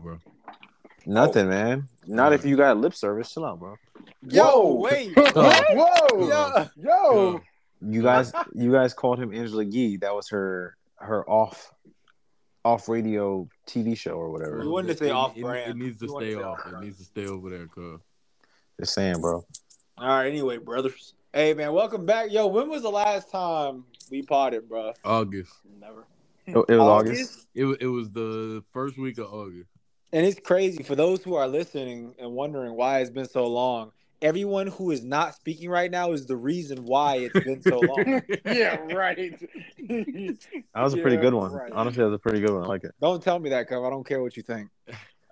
[0.00, 0.18] bro?
[1.06, 1.88] Nothing, man.
[2.06, 3.32] Not if you got lip service.
[3.32, 3.76] Chill out, bro.
[4.28, 4.74] Yo, Whoa.
[4.74, 5.12] wait.
[5.16, 6.66] Whoa, Yo.
[6.76, 7.40] yo,
[7.80, 9.96] You guys, you guys called him Angela Yee.
[9.98, 11.72] That was her her off
[12.64, 14.62] off radio TV show or whatever.
[14.62, 15.70] You wanted to say off it, brand.
[15.70, 16.58] It needs to We stay to off.
[16.66, 18.00] off It needs to stay over there, cuz.
[18.78, 19.44] Just saying, bro.
[19.96, 20.26] All right.
[20.26, 21.14] Anyway, brothers.
[21.32, 22.30] Hey, man, welcome back.
[22.32, 24.92] Yo, when was the last time we potted, bro?
[25.04, 25.52] August.
[25.80, 26.04] Never.
[26.46, 27.46] It, it was August.
[27.54, 29.70] It, it was the first week of August.
[30.12, 33.92] And it's crazy for those who are listening and wondering why it's been so long.
[34.22, 38.22] Everyone who is not speaking right now is the reason why it's been so long.
[38.44, 39.40] yeah, right.
[40.74, 41.52] That was a pretty Yeah, good one.
[41.52, 41.72] right.
[41.72, 42.64] Honestly, that was a pretty good one.
[42.64, 42.92] I like it.
[43.00, 43.82] Don't tell me that, Cub.
[43.84, 44.68] I don't care what you think.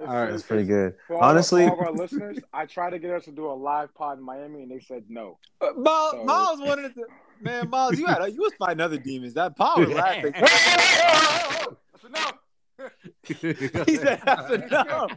[0.01, 0.95] All right, it's pretty good.
[1.09, 3.47] For all, Honestly- for all of our listeners, I tried to get us to do
[3.47, 5.39] a live pod in Miami, and they said no.
[5.61, 7.05] Uh, Miles, So- Miles wanted to.
[7.41, 9.35] Man, Miles, you had you was fighting other demons.
[9.35, 10.33] That power laughing.
[10.33, 12.35] That's enough.
[13.25, 15.11] He said that's enough.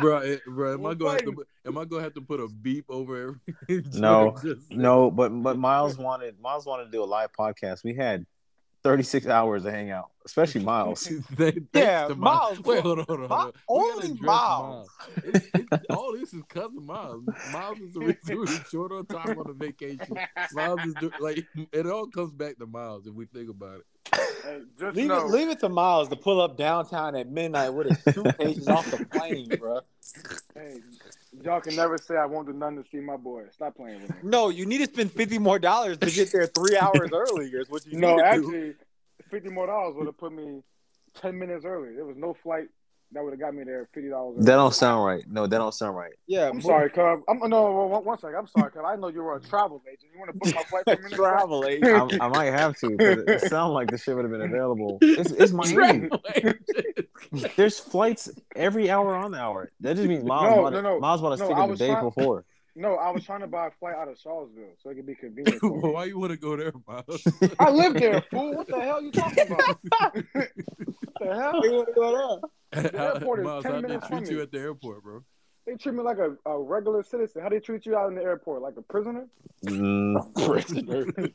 [0.00, 2.40] bro, eh, bro, am I gonna have to, put- am I gonna have to put
[2.40, 3.82] a beep over every?
[3.94, 4.36] No,
[4.70, 7.84] no, but but Miles wanted Miles wanted to do a live podcast.
[7.84, 8.26] We had
[8.84, 11.06] 36 hours to hang out, especially Miles.
[11.36, 12.60] Thanks Yeah, to Miles.
[12.60, 13.28] Wait, hold on, hold on.
[13.28, 13.52] Hold on.
[13.68, 14.88] We only address Miles.
[15.16, 17.24] It, it, all this is cousin Miles.
[17.52, 20.16] Miles is the reason we're short on time on the vacation.
[20.52, 23.86] Miles is do, like it all comes back to Miles if we think about it.
[24.44, 27.72] Hey, just Leave know, it, leave it to Miles to pull up downtown at midnight
[27.72, 29.80] with his suitcases off the plane, bro.
[30.54, 30.76] Hey,
[31.42, 33.44] y'all can never say I won't do nothing to see my boy.
[33.52, 34.16] Stop playing with me.
[34.22, 37.60] No, you need to spend fifty more dollars to get there three hours earlier.
[37.60, 38.46] Is what you No, need to do.
[38.46, 38.74] actually,
[39.30, 40.62] fifty more dollars would have put me
[41.20, 41.94] ten minutes early.
[41.94, 42.68] There was no flight
[43.12, 44.44] that would have got me there fifty dollars.
[44.44, 45.22] That don't sound right.
[45.28, 46.12] No, that don't sound right.
[46.26, 47.20] Yeah, I'm but- sorry, Cub.
[47.28, 48.36] I'm no, one, one second.
[48.36, 48.84] I'm sorry, Cub.
[48.84, 50.10] I know you were a travel agent.
[50.12, 51.14] You want to book my flight for me?
[51.16, 52.20] Travel agent.
[52.20, 52.86] I, I might have to.
[52.98, 54.98] It, it sounds like this shit would have been available.
[55.02, 56.08] It's, it's Miami.
[57.56, 59.70] There's flights every hour on the hour.
[59.80, 60.82] That just means Miles No, bought no, it.
[60.82, 61.00] no.
[61.00, 62.44] Miles bought a No, ticket I the day trying- before.
[62.74, 65.14] No, I was trying to buy a flight out of Charlottesville so it could be
[65.14, 65.60] convenient.
[65.60, 65.90] For me.
[65.92, 67.22] Why you want to go there, Miles?
[67.58, 68.54] I live there, fool.
[68.56, 69.76] What the hell you talking about?
[69.92, 70.14] what
[71.20, 71.60] the hell?
[71.64, 72.48] You wanna go there?
[72.72, 74.42] The airport is Miles, 10 how they minutes from treat you me.
[74.42, 75.24] at the airport, bro?
[75.66, 77.42] They treat me like a, a regular citizen.
[77.42, 78.62] How they treat you out in the airport?
[78.62, 79.28] Like a prisoner?
[79.64, 81.06] Mm, Prisoner.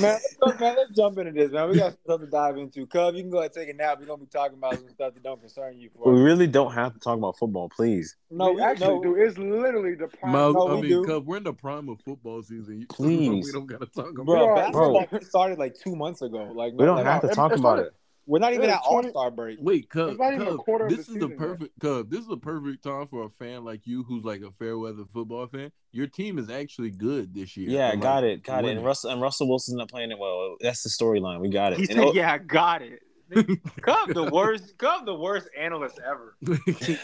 [0.00, 1.68] man, let's, man, let's jump into this, man.
[1.68, 2.86] We got stuff to dive into.
[2.86, 3.98] Cub, you can go ahead and take a nap.
[4.00, 5.90] We're gonna be talking about some stuff that don't concern you.
[5.94, 8.16] For we really don't have to talk about football, please.
[8.30, 9.14] no, we we actually no, do.
[9.16, 10.32] It's literally the prime.
[10.32, 11.04] Miles, no, I mean, do.
[11.04, 12.86] Cub, we're in the prime of football season.
[12.88, 13.44] Please.
[13.44, 14.24] we don't gotta talk about.
[14.24, 14.46] bro.
[14.46, 15.20] are- Basketball bro.
[15.20, 16.50] started like two months ago.
[16.54, 17.94] Like We don't like, have to talk about not- it.
[18.26, 19.58] We're not even It's at All Star break.
[19.60, 21.38] Wait, Cub, It's not even a Cub, this the is the season yet.
[21.38, 22.10] perfect Cub.
[22.10, 25.04] This is the perfect time for a fan like you, who's like a fair weather
[25.12, 25.70] football fan.
[25.92, 27.68] Your team is actually good this year.
[27.70, 28.76] Yeah, Like, got it, got it.
[28.76, 30.56] And Russell and Russell Wilson's not playing it well.
[30.60, 31.40] That's the storyline.
[31.40, 31.78] We got it.
[31.78, 33.00] He And said, oh, "Yeah, I got it."
[33.82, 34.76] Cub the worst.
[34.78, 36.36] Cub the worst analyst ever.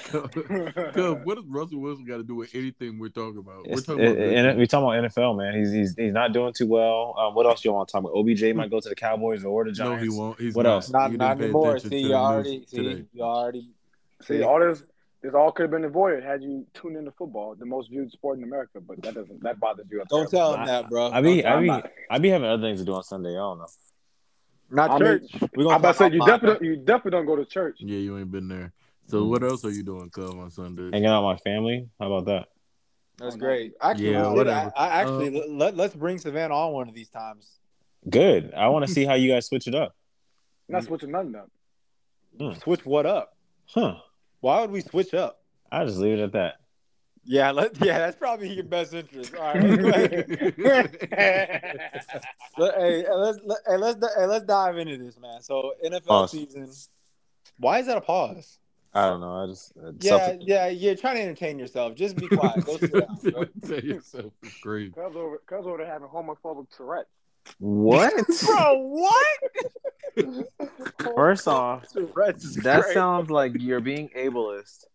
[0.04, 0.32] Cub,
[0.94, 3.64] Cub, what does Russell Wilson got to do with anything we're talking about?
[3.66, 4.18] We're it's- talking about.
[4.18, 5.54] it- and we talking about NFL, man.
[5.58, 7.14] He's he's he's not doing too well.
[7.18, 8.12] Um, what else you want to talk about?
[8.14, 9.78] OBJ might go to the Cowboys or the Giants.
[9.80, 10.14] no, Giants.
[10.14, 10.40] he won't.
[10.40, 10.72] He's What not.
[10.72, 10.90] else?
[10.90, 11.78] Not You not anymore.
[11.78, 13.70] See, you already see, you already.
[14.22, 14.82] See, all this,
[15.22, 18.38] this all could have been avoided had you tuned into football, the most viewed sport
[18.38, 18.80] in America.
[18.80, 19.42] But that doesn't.
[19.42, 20.02] That bothers you.
[20.08, 21.10] Don't tell him that, bro.
[21.10, 21.88] I be I him be.
[22.10, 23.30] I be having other things to do on Sunday.
[23.30, 23.66] I don't know.
[24.70, 25.50] Not I mean, church.
[25.56, 27.76] We're I'm about to say you definitely, you definitely don't go to church.
[27.80, 28.72] Yeah, you ain't been there.
[29.06, 29.30] So mm-hmm.
[29.30, 30.90] what else are you doing, Cub, on Sundays?
[30.92, 31.88] Hanging out with my family.
[31.98, 32.48] How about that?
[33.18, 33.72] That's great.
[33.82, 34.72] Actually, Yeah, whatever.
[34.76, 37.58] I, I actually um, let, let's bring Savannah on one of these times.
[38.08, 38.54] Good.
[38.56, 39.94] I want to see how you guys switch it up.
[40.68, 41.50] Not switching nothing up.
[42.38, 42.58] Hmm.
[42.60, 43.36] Switch what up?
[43.66, 43.96] Huh.
[44.40, 45.42] Why would we switch up?
[45.70, 46.59] I'll just leave it at that.
[47.24, 49.34] Yeah, let yeah, that's probably your best interest.
[49.34, 50.22] All right, let's.
[52.58, 55.40] Let- hey, let's let, hey, let's hey, let's dive into this, man.
[55.42, 56.30] So NFL Pause.
[56.32, 56.70] season.
[57.58, 58.58] Why is that a pause?
[58.92, 59.44] I don't know.
[59.44, 61.94] I just uh, Yeah, self- yeah, you're trying to entertain yourself.
[61.94, 62.64] Just be quiet.
[62.64, 63.16] Go sit down.
[63.22, 63.44] bro.
[63.66, 64.94] Tell yourself it's great.
[64.94, 67.06] Cuz over, cuz over having homophobic Tourette.
[67.58, 68.12] what?
[68.44, 69.38] Bro, what?
[71.14, 72.94] First off, Tourette's that great.
[72.94, 74.86] sounds like you're being ableist.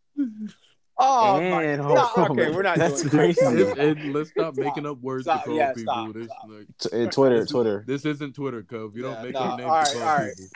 [0.98, 2.16] Oh and my homophobic.
[2.16, 2.32] God.
[2.32, 3.46] Okay, we're not That's doing crazy.
[3.46, 5.42] And, and let's stop making up words Stop.
[5.44, 5.94] to call Yeah, people.
[5.94, 6.50] stop, this, stop.
[6.50, 7.84] like, T- Twitter, this Twitter.
[7.86, 8.96] This isn't Twitter, Cove.
[8.96, 10.34] You Yeah, don't make no, up names all right, to call all right.
[10.38, 10.52] people.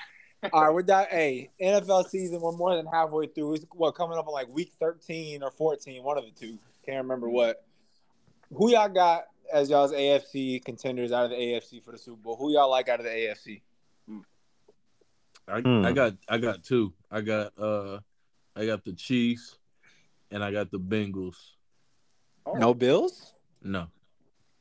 [0.53, 1.05] All right, we're down.
[1.09, 2.39] Hey, NFL season.
[2.39, 3.55] We're more than halfway through.
[3.55, 6.01] It's what coming up on like week thirteen or fourteen.
[6.03, 6.57] One of the two.
[6.85, 7.65] Can't remember what.
[8.53, 12.37] Who y'all got as y'all's AFC contenders out of the AFC for the Super Bowl?
[12.37, 13.61] Who y'all like out of the AFC?
[15.47, 15.85] I, Hmm.
[15.85, 16.93] I got I got two.
[17.11, 17.99] I got uh
[18.55, 19.57] I got the Chiefs
[20.31, 21.35] and I got the Bengals.
[22.45, 23.33] Oh, No Bills.
[23.63, 23.87] No.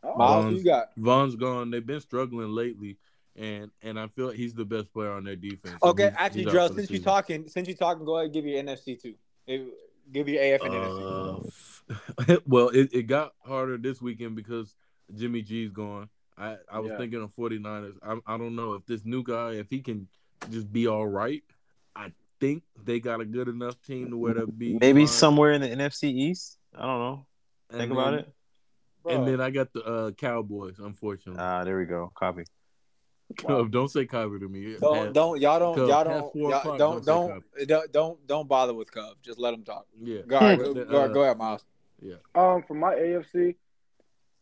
[0.02, 0.16] oh.
[0.16, 0.88] Miles, Um, you got?
[0.96, 1.70] Von's gone.
[1.70, 2.98] They've been struggling lately.
[3.36, 5.76] and and I feel he's the best player on their defense.
[5.82, 8.34] Okay, He's- actually, he's out Drill, since you're talking, since you're talking, go ahead and
[8.34, 9.14] give your NFC too.
[9.46, 9.62] Eh,
[10.10, 11.50] Give your AF and NFC.
[11.90, 14.74] Uh, well, it, it got harder this weekend because
[15.14, 16.08] Jimmy G's gone.
[16.38, 16.96] I, I was Yeah.
[16.98, 17.94] thinking of 49ers.
[18.02, 20.08] I, I don't know if this new guy, if he can
[20.50, 21.42] just be all right,
[21.94, 25.06] I think they got a good enough team to where they'll be Maybe fine.
[25.08, 26.58] somewhere in the NFC East.
[26.74, 27.26] I don't know.
[27.70, 28.32] And Think about it.
[29.08, 29.24] And Bro.
[29.26, 31.40] then I got the uh, Cowboys, unfortunately.
[31.42, 32.10] Ah, there we go.
[32.14, 32.44] Copy.
[33.46, 34.76] Oh, don't say Cowboy to me.
[34.80, 38.48] Don't Man, don't y'all don't Cub, y'all don't y'all don't don't don't don't don't don't
[38.48, 39.16] bother with Cub.
[39.22, 39.86] Just let him talk.
[40.00, 40.22] Yeah.
[40.26, 41.62] Go ahead, go, go, go ahead, Miles.
[42.34, 43.56] Um, for my AFC,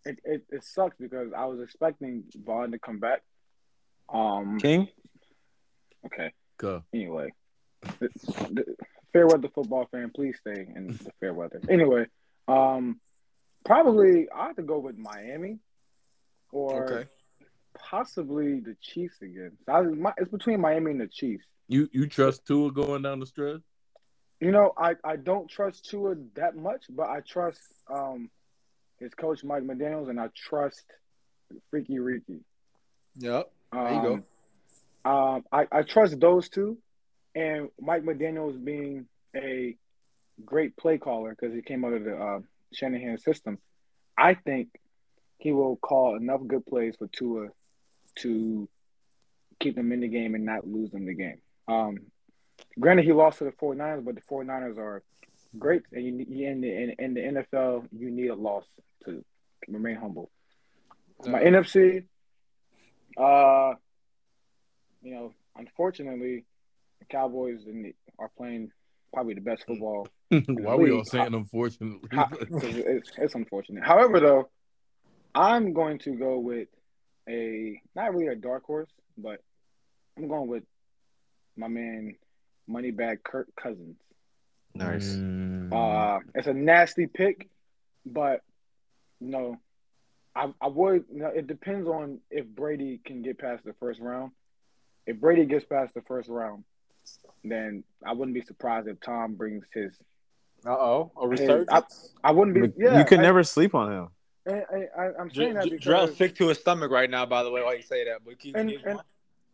[0.04, 3.22] it, it, it sucks because I was expecting Von to come back.
[4.08, 4.88] Um, King.
[6.06, 6.32] okay.
[6.58, 6.84] Go.
[6.94, 7.45] Anyway, the, the
[9.12, 11.61] fair weather football fan, please stay in the fair weather.
[11.69, 12.06] Anyway,
[12.49, 13.00] um,
[13.65, 15.59] probably I have to go with Miami,
[16.53, 17.09] or Okay.
[17.79, 19.53] possibly the Chiefs again.
[19.67, 21.44] So I, my, it's between Miami and the Chiefs.
[21.69, 23.61] You you trust Tua going down the stretch?
[24.41, 27.61] You know, I, I don't trust Tua that much, but I trust
[27.91, 28.31] um
[29.00, 30.85] his coach Mike McDaniel's and I trust
[31.71, 32.41] Freaky Ricky.
[33.17, 33.50] Yep.
[33.73, 34.03] Um, There you
[35.05, 35.11] go.
[35.11, 36.79] Um, I, I trust those two,
[37.37, 39.06] and Mike McDaniel's being
[39.37, 39.77] a
[40.44, 42.41] great play caller because he came out of the uh,
[42.73, 43.59] Shanahan system.
[44.19, 44.69] I think
[45.38, 47.49] he will call enough good plays for Tua
[48.21, 48.69] to
[49.61, 51.38] keep them in the game and not lose them the game.
[51.69, 51.99] Um,
[52.81, 55.03] granted, he lost to the 49ers, but the 49ers are
[55.59, 58.65] great, and you, you in the in, in the NFL, you need a loss
[59.05, 59.23] to
[59.69, 60.31] remain humble.
[61.27, 62.05] My NFC,
[63.19, 63.75] uh,
[65.03, 66.44] you know, unfortunately,
[66.98, 68.70] the Cowboys and the, are playing
[69.12, 70.06] probably the best football.
[70.28, 71.06] Why are we all League.
[71.06, 72.08] saying unfortunately?
[72.62, 73.84] It's, it's unfortunate.
[73.84, 74.48] However, though,
[75.34, 76.69] I'm going to go with
[77.28, 79.43] a not really a dark horse, but
[80.16, 80.64] I'm going with
[81.56, 82.16] my man,
[82.69, 83.96] Moneybag Kirk Cousins.
[84.75, 85.14] Nice.
[85.14, 85.72] Mm.
[85.72, 87.49] Uh, it's a nasty pick,
[88.04, 88.42] but
[89.20, 89.56] you know,
[90.34, 91.04] I I would.
[91.12, 94.32] You know, it depends on if Brady can get past the first round.
[95.06, 96.64] If Brady gets past the first round,
[97.50, 99.93] then I wouldn't be surprised if Tom brings his.
[100.66, 102.14] Uh oh, a Hey, resurgence.
[102.25, 102.82] I wouldn't be.
[102.82, 104.08] Yeah, you could I, never sleep on him.
[104.48, 107.26] I, I, I, I'm saying that Dr- Drell's because sick to his stomach right now.
[107.26, 109.00] By the way, while you say that, but keep, And- keep and-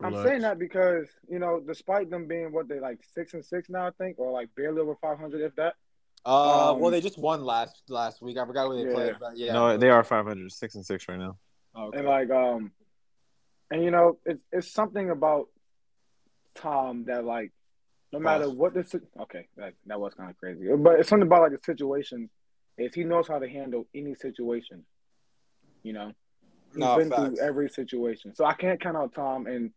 [0.01, 3.69] I'm saying that because you know, despite them being what they like six and six
[3.69, 5.75] now, I think, or like barely over 500, if that.
[6.25, 8.37] Uh, um, well, they just won last last week.
[8.37, 8.93] I forgot who they Yeah.
[8.95, 9.53] played, but yeah.
[9.53, 11.37] No, they are 500, six and six right now.
[11.77, 11.99] Okay.
[11.99, 12.71] And like um
[13.71, 15.47] and you know, it's it's something about
[16.55, 17.51] Tom that like
[18.13, 18.55] no matter Pause.
[18.55, 20.67] what the okay, that that was kind of crazy.
[20.77, 22.29] But it's something about like the situation
[22.77, 24.85] is he knows how to handle any situation.
[25.83, 26.11] You know.
[26.69, 27.21] He's No, been facts.
[27.21, 28.33] through every situation.
[28.35, 29.71] So I can't count out Tom and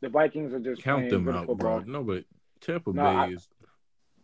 [0.00, 1.80] the Vikings are just Count them out, football.
[1.80, 1.84] bro.
[1.86, 2.24] No, but
[2.60, 3.48] Tampa No, Bay I- is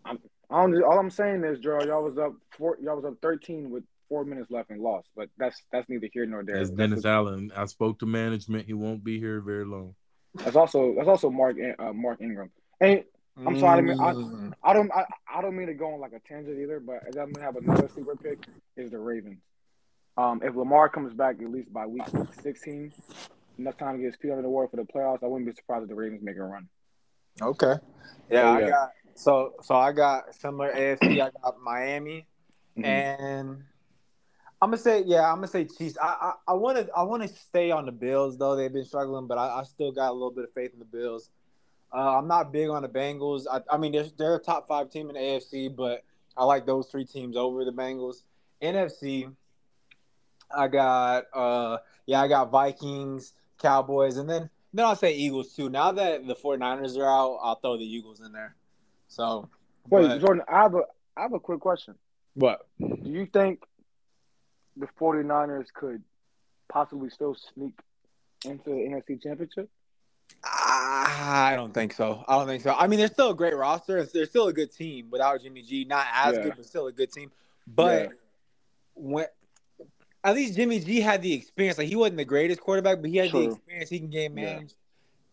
[0.05, 0.17] I
[0.63, 3.83] don't, all I'm saying is, Joe, y'all was up four, y'all was up 13 with
[4.09, 5.09] four minutes left and lost.
[5.17, 6.57] But that's that's neither here nor there.
[6.57, 7.51] as That's, Dennis Allen.
[7.57, 8.67] I spoke to management.
[8.67, 9.95] He won't be here very long.
[10.37, 12.51] that's also that's also Mark uh, Mark Ingram.
[12.81, 13.03] And
[13.45, 14.53] I'm sorry, I mean, I- Mm.
[14.63, 17.33] I don't I, I don't mean to go on like a tangent either, but I'm
[17.33, 18.39] gonna have another sleeper pick
[18.77, 19.41] is the Ravens.
[20.17, 22.03] Um, if Lamar comes back at least by week
[22.43, 22.91] 16,
[23.59, 25.55] enough time to get his feet under the water for the playoffs, I wouldn't be
[25.55, 26.69] surprised if the Ravens make a run.
[27.43, 27.75] Okay.
[28.31, 31.21] Yeah, Oh, I got so so I got similar AFC.
[31.21, 32.27] I got Miami,
[32.79, 32.85] Mhm.
[32.85, 33.65] and
[34.63, 35.99] I'm gonna say yeah, I'm gonna say Chiefs.
[36.01, 39.27] I I want to I want to stay on the Bills though they've been struggling,
[39.27, 41.29] but I, I still got a little bit of faith in the Bills.
[41.93, 43.45] Uh, I'm not big on the Bengals.
[43.51, 46.03] I, I mean they're they're a top five team in the AFC, but
[46.37, 48.23] I like those three teams over the Bengals.
[48.63, 49.33] NFC,
[50.55, 55.71] I got uh yeah I got Vikings, Cowboys, and then then I'll say Eagles too.
[55.71, 58.55] Now that the 49ers are out, I'll throw the Eagles in there.
[59.09, 59.49] So
[59.89, 60.83] Wait, but- Jordan, I have a
[61.17, 61.95] I have a quick question.
[62.35, 62.67] what?
[62.79, 63.63] Do you think
[64.77, 66.03] the 49ers could
[66.69, 67.73] possibly still sneak
[68.45, 69.71] into the NFC Championship?
[70.89, 72.25] I don't think so.
[72.29, 72.73] I don't think so.
[72.73, 74.05] I mean, they're still a great roster.
[74.05, 75.85] They're still a good team without Jimmy G.
[75.85, 76.43] Not as Yeah.
[76.45, 77.31] good, but still a good team.
[77.67, 78.09] But Yeah.
[78.95, 79.27] when
[80.25, 81.79] at least Jimmy G had the experience.
[81.79, 83.91] Like he wasn't the greatest quarterback, but he had the experience.
[83.91, 84.55] He can game Yeah.
[84.55, 84.75] manage.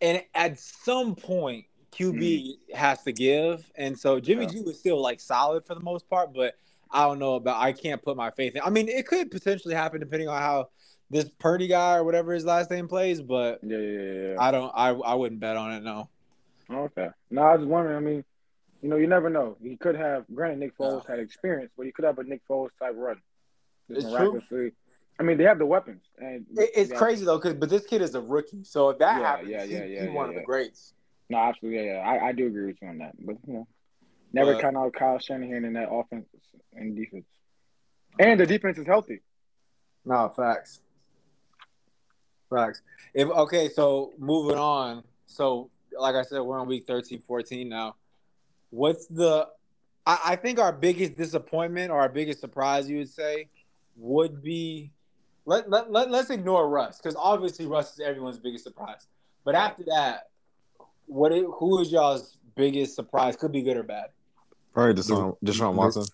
[0.02, 3.72] And at some point, QB has to give.
[3.76, 4.56] And so Jimmy Mm-hmm.
[4.58, 4.62] Yeah.
[4.62, 6.56] G was still like solid for the most part, but
[6.92, 7.60] I don't know about.
[7.60, 8.62] I can't put my faith in.
[8.64, 10.70] I mean, it could potentially happen depending on how
[11.10, 14.36] this Purdy guy or whatever his last name plays, but Yeah, yeah, yeah.
[14.40, 14.72] I don't.
[14.76, 15.84] I I wouldn't bet on it.
[15.84, 16.10] No.
[16.72, 17.10] Okay.
[17.30, 17.98] No, I was just wondering.
[17.98, 18.24] I mean,
[18.82, 19.58] you know, you never know.
[19.62, 20.26] He could have.
[20.34, 23.18] Granted, Nick Foles had experience, but he could have a Nick Foles type run.
[23.92, 24.72] Just It's true.
[25.20, 26.98] I mean, they have the weapons, and It, it's yeah.
[26.98, 29.64] crazy though, cause but this kid is a rookie, so if that Yeah, happens, yeah,
[29.64, 30.94] yeah, he- yeah, he's one of the greats.
[31.30, 32.00] No, absolutely, yeah, yeah.
[32.00, 33.14] I, I do agree with you on that.
[33.24, 33.68] But you know,
[34.34, 36.26] never But- count out Kyle Shanahan in that offense
[36.74, 37.26] and defense.
[38.18, 39.22] And the defense is healthy.
[40.04, 40.82] No, facts.
[42.54, 42.82] Facts.
[43.14, 45.04] If okay, so moving on.
[45.26, 47.96] So like I said, we're on week 13, 14 now.
[48.70, 49.48] What's the
[50.06, 53.48] I, I think our biggest disappointment or our biggest surprise you would say
[53.96, 54.92] would be
[55.46, 59.08] let, let, let, let's ignore Russ, because obviously Russ is everyone's biggest surprise.
[59.44, 60.30] But after that,
[61.06, 63.36] what it, who is y'all's biggest surprise?
[63.36, 64.08] Could be good or bad.
[64.74, 66.06] Probably Deshaun, Deshaun Watson.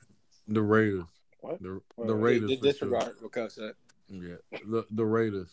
[0.47, 1.05] The Raiders.
[1.41, 1.61] What?
[1.61, 2.49] The, Wait, the Raiders.
[2.49, 2.71] Di- for sure.
[2.71, 3.73] Disregard what Kyle said.
[4.09, 4.35] Yeah.
[4.67, 5.49] The the Raiders.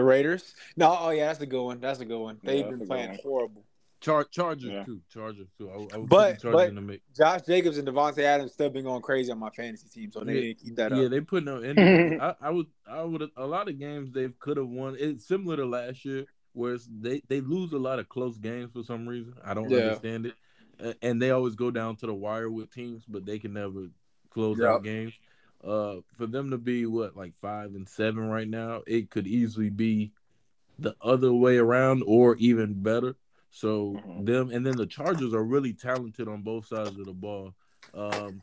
[0.00, 0.54] The Raiders?
[0.78, 1.78] No, oh yeah, that's a good one.
[1.78, 2.38] That's a good one.
[2.42, 3.64] They've that's a been playing horrible.
[4.00, 4.84] Char- Chargers Yeah.
[4.84, 5.02] too.
[5.12, 5.68] Chargers too.
[5.70, 7.02] I, I would But- Chargers but- in the mix.
[7.14, 10.34] Josh Jacobs and Davante Adams still been going crazy on my fantasy team, so they
[10.36, 11.02] Yeah, need to keep that yeah, up.
[11.02, 11.56] Yeah, they put no.
[11.58, 13.28] And I, I would, I would.
[13.36, 14.96] A lot of games they could have won.
[14.98, 18.70] It's similar to last year, where it's, they they lose a lot of close games
[18.72, 19.34] for some reason.
[19.44, 19.80] I don't Yeah.
[19.80, 20.34] understand it,
[20.82, 23.88] Uh, and they always go down to the wire with teams, but they can never
[24.30, 24.66] close Yep.
[24.66, 25.12] out games.
[25.62, 29.70] Uh, for them to be what like five and seven right now, it could easily
[29.70, 30.12] be
[30.78, 33.14] the other way around or even better.
[33.50, 34.26] So Mhm.
[34.26, 37.54] them and then the Chargers are really talented on both sides of the ball.
[37.92, 38.42] Um,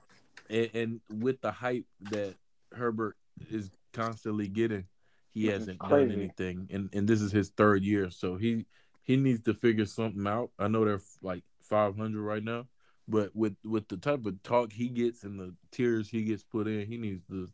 [0.49, 2.35] and, and with the hype that
[2.71, 3.17] Herbert
[3.49, 4.85] is constantly getting,
[5.33, 8.65] he hasn't done anything, and and this is his third year, so he
[9.03, 10.51] he needs to figure something out.
[10.59, 12.67] I know they're like 500 right now,
[13.07, 16.67] but with with the type of talk he gets and the tears he gets put
[16.67, 17.47] in, he needs to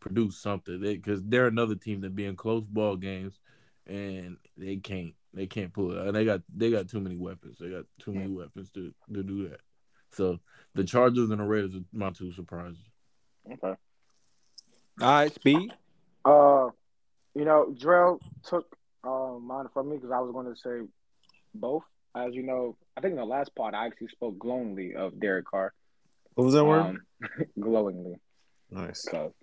[0.00, 3.40] produce something because they, are another team that be in close ball games
[3.86, 6.06] and they can't they can't pull it.
[6.06, 7.58] And they got they got too many weapons.
[7.60, 9.60] They got too many weapons to to do that.
[10.12, 10.38] So
[10.74, 12.78] the Chargers and the Raiders are my two surprises.
[13.46, 13.74] Okay.
[15.00, 15.72] All right, speed.
[16.24, 16.70] Uh,
[17.34, 18.74] you know, Drell took
[19.04, 20.88] uh, mine from me because I was going to say
[21.54, 21.82] both.
[22.16, 25.44] As you know, I think in the last part I actually spoke glowingly of Derek
[25.46, 25.74] Carr.
[26.34, 26.80] What was that word?
[26.80, 27.02] Um,
[27.60, 28.16] glowingly.
[28.70, 29.02] Nice.
[29.10, 29.34] So,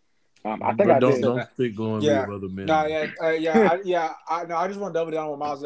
[0.44, 1.22] um, I think But I don't did.
[1.22, 2.24] don't speak glowingly Yeah.
[2.24, 2.66] of other men.
[2.66, 4.14] No, yeah, uh, yeah, I, yeah.
[4.28, 5.64] I, no, I just want to double down on Miles.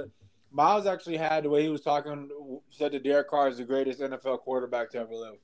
[0.51, 2.29] Miles actually had the way he was talking.
[2.71, 5.35] Said that Derek Carr is the greatest NFL quarterback to ever live.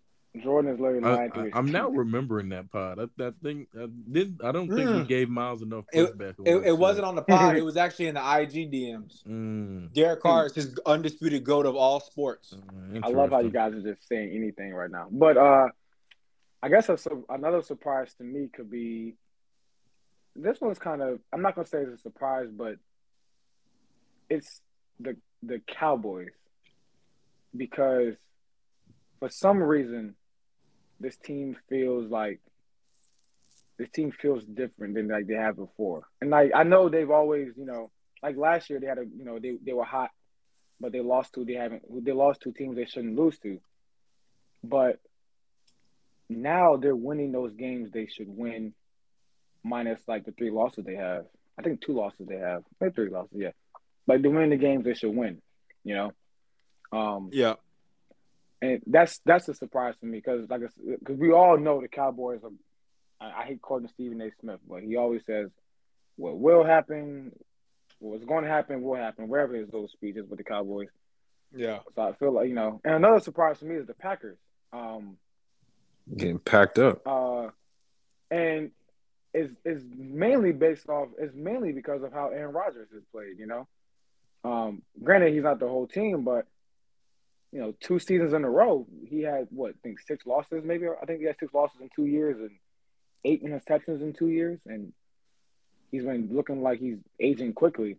[0.41, 2.97] Jordan is literally I, lying through his am now remembering that pod.
[2.99, 4.41] I, I think I did.
[4.43, 5.07] I don't think we Mm.
[5.07, 6.39] gave Miles enough It- pushback.
[6.39, 7.55] on It, it wasn't on the pod.
[7.55, 9.23] it was actually in the IG DMs.
[9.27, 12.55] Mm, Derek Carr is his undisputed goat of all sports.
[12.55, 15.07] mm, I love how you guys are just saying anything right now.
[15.11, 15.67] But uh,
[16.63, 16.97] I guess a,
[17.29, 19.15] another surprise to me could be
[20.35, 22.77] this one's kind of I'm not gonna say it's a surprise, but
[24.31, 24.61] it's
[24.99, 26.29] the the Cowboys
[27.55, 28.15] because
[29.19, 30.15] for some reason
[31.03, 32.39] this team feels like
[33.77, 36.03] this team feels different than like they have before.
[36.21, 37.91] And like I know they've always, you know,
[38.23, 40.11] like last year they had a you know, they, they were hot,
[40.79, 43.59] but they lost to they haven't they lost two teams they shouldn't lose to.
[44.63, 44.99] But
[46.29, 48.73] now they're winning those games they should win
[49.63, 51.25] minus like the three losses they have.
[51.59, 52.63] I think two losses they have.
[52.79, 53.51] Maybe three losses, yeah.
[54.07, 55.41] Like they're winning the games they should win,
[55.83, 56.13] you know.
[56.97, 57.55] Um Yeah.
[58.63, 60.61] And that's that's a surprise to me because like
[60.99, 62.51] because we all know the Cowboys are.
[63.19, 64.29] I, I hate quoting Stephen A.
[64.39, 65.49] Smith, but he always says,
[66.15, 67.33] "What will happen,
[67.99, 70.87] what's going to happen, will happen." Wherever his those speeches with the Cowboys.
[71.53, 71.79] Yeah.
[71.93, 72.79] So I feel like you know.
[72.85, 74.37] And another surprise to me is the Packers.
[74.71, 75.17] Um,
[76.15, 77.05] Getting packed up.
[77.05, 77.49] uh,
[78.31, 78.71] and
[79.33, 81.09] is is mainly based off.
[81.19, 83.39] It's mainly because of how Aaron Rodgers has played.
[83.39, 83.67] You know,
[84.45, 86.45] um, granted he's not the whole team, but
[87.53, 90.87] you know, two seasons in a row, he had what I think six losses, maybe.
[90.87, 92.49] I think he had six losses in two years and
[93.23, 94.91] eight interceptions in two years, and
[95.91, 97.97] he's been looking like he's aging quickly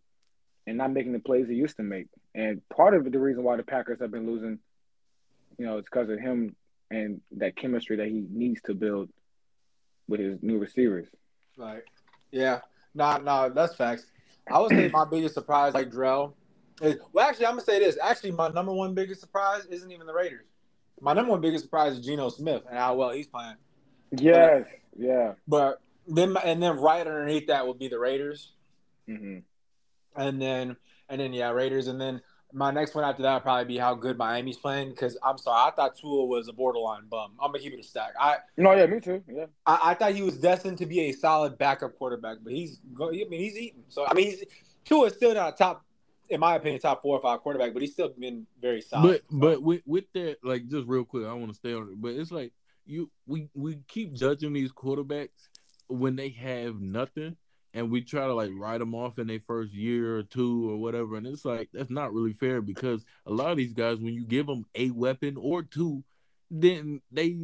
[0.67, 2.09] and not making the plays he used to make.
[2.35, 4.59] And part of the reason why the Packers have been losing,
[5.57, 6.57] you know, it's because of him
[6.91, 9.09] and that chemistry that he needs to build
[10.09, 11.07] with his new receivers.
[11.57, 11.83] Right.
[12.33, 12.61] yeah.
[12.93, 14.07] Nah, nah, that's facts.
[14.51, 16.33] I would say my biggest surprise, like Drell.
[16.81, 17.97] Well, actually, I'm gonna say this.
[18.03, 20.47] Actually, my number one biggest surprise isn't even the Raiders.
[21.01, 23.57] My number one biggest surprise is Geno Smith and how well he's playing.
[24.13, 24.67] Yes,
[24.97, 25.35] yeah.
[25.47, 28.53] But then, and then right underneath that would be the Raiders,
[29.07, 29.39] hmm
[30.17, 30.77] and then,
[31.09, 32.21] and then yeah, Raiders, and then
[32.53, 34.91] my next one after that would probably be how good Miami's playing.
[34.91, 37.33] Because I'm sorry, I thought Tua was a borderline bum.
[37.41, 38.13] I'm gonna keep it a stack.
[38.19, 39.23] I, No, yeah, me too.
[39.29, 39.47] Yeah.
[39.67, 42.81] I, I thought he was destined to be a solid backup quarterback, but he's.
[43.01, 43.83] I mean, he's eating.
[43.89, 44.45] So I mean, he's
[44.85, 45.85] Tua is still not a top,
[46.29, 49.23] in my opinion, top four or five quarterback, but he's still been very solid.
[49.31, 52.01] But but with with that, like just real quick, I want to stay on it.
[52.01, 52.53] But it's like
[52.87, 55.49] you we we keep judging these quarterbacks
[55.89, 57.37] when they have nothing,
[57.73, 60.77] and we try to like write them off in their first year or two or
[60.77, 61.17] whatever.
[61.17, 64.25] And it's like that's not really fair because a lot of these guys, when you
[64.25, 66.05] give them a weapon or two,
[66.51, 67.37] then they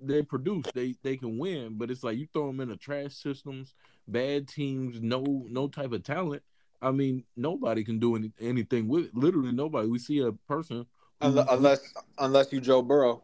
[0.00, 1.76] they produce, they they can win.
[1.76, 3.74] But it's like you throw them in the trash systems,
[4.08, 6.42] bad teams, no no type of talent.
[6.82, 9.14] I mean, nobody can do any, anything with it.
[9.16, 9.88] Literally nobody.
[9.88, 10.86] We see a person
[11.20, 13.22] unless unless, unless you Joe Burrow.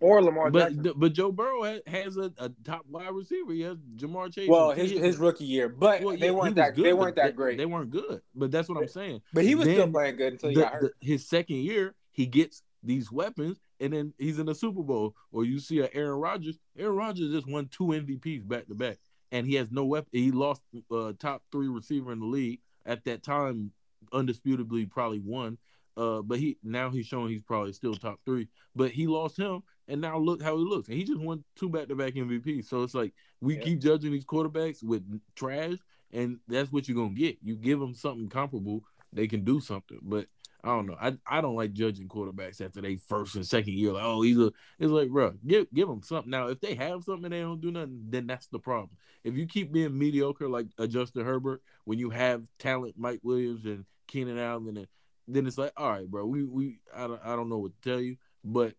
[0.00, 0.92] Or Lamar but Jackson.
[0.96, 3.52] but Joe Burrow has, has a, a top wide receiver.
[3.52, 4.48] He has Ja'Marr Chase.
[4.50, 7.34] Well, his his rookie year, but Well, they yeah, weren't that good, they weren't that
[7.36, 7.56] great.
[7.56, 9.22] They weren't good, but that's what I'm saying.
[9.32, 10.94] but he was still playing good until he The- got hurt.
[11.00, 15.14] the- his second year, he gets these weapons, and then he's in the Super Bowl.
[15.32, 16.58] Or you see a Aaron Rodgers.
[16.76, 18.98] Aaron Rodgers just won two MVPs back to back,
[19.32, 20.10] and he has no weapon.
[20.12, 20.60] He lost
[20.90, 23.72] uh, top three receiver in the league at that time,
[24.12, 25.58] undisputably probably won.
[25.96, 28.48] Uh, but he now he's showing he's probably still top three.
[28.74, 30.88] But he lost him, and now look how he looks.
[30.88, 32.64] And he just won two back to back MVPs.
[32.66, 33.62] So it's like we Yeah.
[33.62, 35.04] keep judging these quarterbacks with
[35.36, 35.78] trash,
[36.12, 37.38] and that's what you're gonna get.
[37.42, 40.00] You give them something comparable, they can do something.
[40.02, 40.26] But
[40.64, 40.96] I don't know.
[41.00, 43.92] I I don't like judging quarterbacks after they first and second year.
[43.92, 44.50] Like, oh, he's a.
[44.78, 46.30] It's like, bro, give give them something.
[46.30, 48.90] Now, if they have something and they don't do nothing, then that's the problem.
[49.24, 53.64] If you keep being mediocre like a Justin Herbert, when you have talent, Mike Williams
[53.66, 54.86] and Keenan Allen, and
[55.28, 57.90] then it's like, all right, bro, we we I don't I don't know what to
[57.90, 58.74] tell you, but.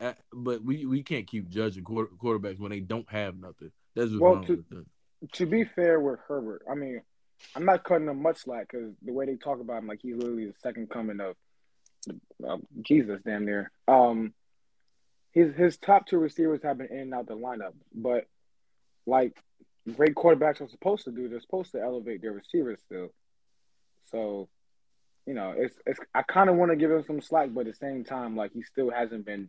[0.00, 3.70] uh, But we, we can't keep judging quarter, quarterbacks when they don't have nothing.
[3.94, 4.64] That's Well, to-
[5.34, 7.00] to be fair with Herbert, I mean,
[7.54, 10.16] I'm not cutting him much slack because the way they talk about him, like he's
[10.16, 11.36] literally the second coming of
[12.46, 13.70] uh, Jesus, damn near.
[13.88, 14.34] Um,
[15.32, 18.26] his his top two receivers have been in and out the lineup, but
[19.06, 19.36] like
[19.96, 23.08] great quarterbacks are supposed to do, they're supposed to elevate their receivers still.
[24.10, 24.48] So,
[25.26, 26.00] you know, it's it's.
[26.14, 28.52] I kind of want to give him some slack, but at the same time, like
[28.52, 29.48] he still hasn't been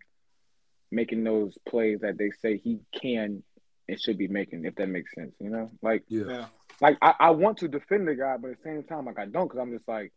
[0.92, 3.44] making those plays that they say he can
[3.90, 5.34] and should be making, if that makes sense.
[5.40, 6.46] You know, like Yeah.
[6.82, 9.26] Like I, I want to defend the guy, but at the same time, like I
[9.26, 10.12] don't, because I'm just like,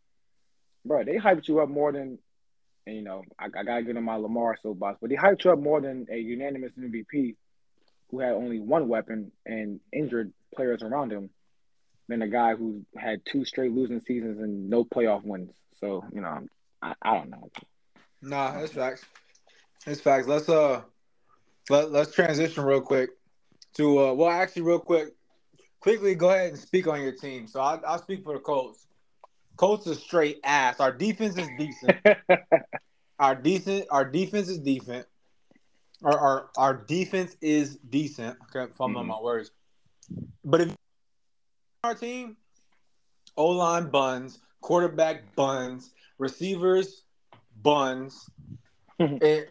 [0.85, 2.19] bro, they hyped you up more than,
[2.85, 5.51] and you know, I, I gotta get on my Lamar soapbox, but they hyped you
[5.51, 7.35] up more than a unanimous MVP
[8.09, 11.29] who had only one weapon and injured players around him
[12.07, 15.53] than a guy who had two straight losing seasons and no playoff wins.
[15.79, 16.47] So you know,
[16.81, 17.49] I, I don't know.
[18.21, 19.05] Nah, that's facts.
[19.85, 20.27] That's facts.
[20.27, 20.81] Let's uh
[21.69, 23.09] let, let's transition real quick
[23.75, 25.13] to uh well actually real quick.
[25.87, 27.47] Quickly go ahead and speak on your team.
[27.47, 28.87] So I I'll speak for the Colts.
[29.55, 30.81] Colts is straight ass.
[30.81, 31.97] Our defense is decent.
[33.19, 35.05] our decent our defense is decent.
[36.03, 38.35] Our our, our defense is decent.
[38.53, 39.07] Okay, fumbling Mhm.
[39.07, 39.51] my words.
[40.43, 40.75] But if
[41.85, 42.35] our team,
[43.37, 47.03] O line buns, quarterback buns, receivers
[47.63, 48.29] buns,
[48.99, 49.47] and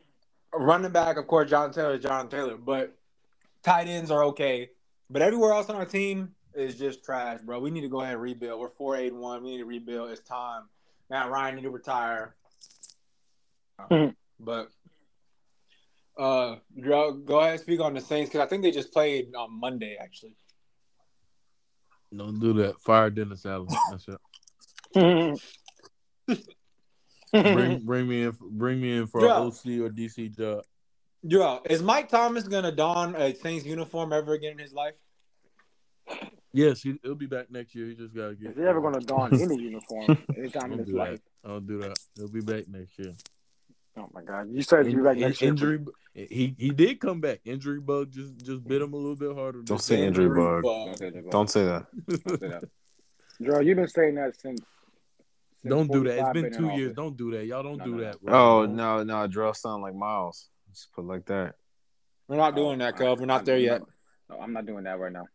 [0.53, 2.59] running back, of course, John Taylor, John Taylor.
[2.59, 2.95] But
[3.63, 4.69] tight ends are okay.
[5.09, 7.61] But everywhere else on our team is just trash, bro.
[7.61, 8.61] We need to go ahead and rebuild.
[8.61, 9.43] We're four eight one.
[9.43, 10.11] We need to rebuild.
[10.11, 10.63] It's time.
[11.11, 12.35] Matt Ryan need to retire.
[14.41, 14.69] but
[16.19, 19.59] uh, go ahead and speak on the Saints because I think they just played on
[19.61, 20.35] Monday actually.
[22.17, 22.81] Don't do that.
[22.81, 23.69] Fire Dennis Allen.
[23.91, 24.19] That's it.
[27.33, 28.33] Bring bring me in.
[28.41, 29.37] Bring me in for Yeah.
[29.43, 30.63] an OC or DC job.
[31.27, 34.95] Drew, is Mike Thomas gonna don a Saints uniform ever again in his life?
[36.53, 37.87] Yes, he, he'll be back next year.
[37.87, 38.51] He just gotta get.
[38.53, 40.99] Is he ever gonna don any uniform anytime in his do that.
[40.99, 41.21] life?
[41.45, 41.99] Don't do that.
[42.17, 43.13] He'll be back next year.
[43.99, 44.49] Oh my god!
[44.51, 45.51] You said you In- back in- next year.
[45.51, 45.79] injury.
[46.15, 47.41] He he did come back.
[47.45, 49.63] Injury bug just just bit him a little bit harder.
[49.63, 50.07] Don't say year.
[50.07, 50.63] injury bug.
[50.63, 51.31] Don't say that, bro.
[51.31, 51.87] Don't say that.
[52.09, 52.63] Don't say that.
[53.43, 54.61] Joe, you've been saying that since.
[55.61, 56.19] since Don't do that.
[56.19, 56.91] It's been been two years.
[56.93, 56.97] office.
[56.97, 57.45] Don't do that.
[57.47, 58.05] Y'all don't No, do no, no.
[58.05, 58.23] that.
[58.23, 58.35] Bro.
[58.35, 60.49] Oh no, no, Drill sound like Miles.
[60.77, 61.55] Just put it like that.
[62.29, 63.19] We're not doing that, Cub.
[63.19, 63.81] We're not there yet.
[64.29, 65.27] No, I'm not doing that right now.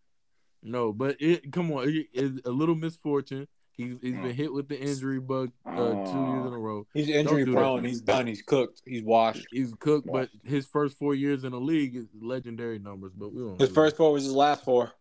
[0.62, 1.90] No, but it come on.
[1.90, 3.48] It, it's a little misfortune.
[3.72, 4.22] He's He he's Mm.
[4.24, 6.86] been hit with the injury bug uh, two years in a row.
[6.94, 7.58] He's injury do that.
[7.58, 7.84] prone.
[7.84, 8.28] He's done.
[8.28, 8.84] He's cooked.
[8.86, 9.48] He's washed.
[9.50, 13.14] He's cooked, but his first four years in the league is legendary numbers.
[13.16, 13.60] But we don't.
[13.60, 14.92] His do first four was his last four.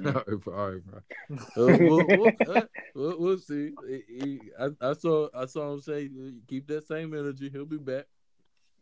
[0.00, 0.16] that.
[0.16, 0.54] all right, bro.
[0.58, 1.74] All right, bro.
[1.74, 2.62] Uh, we'll, we'll, uh,
[2.94, 3.70] we'll, we'll see.
[3.88, 6.10] He- he- I, I saw I saw him say,
[6.48, 7.48] "Keep that same energy.
[7.48, 8.04] He'll be back."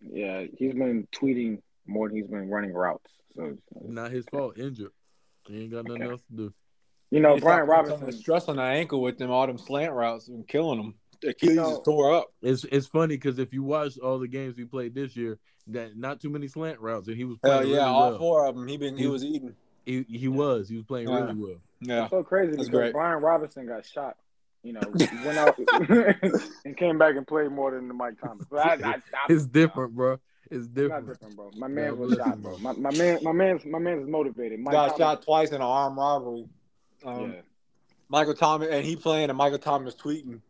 [0.01, 3.11] Yeah, he's been tweeting more than he's been running routes.
[3.37, 4.59] So, Not his fault.
[4.59, 4.93] Injured.
[5.47, 6.11] He ain't got nothing Okay.
[6.13, 6.55] else to do.
[7.11, 8.13] you know, He Brian stopped Robinson.
[8.13, 10.95] stress on that ankle with them all them slant routes and killing him.
[11.27, 12.33] Achilles know- is tore up.
[12.41, 15.97] It's it's funny because if you watch all the games we played this year, that
[15.97, 18.19] not too many slant routes, and he was Hell yeah, really all well.
[18.19, 18.67] four of them.
[18.69, 19.55] He been he He- was eating.
[19.85, 21.21] He he was he was playing Yeah.
[21.27, 21.61] really well.
[21.81, 22.93] Yeah, It's so crazy That's because great.
[22.93, 24.17] Brian Robinson got shot.
[24.62, 24.81] You know,
[25.25, 25.59] went out
[26.64, 28.46] and came back and played more than the Mike Thomas.
[28.51, 30.18] But I, I, I, It's different, bro.
[30.51, 31.07] It's It's not different.
[31.09, 31.51] different, bro.
[31.57, 32.59] My man Yeah, was listen, shot, bro.
[32.59, 34.61] My, my man, my man's, my man's motivated.
[34.61, 36.46] Mike got Thomas, shot twice in an armed robbery.
[37.05, 37.40] Um, yeah,
[38.11, 40.40] Michael Thomas and he playing and Michael Thomas tweeting.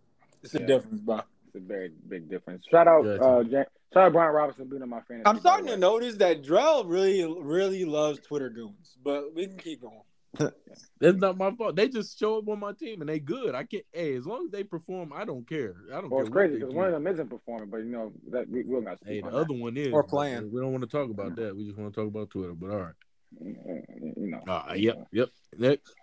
[0.43, 0.67] It's a Yeah.
[0.67, 1.21] difference, bro.
[1.47, 2.65] it's a very big difference.
[2.69, 3.23] Shout out, Gotcha.
[3.23, 5.23] uh, Jan- shout out Brian Robinson being on my fantasy.
[5.27, 9.83] I'm starting to notice that Drell really, really loves Twitter goons, but we can keep
[9.83, 10.01] going.
[11.01, 11.75] That's not my fault.
[11.77, 13.55] They just show up on my team and they good.
[13.55, 13.85] I can't.
[13.93, 15.75] Hey, as long as they perform, I don't care.
[15.93, 16.27] I don't Well, care.
[16.27, 18.99] it's crazy because one of them isn't performing, but you know that we will not
[19.05, 19.39] Hey, the on that.
[19.41, 20.53] other one is Or but playing.
[20.53, 21.57] We don't want to talk about that.
[21.57, 22.55] We just want to talk about Twitter.
[22.55, 22.95] But all right.
[23.41, 25.31] You know, Uh, yep, yep.
[25.59, 25.95] Next.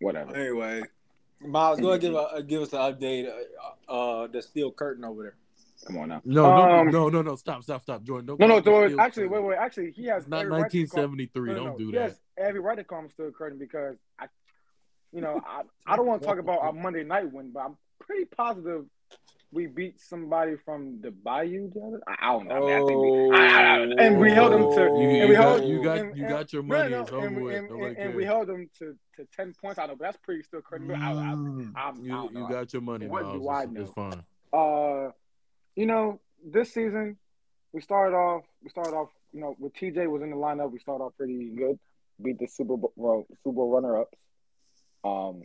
[0.00, 0.34] whatever.
[0.36, 0.82] Anyway,
[1.40, 3.30] Miles, go ahead give, a, give us an update.
[3.88, 5.34] Uh, uh, the steel curtain over there.
[5.86, 6.20] Come on now.
[6.24, 7.36] No, Um, no, no, no.
[7.36, 8.26] Stop, stop, stop, Jordan.
[8.26, 9.56] Don't No, no, so actually, wait, wait.
[9.58, 11.48] Actually, he has not every right 1973.
[11.48, 12.00] No, no, Don't do that.
[12.02, 14.26] has every right to call him still curtain because I,
[15.12, 17.76] you know, I, I don't want to talk about our Monday night win, but I'm
[17.98, 18.84] pretty positive
[19.52, 21.72] we beat somebody from the Bayou.
[22.06, 22.54] I, I don't know.
[22.56, 24.80] I mean, I we, I, I, I- and we held them to.
[25.02, 26.90] You, and we got, held- you got, and- you and- got your money.
[26.90, 27.56] no, over and, with.
[27.56, 29.80] and, and, and we held them to, to ten points.
[29.80, 30.88] I know, but that's pretty still curtain.
[30.92, 33.40] I, I, I'm, I You, don't you got your money, What Miles.
[33.42, 34.22] wide, It's, it's fine.
[34.52, 35.10] Uh,
[35.76, 37.16] you know, this season
[37.72, 38.44] we started off.
[38.62, 39.08] We started off.
[39.32, 41.78] You know, with TJ was in the lineup, we started off pretty good.
[42.20, 44.18] Beat the Super Bowl, well, Super Bowl runner ups.
[45.04, 45.42] Um,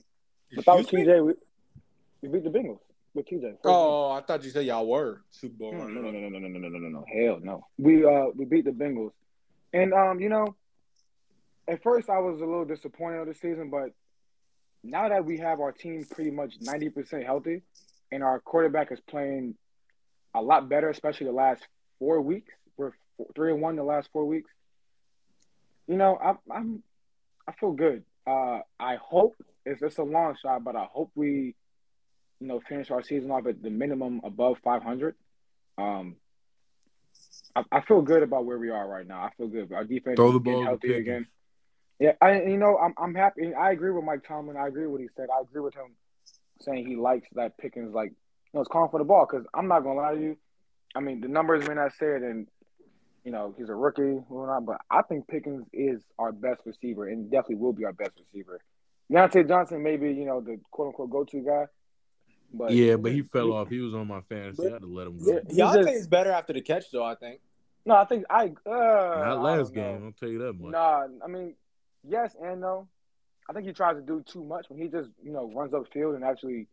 [0.56, 1.08] without Excuse?
[1.08, 1.34] TJ, we,
[2.22, 2.80] we beat the Bengals
[3.14, 3.58] with TJ.
[3.64, 5.74] Oh, I thought you said y'all were Super Bowl.
[5.74, 7.68] no, no, no, no, no, no, no, no, no, no, hell no.
[7.78, 9.12] We uh we beat the Bengals,
[9.72, 10.56] and um, you know,
[11.68, 13.92] at first I was a little disappointed of the season, but
[14.84, 17.62] now that we have our team pretty much ninety percent healthy,
[18.12, 19.56] and our quarterback is playing
[20.36, 21.64] a lot better, especially the last
[22.00, 22.52] four weeks.
[22.78, 24.52] We're four, three and one the last four weeks.
[25.88, 26.84] You know, I'm I'm
[27.48, 28.04] I feel good.
[28.28, 31.56] Uh, I hope it's it's a long shot, but I hope we,
[32.40, 35.16] you know, finish our season off at the minimum above five hundred.
[35.78, 36.16] Um,
[37.56, 39.22] I, I feel good about where we are right now.
[39.22, 39.72] I feel good.
[39.72, 41.28] Our defense Throw is the getting ball healthy again.
[42.00, 43.54] Yeah, I you know I'm I'm happy.
[43.54, 44.58] I agree with Mike Tomlin.
[44.58, 45.28] I agree with what he said.
[45.34, 45.96] I agree with him
[46.62, 48.14] saying he likes that Pickens like
[48.56, 50.38] know it's calling for the ball because I'm not gonna lie to you.
[50.96, 52.48] I mean the numbers may not say it, and
[53.24, 57.08] you know he's a rookie, or not, but I think Pickens is our best receiver
[57.08, 58.60] and definitely will be our best receiver.
[59.12, 61.66] Diontae Johnson may be you know the quote unquote go to guy,
[62.54, 63.70] but yeah, but he fell off.
[63.70, 64.68] He was on my fantasy.
[64.68, 65.34] I had to let him go.
[65.34, 65.40] Yeah.
[65.48, 67.04] He Diontae just- is better after the catch, though.
[67.04, 67.42] I think.
[67.88, 70.06] No, I think I uh, Not last don't game.
[70.06, 70.72] I'll tell you that much.
[70.72, 71.54] Nah, I mean,
[72.08, 72.88] yes and no.
[73.48, 76.16] I think he tries to do too much when he just, you know, runs upfield
[76.16, 76.68] and actually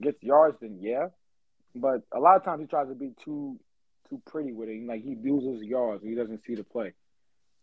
[0.00, 0.58] gets yards.
[0.60, 1.08] Then yeah,
[1.74, 3.58] but a lot of times he tries to be too,
[4.08, 4.86] too pretty with it.
[4.86, 6.92] Like he loses yards, and he doesn't see the play.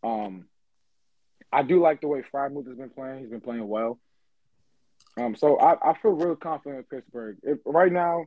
[0.03, 0.45] Um,
[1.51, 3.19] I do like the way Freiermuth has been playing.
[3.19, 3.99] He's been playing well.
[5.17, 7.37] Um, so I, I feel real confident in Pittsburgh.
[7.43, 8.25] If right now,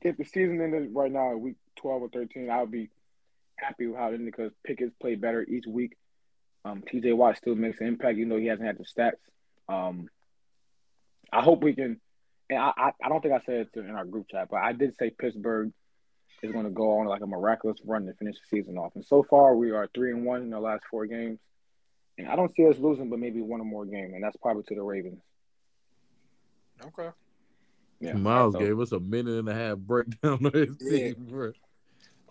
[0.00, 2.90] if the season ended right now at week twelve or thirteen, I would be
[3.56, 5.96] happy with how it ended because Pickett's played better each week.
[6.64, 9.12] Um, TJ Watt still makes an impact, even though he hasn't had the stats.
[9.68, 10.08] Um,
[11.32, 12.00] I hope we can,
[12.50, 14.72] and I, I, I don't think I said it in our group chat, but I
[14.72, 15.72] did say Pittsburgh
[16.42, 18.92] is going to go on like a miraculous run to finish the season off.
[18.94, 21.38] And so far, we are three and one in the last four games,
[22.18, 24.62] and I don't see us losing, but maybe one or more game, and that's probably
[24.64, 25.22] to the Ravens.
[26.86, 27.10] Okay.
[28.00, 30.90] Yeah, Miles so- gave us a minute and a half breakdown of his Yeah.
[30.90, 31.52] team, bro.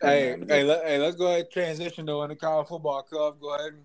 [0.02, 3.40] Hey, hey, let, hey, let's go ahead and transition though into college football club.
[3.40, 3.84] Go ahead and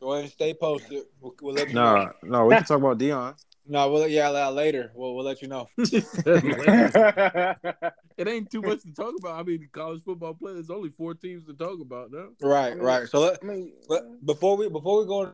[0.00, 1.04] go ahead and stay posted.
[1.20, 2.10] We'll, we'll let you know.
[2.22, 3.34] No, no, we can talk about Deion.
[3.66, 4.90] No, we'll yeah la- later.
[4.94, 5.68] We'll we'll let you know.
[5.76, 6.04] it
[8.28, 9.38] ain't too much to talk about.
[9.38, 10.56] I mean, college football players.
[10.66, 12.28] There's only four teams to talk about now.
[12.40, 13.08] Right, right.
[13.08, 15.32] So let, I mean, let before we before we go,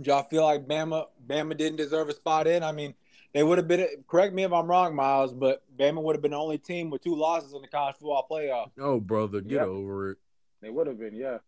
[0.00, 2.62] do y'all feel like Bama Bama didn't deserve a spot in?
[2.62, 2.94] I mean,
[3.34, 3.86] they would have been.
[4.08, 7.02] Correct me if I'm wrong, Miles, but Bama would have been the only team with
[7.02, 8.70] two losses in the college football playoff.
[8.78, 9.66] Oh, brother, get Yep.
[9.66, 10.18] over it.
[10.60, 11.38] they would have been, yeah.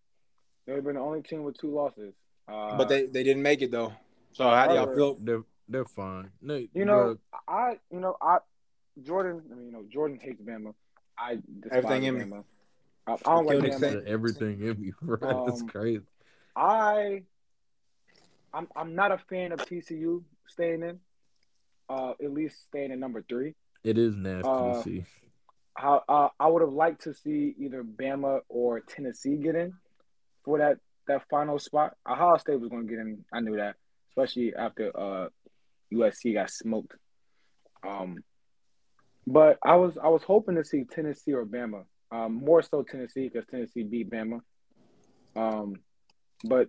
[0.66, 2.14] They would have been the only team with two losses.
[2.48, 3.92] Uh, but they, they didn't make it though.
[4.34, 5.14] So how do y'all feel?
[5.20, 6.30] They're they're fine.
[6.42, 7.16] They, You know,
[7.48, 8.38] I you know I
[9.02, 9.42] Jordan.
[9.50, 10.74] I mean, you know, Jordan hates Bama.
[11.18, 11.38] I
[11.70, 12.24] Everything in me.
[12.24, 12.44] Bama.
[13.06, 14.06] I, I don't like Bama.
[14.06, 15.16] everything in me, bro.
[15.46, 16.04] That's Um, crazy.
[16.56, 17.22] I
[18.52, 21.00] I'm I'm not a fan of TCU staying in.
[21.88, 23.54] Uh, at least staying in number three.
[23.82, 25.04] It is nasty uh, to see.
[25.76, 29.74] How uh, I would have liked to see either Bama or Tennessee get in
[30.44, 31.96] for that that final spot.
[32.08, 33.24] Ohio State was going to get in.
[33.32, 33.76] I knew that,
[34.16, 35.28] especially after uh,
[35.92, 36.94] USC got smoked.
[37.86, 38.22] Um,
[39.26, 41.84] but I was I was hoping to see Tennessee or Bama.
[42.10, 44.40] Um, more so Tennessee because Tennessee beat Bama.
[45.34, 45.76] Um,
[46.44, 46.68] but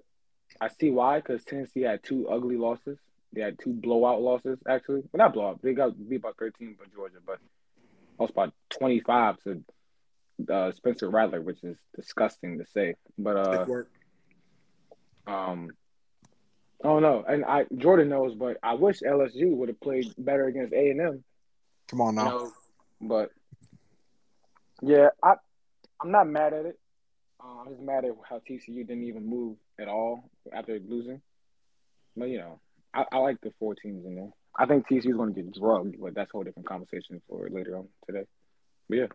[0.60, 2.98] I see why because Tennessee had two ugly losses.
[3.34, 5.04] They had two blowout losses actually.
[5.12, 5.62] Well, not blowout.
[5.62, 7.40] They got beat by thirteen by Georgia, but
[8.18, 9.64] lost by twenty five to
[10.52, 12.96] uh, Spencer Rattler, which is disgusting to say.
[13.18, 13.86] But uh, Good
[16.84, 16.92] work.
[16.92, 20.74] Oh no, and I Jordan knows, but I wish LSU would have played better against
[20.74, 21.24] A and M.
[21.90, 22.30] Come on You now.
[22.30, 22.52] know,
[23.02, 23.30] but
[24.82, 25.36] yeah, I
[26.02, 26.80] I'm not mad at it.
[27.44, 31.22] Uh, I'm just mad at how TCU didn't even move at all after losing.
[32.18, 32.60] But you know,
[32.94, 34.30] I, I like the four teams in there.
[34.58, 37.50] I think TCU is going to get drugged, but that's a whole different conversation for
[37.50, 38.26] later on today.
[38.90, 39.08] But yeah,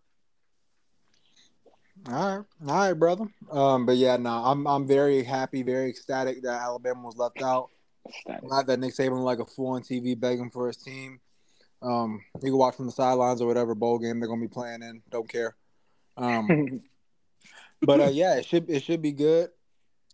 [2.09, 3.27] All right, all right, brother.
[3.51, 7.69] Um, but yeah, no, I'm I'm very happy, very ecstatic that Alabama was left out.
[8.23, 8.43] static.
[8.43, 11.21] Glad that Nick Saban like a fool on TV begging for his team.
[11.83, 14.83] Um, you can watch from the sidelines or whatever bowl game they're gonna be playing
[14.83, 15.03] in.
[15.11, 15.57] Don't care.
[16.17, 16.81] Um,
[17.83, 19.51] but uh, yeah, it should it should be good.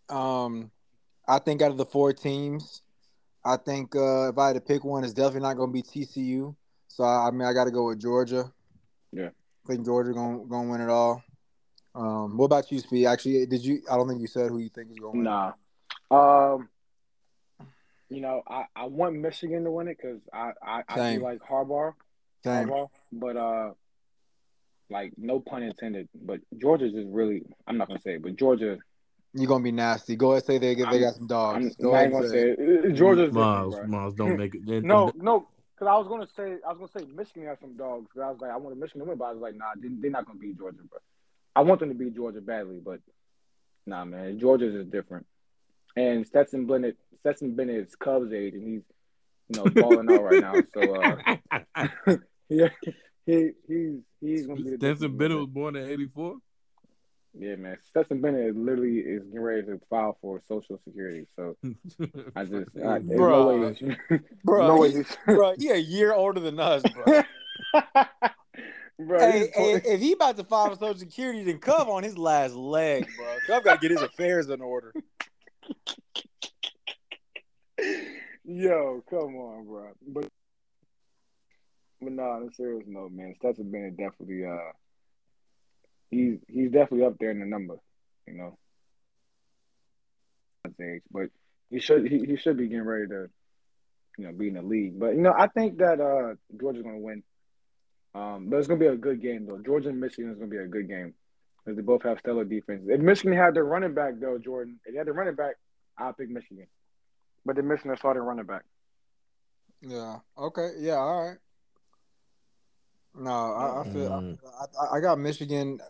[0.09, 0.71] Um,
[1.29, 2.83] I think out of the four teams,
[3.45, 6.55] I think uh, if I had to pick one, it's definitely not to be TCU.
[6.89, 8.53] So I, I mean, I got to go with Georgia.
[9.13, 9.29] Yeah.
[9.29, 11.23] I think Georgia gonna to win it all.
[11.97, 13.07] Um, what about you, Speed?
[13.07, 13.81] Actually, did you?
[13.91, 15.25] I don't think you said who you think is going to win.
[15.25, 16.55] Nah.
[16.55, 16.69] Um.
[18.09, 21.19] You know, I, I want Michigan to win it because I I, I Same.
[21.19, 21.95] do like Harbaugh,
[22.45, 22.69] Same.
[22.69, 23.71] Harbaugh, but uh,
[24.91, 26.09] like no pun intended.
[26.15, 28.79] But Georgia's just really I'm not gonna say it, but Georgia.
[29.35, 30.15] You're gonna be nasty.
[30.15, 31.77] Go ahead, say they get they I'm- got some dogs.
[31.81, 32.59] I'm Go ahead, gonna say say it.
[32.61, 32.93] it.
[32.93, 34.01] Uh, Georgia's Miles, different, bro.
[34.01, 34.85] Miles, don't make it.
[34.85, 38.07] No, no, because I was gonna say I was gonna say Michigan has some dogs.
[38.15, 39.89] 'cause I was like I wanted Michigan to win, but I was like, nah, they,
[39.89, 40.79] they're not gonna beat Georgia.
[40.91, 41.03] But
[41.57, 43.01] I want them to beat Georgia badly, but
[43.87, 45.27] nah, man, Georgia's is different.
[45.97, 48.83] And Stetson Bennett, Stetson Bennett is Cubs age, and he's
[49.49, 50.55] you know balling out right now.
[50.75, 52.17] So uh,
[52.51, 52.69] yeah,
[53.25, 56.37] he he's he's gonna be the Stetson Bennett was born in '84.
[57.39, 61.27] Yeah, man, Stetson Bennett literally is getting ready to file for Social Security.
[61.37, 61.57] So
[62.35, 63.75] I just I, there's no way,
[64.11, 64.23] Bruh.
[64.45, 65.17] Bro, no way he, he's.
[65.25, 67.23] bro, he a year older than us, bro.
[68.99, 72.17] Bro, hey, hey, if he about to file for Social Security, then Cub on his
[72.17, 73.37] last leg, bro.
[73.47, 74.95] Cub got to get his affairs in order.
[78.45, 79.91] Yo, come on, bro.
[80.07, 80.29] But
[82.01, 84.73] but no, on a serious note, man, Stetson Bennett definitely uh
[86.11, 87.77] he's he's definitely up there in the number,
[88.27, 88.57] you know.
[90.81, 91.29] Age, but
[91.71, 93.29] he should he, he should be getting ready to,
[94.19, 94.99] you know, be in the league.
[94.99, 97.23] But you know, I think that uh Georgia's gonna win.
[98.17, 99.59] Um, but it's gonna be a good game though.
[99.59, 101.13] Georgia and Michigan is gonna be a good game
[101.65, 102.89] because they both have stellar defenses.
[102.91, 105.57] If Michigan had their running back though, Jordan, if they had their running back,
[105.99, 106.67] I'll pick Michigan.
[107.45, 108.63] But they're missing their starting running back.
[109.83, 110.17] Yeah.
[110.39, 110.71] Okay.
[110.79, 110.95] Yeah.
[110.95, 111.39] All right.
[113.19, 114.39] No, I, I feel Mm.
[114.61, 115.81] I, I, I got Michigan.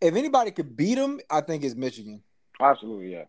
[0.00, 2.22] If anybody could beat them, I think it's Michigan.
[2.60, 3.24] Absolutely, yeah.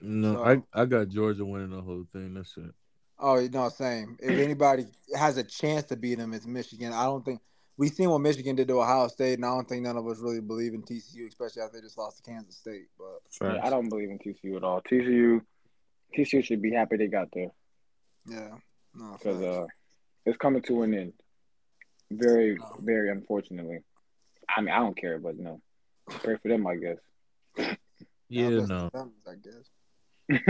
[0.00, 2.34] No, So- I I got Georgia winning the whole thing.
[2.34, 2.70] That's it.
[3.18, 4.16] Oh no, same.
[4.20, 6.92] If anybody has a chance to beat them, it's Michigan.
[6.92, 7.40] I don't think
[7.78, 10.18] we seen what Michigan did to Ohio State, and I don't think none of us
[10.18, 12.88] really believe in TCU, especially after they just lost to Kansas State.
[12.98, 14.82] But Yeah, I don't believe in TCU at all.
[14.82, 15.40] TCU,
[16.16, 17.50] TCU should be happy they got there
[18.26, 18.56] yeah,
[18.94, 19.56] no, because facts.
[19.56, 19.66] uh,
[20.26, 21.12] it's coming to an end.
[22.10, 22.76] Very, No.
[22.80, 23.78] very unfortunately.
[24.54, 25.60] I mean, I don't care, but no,
[26.08, 26.98] pray for them, I guess.
[28.30, 28.84] Yeah, God no.
[28.84, 29.34] the families, I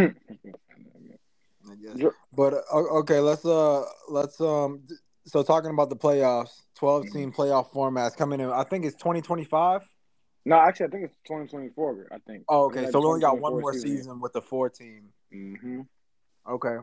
[0.02, 0.14] guess.
[1.70, 2.12] I guess.
[2.34, 4.82] But uh, okay, let's uh let's um
[5.26, 7.18] so talking about the playoffs, 12 Mm-hmm.
[7.18, 8.50] team playoff formats coming in.
[8.50, 9.82] I think it's 2025.
[10.44, 12.08] no, actually, I think it's 2024.
[12.12, 12.44] I think.
[12.48, 12.90] Oh, okay.
[12.90, 14.20] So we only got one more season, season.
[14.20, 15.08] with the four team.
[15.34, 15.80] Mm-hmm.
[16.48, 16.76] Okay.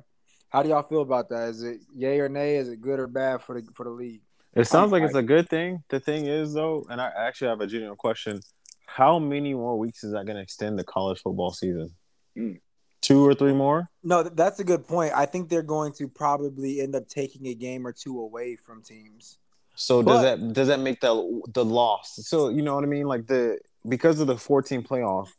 [0.49, 1.49] How do y'all feel about that?
[1.49, 2.57] Is it yay or nay?
[2.57, 4.21] Is it good or bad for the for the league?
[4.53, 5.83] It sounds like it's a good thing.
[5.89, 8.39] The thing is, though, and I actually have a genuine question:
[8.85, 11.89] How many more weeks is that going to extend the college football season?
[12.37, 12.59] Mm.
[13.01, 13.89] Two or three more?
[14.03, 15.13] No, that's a good point.
[15.13, 18.81] I think they're going to probably end up taking a game or two away from
[18.81, 19.37] teams.
[19.75, 22.15] So But- does that does that make the the loss?
[22.27, 23.07] So you know what I mean?
[23.07, 25.29] Like the because of the fourteen playoff,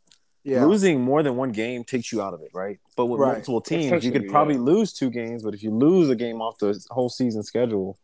[0.43, 0.65] Yeah.
[0.65, 2.79] losing more than one game takes you out of it, right?
[2.95, 3.33] But with Right.
[3.33, 4.61] multiple teams, you could probably yeah.
[4.61, 5.43] lose two games.
[5.43, 7.97] But if you lose a game off the whole season schedule,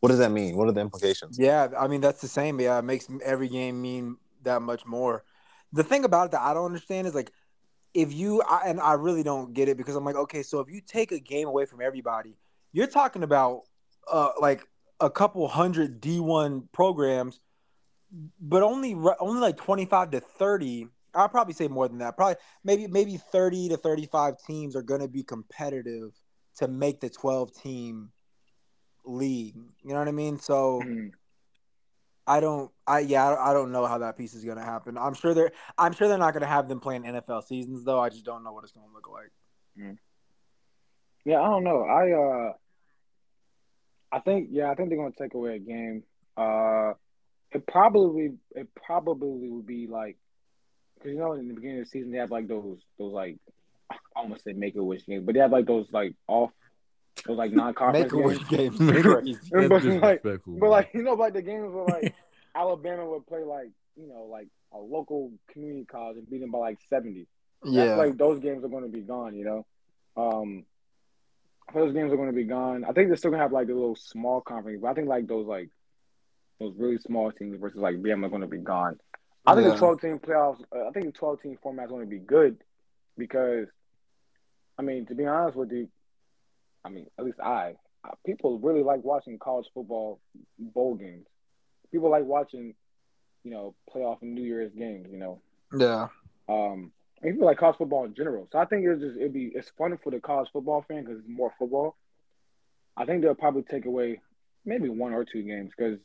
[0.00, 0.56] what does that mean?
[0.56, 1.38] What are the implications?
[1.38, 2.60] Yeah, I mean that's the same.
[2.60, 5.24] Yeah, it makes every game mean that much more.
[5.72, 7.32] The thing about it that I don't understand is like
[7.94, 10.68] if you I, and I really don't get it because I'm like, okay, so if
[10.68, 12.36] you take a game away from everybody,
[12.72, 13.62] you're talking about
[14.12, 14.66] uh like
[15.00, 17.40] a couple hundred D1 programs,
[18.40, 20.88] but only only like 25 to 30.
[21.14, 22.16] I'll probably say more than that.
[22.16, 26.12] Probably maybe maybe 30 to 35 teams are going to be competitive
[26.58, 28.10] to make the 12 team
[29.04, 29.56] league.
[29.82, 30.38] You know what I mean?
[30.38, 31.12] So Mhm.
[32.26, 32.72] I don't.
[32.86, 33.36] I yeah.
[33.38, 34.98] I don't, know how that piece is gonna happen.
[34.98, 35.52] I'm sure they're.
[35.78, 38.00] I'm sure they're not gonna have them playing NFL seasons though.
[38.00, 39.30] I just don't know what it's gonna look like.
[41.24, 41.82] Yeah, I don't know.
[41.82, 42.52] I uh,
[44.12, 46.02] I think yeah, I think they're gonna take away a game.
[46.36, 46.92] Uh,
[47.52, 50.16] it probably it probably would be like
[50.94, 53.36] because you know in the beginning of the season they have like those those like
[53.90, 56.50] I almost say make a wish games, but they have like those like off,
[57.26, 58.78] those like non conference Make a wish games.
[58.78, 58.88] game.
[59.50, 62.14] But, like- But like you know, like the games where like
[62.54, 66.58] Alabama would play like you know like a local community college and beat them by
[66.58, 67.26] like seventy.
[67.62, 67.94] That's Yeah.
[67.96, 69.34] like those games are going to be gone.
[69.34, 69.66] You know,
[70.16, 70.64] um,
[71.74, 72.84] those games are going to be gone.
[72.84, 75.26] I think they're still gonna have like a little small conference, but I think like
[75.26, 75.70] those like
[76.60, 78.98] those really small teams versus like BM are going to be gone.
[79.46, 79.72] I think Yeah.
[79.74, 80.62] the twelve team playoffs.
[80.74, 82.56] Uh, I think the twelve team format is going to be good
[83.18, 83.68] because,
[84.78, 85.88] I mean, to be honest with you,
[86.84, 87.74] I mean, at least I,
[88.04, 90.20] uh, people really like watching college football
[90.58, 91.26] bowl games.
[91.92, 92.74] People like watching,
[93.44, 95.08] you know, playoff and New Year's games.
[95.10, 95.40] You know,
[95.76, 96.08] Yeah.
[96.48, 98.48] um, and people like college football in general.
[98.52, 101.18] So I think it's just it'd be it's fun for the college football fan because
[101.20, 101.96] it's more football.
[102.96, 104.20] I think they'll probably take away
[104.64, 105.98] maybe one or two games because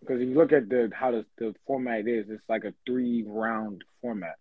[0.00, 3.24] because if you look at the how the, the format is, it's like a three
[3.26, 4.36] round format.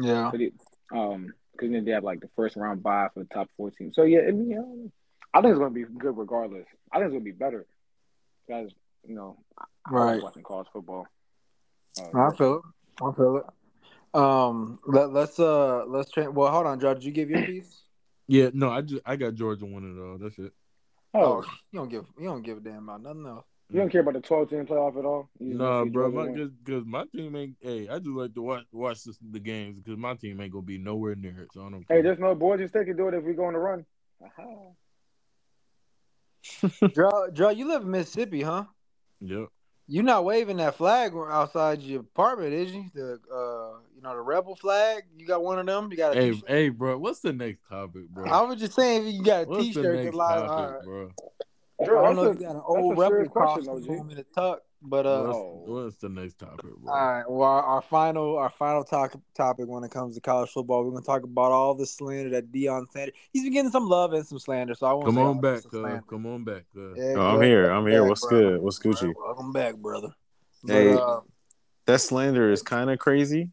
[0.00, 0.30] Yeah.
[0.34, 0.54] It,
[0.92, 3.94] um, because then they have like the first round bye for the top four teams.
[3.96, 4.90] So yeah, it, you know,
[5.34, 6.66] I think it's gonna be good regardless.
[6.92, 7.66] I think it's gonna be better
[8.46, 8.70] because
[9.06, 10.22] you know I Right.
[10.22, 11.06] watching college football.
[11.98, 13.04] Uh, I feel it.
[13.04, 13.44] I feel it.
[14.12, 16.34] Um, let, let's uh let's train.
[16.34, 16.94] Well, hold on, Joe.
[16.94, 17.82] Did you give your piece?
[18.26, 20.18] yeah, no, I just I got Georgia winning it all.
[20.18, 20.52] That's it.
[21.14, 23.44] oh, you don't give you don't give a damn about nothing else.
[23.70, 25.28] you don't care about the twelve team playoff at all?
[25.38, 27.56] You Nah, bro, Georgia my, cause, cause my team ain't.
[27.60, 30.62] Hey, I just like to watch watch this, the games because my team ain't gonna
[30.62, 31.52] be nowhere near it.
[31.52, 31.84] So I don't.
[31.88, 32.02] Hey, care.
[32.02, 33.86] there's no Boise State can do it if we go on the run.
[34.24, 34.44] Aha.
[36.94, 38.64] Joe, Joe, you live in Mississippi, huh?
[39.20, 39.48] Yep.
[39.86, 42.84] You're not waving that flag outside your apartment, is you?
[42.94, 45.02] The uh, you know, the rebel flag.
[45.18, 45.90] You got one of them.
[45.90, 46.48] You got a Hey, t-shirt?
[46.48, 48.30] hey, bro, what's the next topic, bro?
[48.30, 50.84] I was just saying, if you got a what's the t-shirt, next that like, topic,
[50.86, 51.10] bro?
[51.82, 53.64] I Drew, don't know a- if you got an that's old a serious rebel question,
[53.66, 54.10] costume OG.
[54.10, 55.62] in the tuck, but uh, What's, Oh.
[55.66, 56.90] what's the next topic, bro?
[56.94, 57.24] All right.
[57.28, 60.92] Well, our, our final our final talk, topic when it comes to college football, we're
[60.92, 63.14] gonna talk about all the slander that Deion Sanders.
[63.34, 65.56] He's been getting some love and some slander, so I won't Come say on back,
[65.56, 65.80] this is cuz.
[65.80, 66.04] slander.
[66.08, 66.96] Come on back, cuz.
[66.96, 67.70] Yeah, Oh, I'm here.
[67.70, 68.00] I'm here.
[68.00, 68.50] Back, What's brother.
[68.52, 68.62] good?
[68.62, 69.12] What's Gucci?
[69.14, 70.08] Welcome back, brother.
[70.64, 71.20] But, Hey, uh,
[71.86, 73.50] That slander is kind of crazy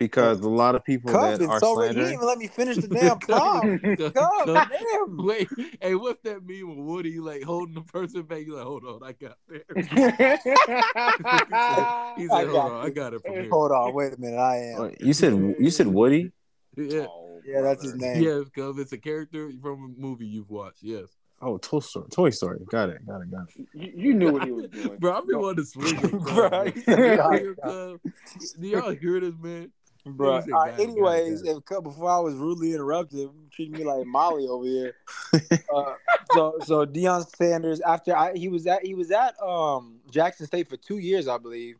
[0.00, 2.00] because a lot of people Cub that been are so ready.
[2.00, 2.14] He didn't slandering.
[2.14, 3.84] even let me finish the damn prompt.
[3.96, 5.24] Cuz- Cub, cuz- damn.
[5.24, 5.48] Wait,
[5.80, 8.38] hey, what's that meme with Woody like holding the person back?
[8.38, 9.62] He's like, hold on, I got there.
[12.16, 13.48] he said, hold got on, I got it from here.
[13.50, 14.38] Hold on, wait a minute.
[14.38, 14.80] I am.
[14.80, 16.32] Oh, you said you said Woody.
[16.76, 18.22] Yeah, Oh, Yeah, that's his name.
[18.22, 20.82] yes, cuz it's a character from a movie you've watched.
[20.82, 21.08] Yes,
[21.42, 22.06] Oh, Toy Story.
[22.10, 22.58] Toy Story.
[22.70, 23.06] Got it.
[23.06, 23.30] Got it.
[23.30, 23.66] Got it.
[23.74, 24.98] You, you knew what he was doing.
[24.98, 26.70] bro, I've been wanting to swing Bro, bro.
[26.70, 28.54] he said, Do y'all "Got hear, it, cuz?
[28.60, 29.72] Do y'all hear this, man?
[30.06, 33.28] Bro, He said, right, it, got it, anyways, got if before I was rudely interrupted,
[33.50, 34.94] treating me like Molly over here.
[35.74, 35.94] uh,
[36.32, 40.68] so, so Deion Sanders, after I, he was at he was at um Jackson State
[40.68, 41.76] for two years, I believe.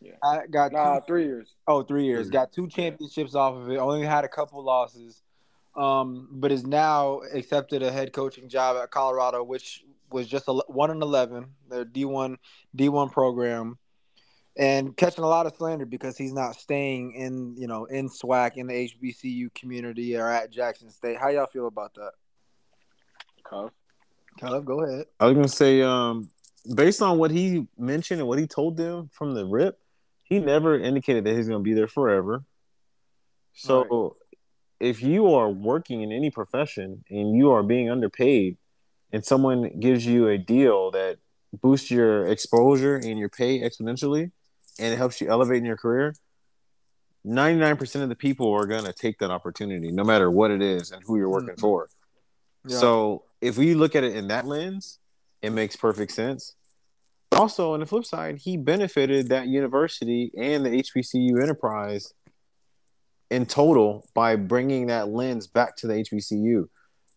[0.00, 0.12] Yeah.
[0.22, 1.54] I got Nah, two, three years.
[1.66, 2.26] oh three years.
[2.26, 2.32] Three.
[2.32, 3.78] Got two championships off of it.
[3.78, 5.22] Only had a couple losses,
[5.76, 10.52] um, but is now accepted a head coaching job at Colorado, which was just a,
[10.68, 12.38] one and eleven, their D one
[12.74, 13.76] D one program
[14.58, 18.56] and catching a lot of slander because he's not staying in you know in SWAC
[18.56, 21.16] in the HBCU community or at Jackson State.
[21.16, 22.12] How y'all feel about that?
[23.48, 23.70] Cuff.
[24.38, 25.06] Caleb, go ahead.
[25.18, 26.28] I was gonna say, um,
[26.74, 29.78] based on what he mentioned and what he told them from the rip,
[30.24, 32.44] he never indicated that he's gonna be there forever.
[33.54, 34.16] So,
[34.78, 38.56] if you are working in any profession and you are being underpaid,
[39.12, 41.18] and someone gives you a deal that
[41.52, 44.30] boosts your exposure and your pay exponentially,
[44.78, 46.14] and it helps you elevate in your career,
[47.24, 50.62] ninety nine percent of the people are gonna take that opportunity, no matter what it
[50.62, 51.60] is and who you're working Mhm.
[51.60, 51.88] for.
[52.66, 52.78] Yeah.
[52.78, 54.98] So if we look at it in that lens,
[55.42, 56.54] it makes perfect sense.
[57.32, 62.12] Also, on the flip side, he benefited that university and the HBCU enterprise
[63.30, 66.68] in total by bringing that lens back to the HBCU.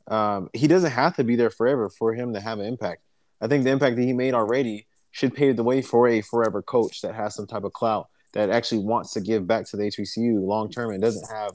[0.07, 3.01] Um, he doesn't have to be there forever for him to have an impact.
[3.39, 6.61] I think the impact that he made already should pave the way for a forever
[6.61, 9.83] coach that has some type of clout that actually wants to give back to the
[9.83, 11.51] HBCU long term and doesn't have,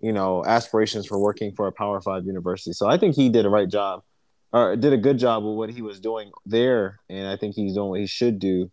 [0.00, 2.72] you know, aspirations for working for a Power Five university.
[2.72, 4.02] So I think he did a right job,
[4.52, 7.74] or did a good job with what he was doing there, and I think he's
[7.74, 8.70] doing what he should do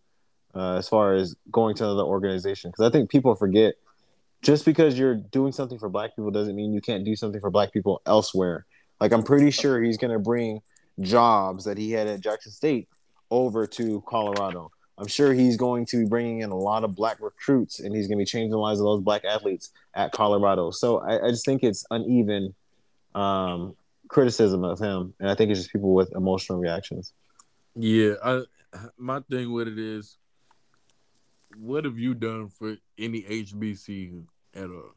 [0.54, 2.70] uh, as far as going to another organization.
[2.70, 3.74] Because I think people forget
[4.42, 7.50] just because you're doing something for Black people doesn't mean you can't do something for
[7.50, 8.66] Black people elsewhere.
[9.00, 10.60] Like I'm pretty sure he's going to bring
[11.00, 12.88] jobs that he had at Jackson State
[13.30, 14.70] over to Colorado.
[14.98, 18.06] I'm sure he's going to be bringing in a lot of black recruits, and he's
[18.06, 20.70] going to be changing the lives of those black athletes at Colorado.
[20.70, 22.54] So I, I just think it's uneven
[23.14, 23.74] um,
[24.08, 27.14] criticism of him, and I think it's just people with emotional reactions.
[27.74, 28.42] Yeah, I
[28.98, 30.18] my thing with it is,
[31.56, 34.24] what have you done for any HBCU
[34.54, 34.94] at all?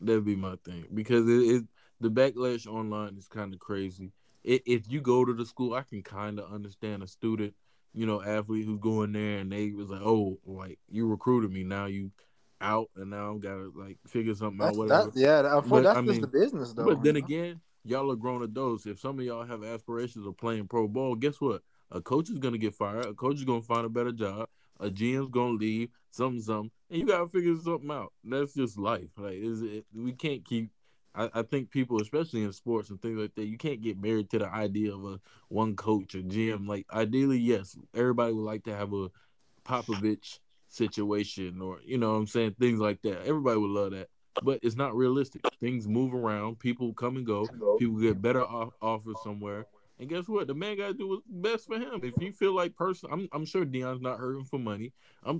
[0.00, 1.64] That'd be my thing because it, it
[2.00, 4.12] the backlash online is kind of crazy.
[4.44, 7.54] It, if you go to the school, I can kind of understand a student,
[7.98, 11.64] you know, athlete who's going there and they was like, oh, like you recruited me,
[11.64, 12.12] now you
[12.60, 15.12] out, and now I'm gotta like figure something That's, out, whatever.
[15.14, 16.84] yeah, that, But, that's I just mean- the business, though.
[16.84, 17.18] But then know?
[17.18, 18.86] again, y'all are grown adults.
[18.86, 21.62] If some of y'all have aspirations of playing pro ball, guess what?
[21.90, 23.06] A coach is gonna get fired.
[23.06, 24.48] A coach is gonna find a better job.
[24.80, 25.88] A GM's gonna leave.
[26.10, 28.12] Something, something, and you gotta figure something out.
[28.24, 29.08] That's just life.
[29.16, 29.84] Like, is it?
[29.94, 30.70] We can't keep.
[31.18, 34.30] I, I think people, especially in sports and things like that, you can't get married
[34.30, 36.66] to the idea of a one coach or GM.
[36.68, 39.08] Like, ideally, yes, everybody would like to have a
[39.64, 40.38] Popovich
[40.68, 43.26] situation, or you know, what I'm saying things like that.
[43.26, 44.08] Everybody would love that
[44.42, 45.42] but it's not realistic.
[45.60, 47.46] Things move around, people come and go,
[47.78, 49.66] people get better off- offers somewhere.
[50.00, 50.46] And guess what?
[50.46, 52.00] The man got to do what's best for him.
[52.04, 54.92] If you feel like person, I'm I'm sure Deion's not hurting for money.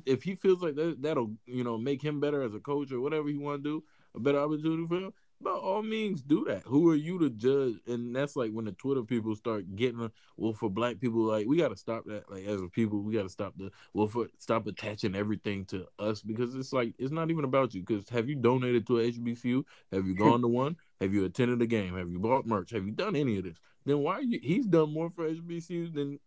[0.05, 3.01] If he feels like that that'll you know make him better as a coach or
[3.01, 3.85] whatever he want to do,
[4.17, 5.13] a better opportunity for him.
[5.41, 6.63] By all means, do that.
[6.65, 7.77] Who are you to judge?
[7.87, 11.23] And that's like when the Twitter people start getting well for black people.
[11.23, 12.31] Like we got to stop that.
[12.31, 15.87] Like as a people, we got to stop the well for stop attaching everything to
[16.01, 17.83] us because it's like it's not even about you.
[17.83, 19.63] Because have you donated to a HBCU?
[19.93, 20.77] Have you gone to one?
[21.01, 21.97] Have you attended a game?
[21.97, 22.71] Have you bought merch?
[22.73, 23.59] Have you done any of this?
[23.87, 24.41] Then why you?
[24.43, 26.19] He's done more for HBCUs than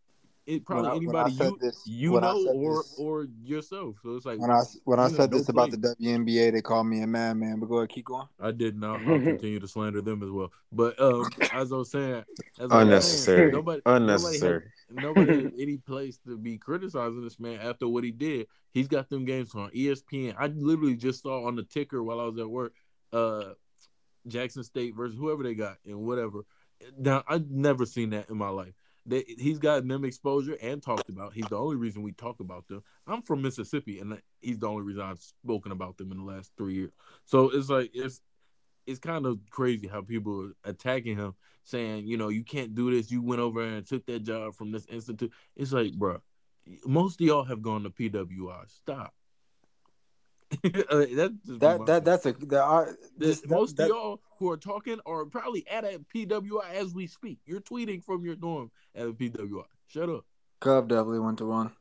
[0.47, 2.55] it probably When I- when I anybody said you this- you when I know said
[2.55, 3.95] or this- or yourself.
[4.03, 5.81] So it's like when I when I said know, this no about place.
[5.81, 7.59] the WNBA, they called me a madman.
[7.59, 8.27] But go ahead, keep going.
[8.39, 9.01] I did not.
[9.07, 10.51] I'll continue to slander them as well.
[10.71, 12.23] But um, as I was saying, as
[12.59, 13.51] I was saying, Unnecessary.
[13.51, 14.71] nobody, Unnecessary.
[14.89, 18.47] Nobody has, nobody has any place to be criticizing this man after what he did.
[18.71, 20.35] He's got them games on ESPN.
[20.37, 22.73] I literally just saw on the ticker while I was at work,
[23.13, 23.53] uh,
[24.27, 26.45] Jackson State versus whoever they got and whatever.
[26.97, 28.73] Now I've never seen that in my life.
[29.05, 31.33] They, he's gotten them exposure and talked about.
[31.33, 32.83] He's the only reason we talk about them.
[33.07, 36.51] I'm from Mississippi, and he's the only reason I've spoken about them in the last
[36.57, 36.91] three years.
[37.25, 38.21] So it's like it's
[38.85, 41.33] it's kind of crazy how people are attacking him,
[41.63, 43.11] saying, you know, you can't do this.
[43.11, 45.31] You went over and took that job from this institute.
[45.55, 46.21] It's like, bro,
[46.85, 48.69] most of y'all have gone to PWI.
[48.69, 49.13] Stop.
[50.63, 52.85] That's That that that's a that are
[53.17, 56.93] The- this, most that, of y'all who are talking are probably at a PWI as
[56.93, 57.39] we speak.
[57.45, 59.63] You're tweeting from your dorm at a PWI.
[59.87, 60.25] Shut up.
[60.59, 61.71] Cub definitely went to one.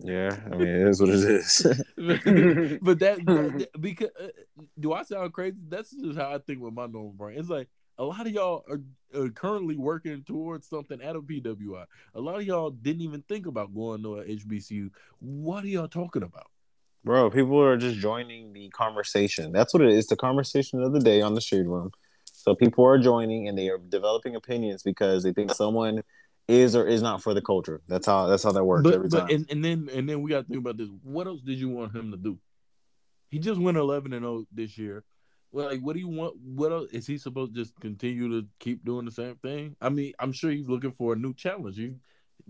[0.00, 1.62] Yeah, I mean, it is what it is.
[1.96, 3.26] but that, that-
[3.58, 4.28] that- because uh,
[4.78, 5.56] do I sound crazy?
[5.68, 7.38] That's just how I think with my normal brain.
[7.38, 7.68] It's like
[7.98, 8.80] a lot of y'all are,
[9.20, 11.84] are currently working towards something at a PWI.
[12.14, 14.90] A lot of y'all didn't even think about going to a HBCU.
[15.18, 16.46] What are y'all talking about?
[17.04, 19.52] Bro, people are just joining the conversation.
[19.52, 20.06] That's what it is.
[20.06, 21.90] The conversation of the day on the shade room.
[22.24, 26.02] So people are joining and they are developing opinions because they think someone
[26.48, 27.80] is or is not for the culture.
[27.88, 29.28] That's how that's how that works But, every but time.
[29.30, 30.88] and, and then and then we got to think about this.
[31.02, 32.38] What else did you want him to do?
[33.30, 35.04] He just went eleven and zero this year.
[35.52, 36.36] Like, what do you want?
[36.42, 39.76] What else is he supposed to just continue to keep doing the same thing?
[39.80, 41.76] I mean, I'm sure he's looking for a new challenge.
[41.76, 41.94] He's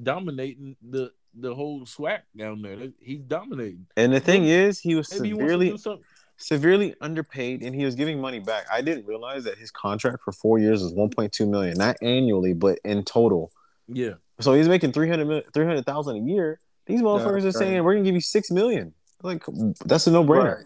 [0.00, 2.88] dominating the the whole SWAC down there.
[3.00, 3.86] He's dominating.
[3.96, 6.04] And the thing is, he was Maybe he wants to severely do something.
[6.36, 8.66] severely underpaid and he was giving money back.
[8.72, 12.78] I didn't realize that his contract for 4 years was 1.2 million, not annually, but
[12.84, 13.50] in total.
[13.88, 16.60] Yeah, So he's making 300 300,000 a year.
[16.86, 17.80] These motherfuckers are saying right.
[17.84, 18.94] we're going to give you 6 million.
[19.22, 19.44] Like
[19.84, 20.64] that's a no-brainer.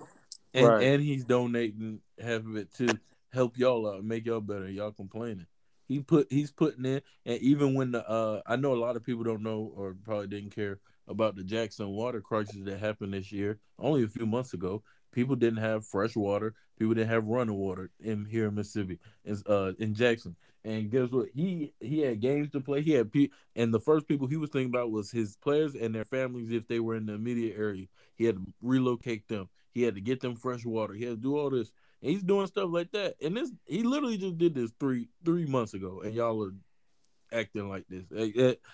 [0.55, 0.83] and Right.
[0.83, 2.99] and he's donating half of it to
[3.33, 4.69] help y'all out, make y'all better.
[4.69, 5.47] Y'all complaining.
[5.89, 9.05] He put he's putting in, and even when the uh, I know a lot of
[9.05, 13.33] people don't know or probably didn't care about the Jackson water crisis that happened this
[13.33, 14.83] year, only a few months ago.
[15.13, 16.55] People didn't have fresh water.
[16.79, 20.35] People didn't have running water in here in Mississippi, in, uh, in Jackson.
[20.65, 21.29] And guess what?
[21.35, 22.83] He he had games to play.
[22.83, 25.95] He had pe- and the first people he was thinking about was his players and
[25.95, 27.87] their families if they were in the immediate area.
[28.17, 29.49] He had to relocate them.
[29.73, 30.95] He had to get them fresh water.
[30.95, 31.73] He had to do all this.
[32.03, 33.15] He's doing stuff like that.
[33.23, 36.53] And this he literally just did this three three months ago, and y'all are
[37.33, 38.05] acting like this.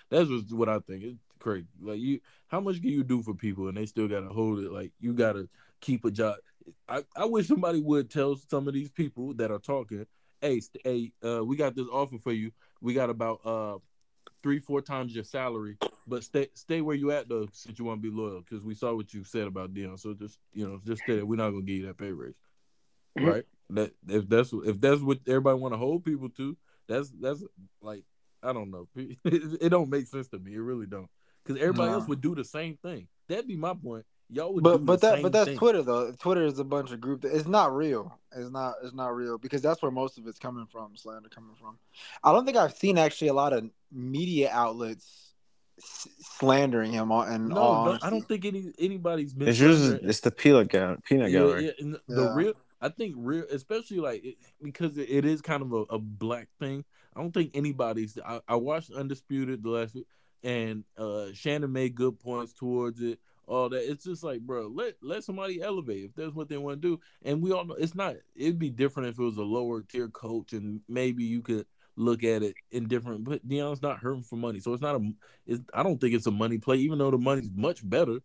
[0.09, 1.03] That's just what I think.
[1.03, 1.67] It's crazy.
[1.81, 4.71] Like you, how much can you do for people, and they still gotta hold it?
[4.71, 5.47] Like you gotta
[5.79, 6.35] keep a job.
[6.87, 10.05] I, I wish somebody would tell some of these people that are talking,
[10.41, 12.51] hey, hey, uh, we got this offer for you.
[12.81, 13.77] We got about uh
[14.41, 15.77] three, four times your salary,
[16.07, 18.73] but stay stay where you at though, since you want to be loyal, because we
[18.73, 19.99] saw what you said about Deion.
[19.99, 21.21] So just you know, just stay.
[21.21, 22.35] We're not gonna give you that pay raise,
[23.17, 23.45] right?
[23.71, 26.57] That if that's if that's what everybody want to hold people to,
[26.87, 27.43] that's that's
[27.83, 28.03] like
[28.41, 28.87] I don't know.
[28.95, 30.55] It, it don't make sense to me.
[30.55, 31.07] It really don't,
[31.45, 31.99] because everybody No.
[31.99, 33.07] else would do the same thing.
[33.27, 34.05] That'd be my point.
[34.31, 35.57] Y'all would, But do but the that same but that's thing.
[35.59, 36.11] Twitter though.
[36.13, 37.23] Twitter is a bunch of group.
[37.25, 38.17] It's not real.
[38.35, 38.73] It's not.
[38.83, 40.95] It's not real because that's where most of it's coming from.
[40.97, 41.77] Slander coming from.
[42.23, 45.33] I don't think I've seen actually a lot of media outlets
[45.79, 47.31] slandering him on.
[47.31, 49.47] And No, no, I don't think any anybody's been.
[49.47, 50.97] It's just it's the peanut gallery.
[51.05, 51.65] Peanut Yeah, gallery.
[51.65, 52.33] yeah, and the- the Yeah.
[52.35, 55.99] real I think real, especially like it, because it, it is kind of a, a
[55.99, 56.85] black thing.
[57.15, 58.17] I don't think anybody's.
[58.25, 60.07] I, I watched Undisputed the last week,
[60.43, 63.19] and uh Shannon made good points towards it.
[63.47, 66.81] All that it's just like, bro, let let somebody elevate if that's what they want
[66.81, 66.99] to do.
[67.23, 68.15] And we all know it's not.
[68.35, 71.65] It'd be different if it was a lower tier coach, and maybe you could
[71.95, 73.23] look at it in different.
[73.23, 75.11] But Deion's not hurting for money, so it's not a.
[75.47, 78.19] It's, I don't think it's a money play, even though the money's much better.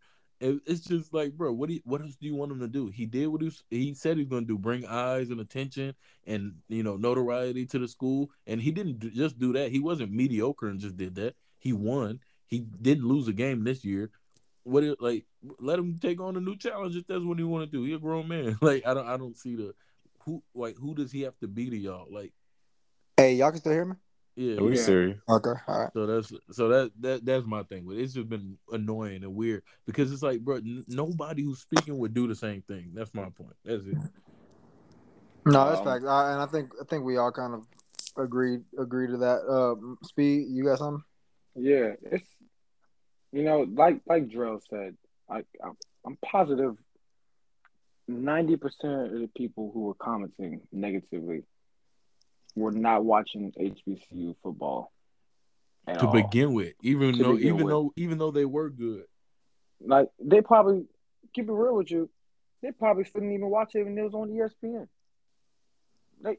[0.45, 2.69] It, it's just like, bro, what do you, what else do you want him to
[2.69, 2.89] do?
[2.89, 5.95] He did what he, said he said he's going to do: bring eyes and attention
[6.27, 8.29] and you know notoriety to the school.
[8.47, 9.71] And he didn't do, just do that.
[9.71, 11.35] He wasn't mediocre and just did that.
[11.61, 12.21] He won.
[12.47, 14.11] He didn't lose a game this year.
[14.65, 15.25] What like?
[15.59, 17.85] Let him take on a new challenge if that's what he want to do.
[17.85, 18.59] He a grown man.
[18.61, 19.75] Like I don't I don't see the
[20.27, 22.07] who like who does he have to be to y'all?
[22.11, 22.35] Like
[23.17, 23.95] Hey, y'all can still hear me?
[24.37, 24.83] Yeah, Are we Yeah.
[24.83, 25.21] serious?
[25.29, 25.91] Okay, all right.
[25.93, 27.85] So that's so that that that's my thing.
[27.87, 31.99] But it's just been annoying and weird because it's like, bro, n- nobody who's speaking
[31.99, 32.91] would do the same thing.
[32.95, 33.55] That's my point.
[33.65, 33.97] That's it.
[35.47, 36.05] No, that's Um, facts.
[36.07, 37.67] I, and I think I think we all kind of
[38.17, 39.43] agreed agree to that.
[39.47, 41.05] Uh, Speed, you got something?
[41.55, 42.29] Yeah, it's
[43.33, 44.97] you know, like like Drill said,
[45.29, 46.77] I I'm, I'm positive
[48.09, 51.45] ninety percent of the people who were commenting negatively
[52.57, 54.93] were not watching HBCU football
[55.87, 56.13] at To all.
[56.13, 57.69] begin with, even To though even with.
[57.69, 59.05] though even though they were good,
[59.81, 60.87] Like they probably
[61.35, 62.09] keep it real with you,
[62.63, 64.89] they probably didn't even watch it when it was on ESPN.
[66.23, 66.39] They,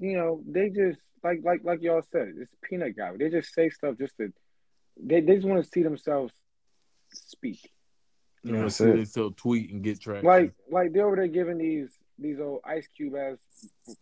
[0.00, 3.18] you know, they just like like like y'all said, it's peanut gallery.
[3.18, 4.32] They just say stuff just to
[5.02, 6.32] they, they just want to see themselves
[7.12, 7.70] speak.
[8.42, 8.96] you know, That's see it.
[8.96, 10.26] they still tweet and get traction.
[10.26, 13.36] Like like they're over there giving these these old Ice Cube ass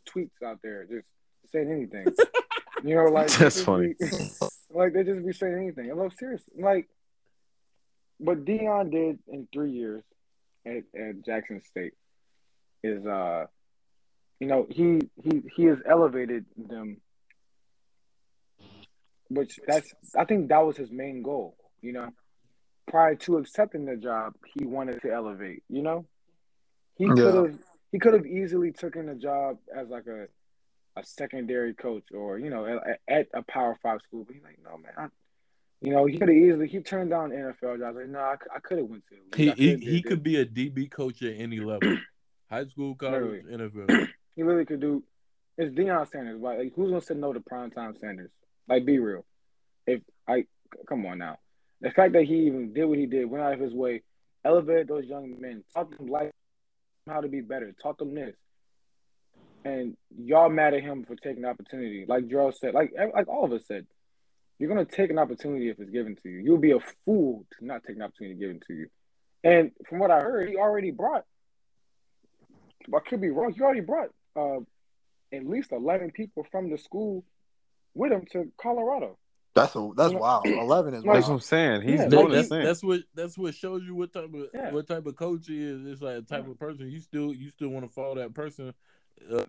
[0.09, 1.07] tweets out there, just
[1.53, 2.07] saying anything.
[2.85, 3.95] you know, like That's funny.
[3.99, 4.07] be-
[4.75, 5.91] like they just be saying anything.
[5.91, 6.43] I'm like serious.
[6.59, 6.89] Like
[8.19, 10.03] what Deion did in three years
[10.67, 11.95] at, at Jackson State
[12.83, 13.47] is uh
[14.41, 16.99] you know, he he he has elevated them
[19.29, 22.11] which that's I think that was his main goal, you know.
[22.87, 26.05] Prior to accepting the job, he wanted to elevate, you know?
[26.97, 27.15] He Yeah.
[27.15, 27.59] could have
[27.93, 30.27] he could have easily taken the job as like a
[30.97, 34.25] a secondary coach or you know at, at a power five school.
[34.25, 35.07] But he's like, no man, I,
[35.81, 37.97] you know he could have easily he turned down NFL jobs.
[37.97, 39.37] Like, no, I, I could have went to.
[39.37, 41.97] he he, he could be a DB coach at any level,
[42.51, 43.89] high school, college, NFL.
[43.89, 44.09] this.
[44.37, 45.05] He really could do.
[45.57, 46.41] It's Deion Sanders.
[46.41, 48.33] Like, like who's gonna say no to primetime Sanders?
[48.69, 49.25] Like, be real.
[49.87, 50.47] If I
[50.89, 51.39] come on now,
[51.81, 54.03] the fact that he even did what he did, went out of his way,
[54.45, 56.33] elevated those young men, taught them life,
[57.07, 58.35] how to be better, taught them this.
[59.65, 62.05] And y'all mad at him for taking the opportunity.
[62.07, 63.87] Like Joel said, like like all of us said,
[64.59, 66.39] you're gonna take an opportunity if it's given to you.
[66.41, 68.89] You'll be a fool to not take an opportunity given to you.
[69.43, 71.25] And from what I heard, he already brought.
[72.95, 73.53] I could be wrong.
[73.55, 74.59] He already brought uh,
[75.33, 77.25] at least eleven people from the school
[77.95, 79.17] with him to Colorado.
[79.55, 80.47] That's a, that's You know- wild.
[80.47, 81.35] Eleven is Like- That's what.
[81.35, 81.83] I'm saying.
[81.83, 84.73] He's Yeah, doing like, that's, that's what that's what shows you what type of Yeah.
[84.73, 85.87] what type of coach he is.
[85.87, 88.75] It's like a type of person you still you still want to follow that person.
[89.31, 89.45] Uh,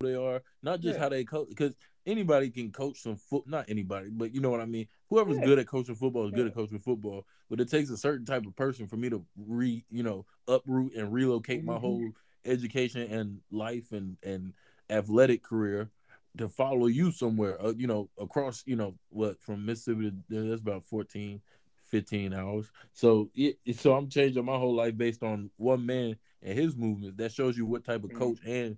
[0.00, 1.02] who they are not just Yeah.
[1.04, 1.74] how they coach because
[2.06, 3.46] anybody can coach some foot.
[3.46, 4.88] Not anybody, but you know what I mean.
[5.10, 5.44] Whoever's Yeah.
[5.44, 6.50] good at coaching football is good Yeah.
[6.50, 7.26] at coaching football.
[7.50, 10.94] But it takes a certain type of person for me to re you know uproot
[10.94, 11.80] and relocate my Mhm.
[11.80, 12.12] whole
[12.44, 14.54] education and life and and
[14.90, 15.90] athletic career
[16.36, 20.60] to follow you somewhere uh, you know across you know what from mississippi to that's
[20.60, 21.42] about 14
[21.88, 26.16] 15 hours so it, it- so i'm changing my whole life based on one man
[26.42, 28.16] and his movement that shows you what type of Mhm.
[28.18, 28.76] coach and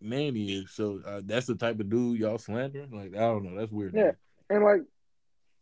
[0.00, 3.44] man he is so uh, that's the type of dude y'all slandering like i don't
[3.44, 4.12] know that's weird Yeah.
[4.50, 4.82] And like,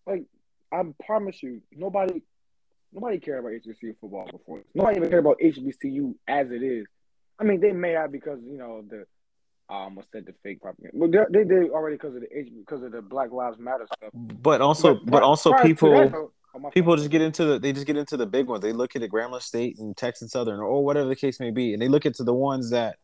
[0.07, 0.25] like
[0.73, 2.23] I promise you, nobody,
[2.93, 4.63] nobody cared about HBCU football before.
[4.75, 6.87] Nobody even cared about HBCU as it is.
[7.41, 9.05] I mean, they may have because you know the.
[9.69, 12.49] I almost said the fake propaganda, but they, they did already because of the H
[12.57, 14.11] because of the Black Lives Matter stuff.
[14.15, 15.91] But also, but, pri- also people.
[15.91, 16.99] that, though- my People fault.
[16.99, 18.63] just get into the they just get into the big ones.
[18.63, 21.73] They look at the Grambling State and Texas Southern or whatever the case may be,
[21.73, 22.97] and they look into the ones that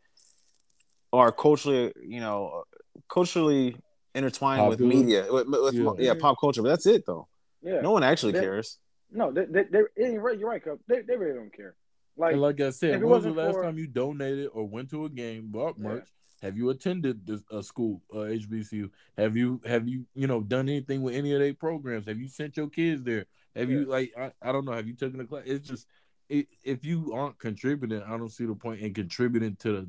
[1.13, 2.65] are culturally, you know,
[3.09, 3.77] culturally
[4.15, 4.95] intertwined with Popular.
[5.03, 5.91] media, with, with Yeah.
[5.99, 6.15] yeah.
[6.19, 6.63] pop culture.
[6.63, 7.29] But that's it though.
[7.63, 7.81] Yeah.
[7.81, 8.79] No one actually They- cares.
[9.15, 9.83] No, they, they, they,
[10.13, 10.39] you're right.
[10.39, 10.79] You're right, Cup.
[10.89, 11.75] They, they really don't care.
[12.17, 14.49] Like, and like i said if it when was the last for- time you donated
[14.53, 16.01] or went to a game bought Yeah.
[16.43, 20.69] have you attended this, a school uh, hbcu have you have you you know done
[20.69, 23.25] anything with any of their programs have you sent your kids there
[23.57, 25.43] have you like I, I don't know have you taken a class?
[25.47, 25.87] It's just
[26.29, 29.89] it, if you aren't contributing i don't see the point in contributing to the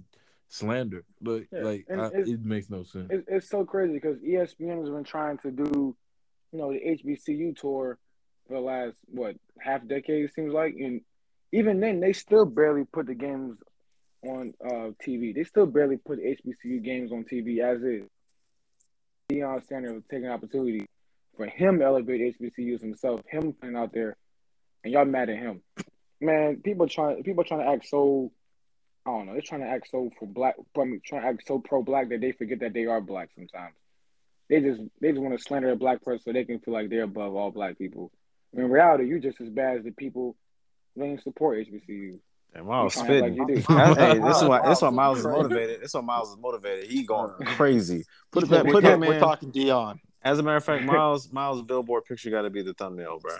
[0.53, 1.03] slander.
[1.22, 3.07] But Yeah, like I, it makes no sense.
[3.09, 5.95] It, it's so crazy because ESPN has been trying to do,
[6.51, 7.97] you know, the HBCU tour
[8.47, 11.01] for the last what half decade it seems like, and
[11.51, 13.57] even then they still barely put the games
[14.24, 15.34] on uh, TV.
[15.34, 18.07] They still barely put HBCU games on TV as is.
[19.30, 20.86] Deion Sanders was taking opportunity
[21.36, 24.15] for him to elevate HBCUs himself, him playing out there,
[24.84, 25.61] and y'all mad at him.
[26.21, 28.31] Man, people trying people trying to act so
[29.05, 31.47] I don't know, they're trying to act so for black I mean, trying to act
[31.47, 33.75] so pro black that they forget that they are black sometimes.
[34.49, 36.89] They just they just want to slander a black person so they can feel like
[36.89, 38.11] they're above all black people.
[38.53, 40.36] In reality, you're just as bad as the people
[40.95, 42.19] that don't support HBCUs.
[42.55, 43.38] And Miles You trying spitting.
[43.38, 43.73] like you do.
[43.95, 45.81] hey, this is why this is why Miles Miles is motivated.
[45.81, 46.89] This is why Miles is motivated.
[46.89, 48.05] He going uh, crazy.
[48.31, 48.65] Put it back.
[48.65, 49.19] put we're, that we're man.
[49.19, 49.99] talking Deion.
[50.24, 53.36] As a matter of fact, Miles Miles billboard picture got to be the thumbnail, bro.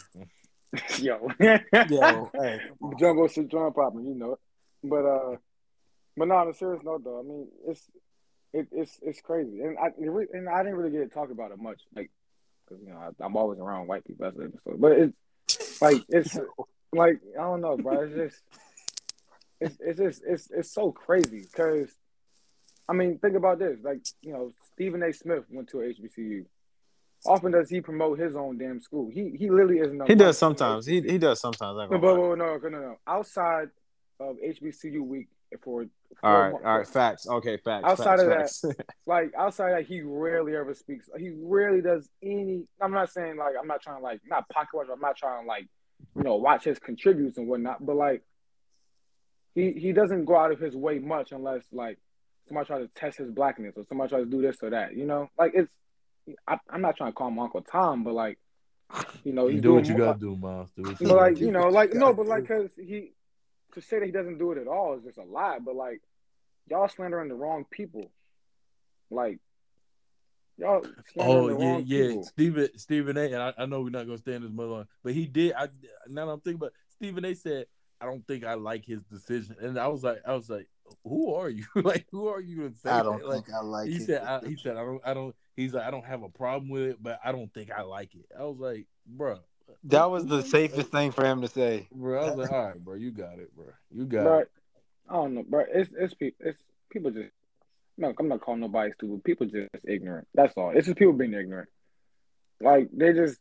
[1.00, 1.30] Yo.
[1.90, 2.62] Yo, hey,
[3.00, 4.34] Jungle shit drum popping, you know.
[4.34, 4.40] it.
[4.84, 5.36] But uh
[6.18, 7.88] but no, on a serious note though, I mean it's
[8.54, 9.62] it, it's it's crazy.
[9.62, 12.12] And I and I didn't really get to talk about it much, like
[12.68, 14.78] because you know I, I'm always around white people, that's the story.
[14.80, 16.38] But it's like it's
[16.92, 18.02] like I don't know, bro.
[18.02, 18.42] It's just
[19.60, 21.90] it's it's just it's it's so crazy because
[22.88, 25.14] I mean think about this, like you know Stephen A.
[25.14, 26.46] Smith went to a HBCU.
[27.26, 29.10] Often does he promote his own damn school?
[29.10, 30.02] He he literally isn't.
[30.02, 30.86] a He does sometimes.
[30.86, 31.78] He he does sometimes.
[31.78, 32.98] No, but, but no, no, no, no.
[33.08, 33.70] Outside
[34.20, 35.28] of HBCU week
[35.62, 35.86] for,
[36.20, 36.88] for All right, all right.
[36.88, 37.28] Facts.
[37.28, 37.86] Okay, facts.
[37.86, 38.86] Outside facts, of facts.
[39.06, 41.10] like outside that he rarely ever speaks.
[41.18, 42.66] He rarely does any.
[42.82, 44.88] I'm not saying like I'm not trying to like not pocket watch.
[44.92, 45.68] I'm not trying to like
[46.16, 47.86] you know watch his contributes and whatnot.
[47.86, 48.24] But like
[49.56, 51.98] he he doesn't go out of his way much unless like
[52.48, 54.96] somebody tries to test his blackness or somebody tries to do this or that.
[54.96, 55.72] You know, like it's.
[56.48, 58.38] I, I'm not trying to call him Uncle Tom, but like
[59.24, 60.70] you know You he's do what you gotta do, Miles.
[60.76, 63.12] Do what but you like you know, like no, but like because he
[63.74, 65.60] to say that he doesn't do it at all is just a lie.
[65.60, 66.02] But like
[66.70, 68.12] y'all slandering the wrong people.
[69.10, 69.40] Like
[70.58, 70.86] y'all
[71.18, 72.08] Oh slandering the yeah, wrong yeah.
[72.08, 72.24] people.
[72.24, 73.26] Stephen Stephen A.
[73.26, 75.54] And I, I know we're not gonna stay in this much long, but he did.
[75.54, 75.68] I
[76.08, 77.34] now that I'm thinking about Stephen A.
[77.34, 77.66] said,
[78.00, 80.68] "I don't think I like his decision," and I was like, I was like,
[81.04, 81.66] "Who are you?
[81.76, 84.02] like, who are you to say I don't Like, think I like he it.
[84.02, 85.36] said, I, he said, I don't, I don't.
[85.56, 88.16] He's like, I don't have a problem with it, but I don't think I like
[88.16, 88.26] it.
[88.38, 89.40] I was like, bro,
[89.86, 91.88] that was the safest thing for him to say.
[91.92, 92.22] bro.
[92.22, 94.52] I was like, all right, bro, you got it, bro, you got But it.
[95.10, 95.66] I don't know, bro.
[95.72, 96.46] It's it's people.
[96.48, 97.30] It's people just.
[97.96, 99.24] No, I'm not calling nobody stupid.
[99.24, 100.28] People just ignorant.
[100.34, 100.72] That's all.
[100.76, 101.70] It's just people being ignorant.
[102.60, 103.40] Like they just,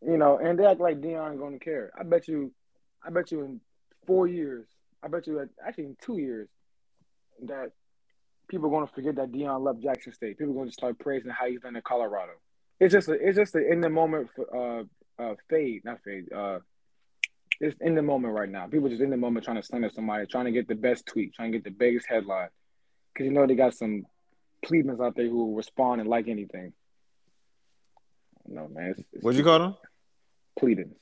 [0.00, 1.90] you know, and they act like Deion going to care.
[1.98, 2.52] I bet you,
[3.04, 3.60] I bet you in
[4.06, 4.66] four years,
[5.02, 6.48] I bet you uh, actually in two years,
[7.46, 7.72] that
[8.48, 10.38] people are going to forget that Deion left Jackson State.
[10.38, 12.32] People are going to start praising how he's done in Colorado.
[12.80, 14.82] It's just a, it's just an in the moment uh
[15.18, 16.32] uh fade, not fade.
[16.32, 16.58] Uh,
[17.60, 18.66] it's in the moment right now.
[18.66, 21.34] People just in the moment trying to slander somebody, trying to get the best tweet,
[21.34, 22.48] trying to get the biggest headline,
[23.12, 24.06] because you know they got some
[24.64, 26.72] plebeians out there who will respond and like anything.
[28.46, 29.74] No man, it's, it's What'd you call him?
[30.58, 30.96] plebeians.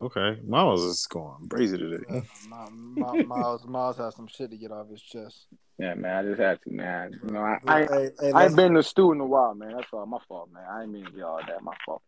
[0.00, 2.04] Okay, Miles is going crazy today.
[2.10, 2.20] Uh,
[2.50, 5.46] Mi- Mi- Miles, Miles has some shit to get off his chest.
[5.78, 7.18] Yeah, man, I just had to, man.
[7.24, 9.54] You know, I I, Hey, hey, I ain't been in the stew in a while,
[9.54, 9.72] man.
[9.72, 10.64] That's all my fault, man.
[10.70, 11.62] I ain't mean to be all that.
[11.62, 12.02] My fault.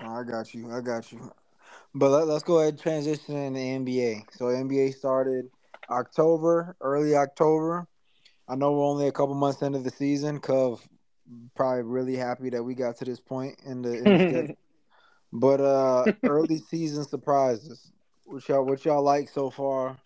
[0.00, 0.70] Oh, I got you.
[0.70, 1.32] I got you.
[1.94, 4.22] But let, let's go ahead and transition in the NBA.
[4.32, 5.50] So NBA started
[5.90, 7.86] October, early October.
[8.48, 10.38] I know we're only a couple months into the season.
[10.38, 10.86] Cove
[11.54, 14.56] probably really happy that we got to this point in the, in the schedule.
[15.32, 17.92] But uh early season surprises.
[18.24, 19.96] What y'all what y'all like so far?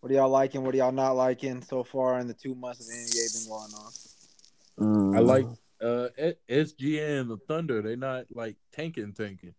[0.00, 0.64] What are y'all liking?
[0.64, 3.48] What are y'all not liking so far in the two months of the NBA been
[3.48, 5.16] going on?
[5.16, 5.46] I like
[5.80, 7.82] uh S- SGA and the Thunder.
[7.82, 9.54] They not like tanking, tanking.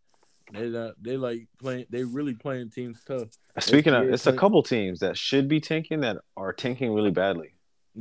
[0.51, 0.95] They not.
[1.01, 1.85] They like playing.
[1.89, 3.29] They really playing teams tough.
[3.59, 7.11] Speaking of, SGA it's a couple teams that should be tanking that are tanking really
[7.11, 7.53] badly.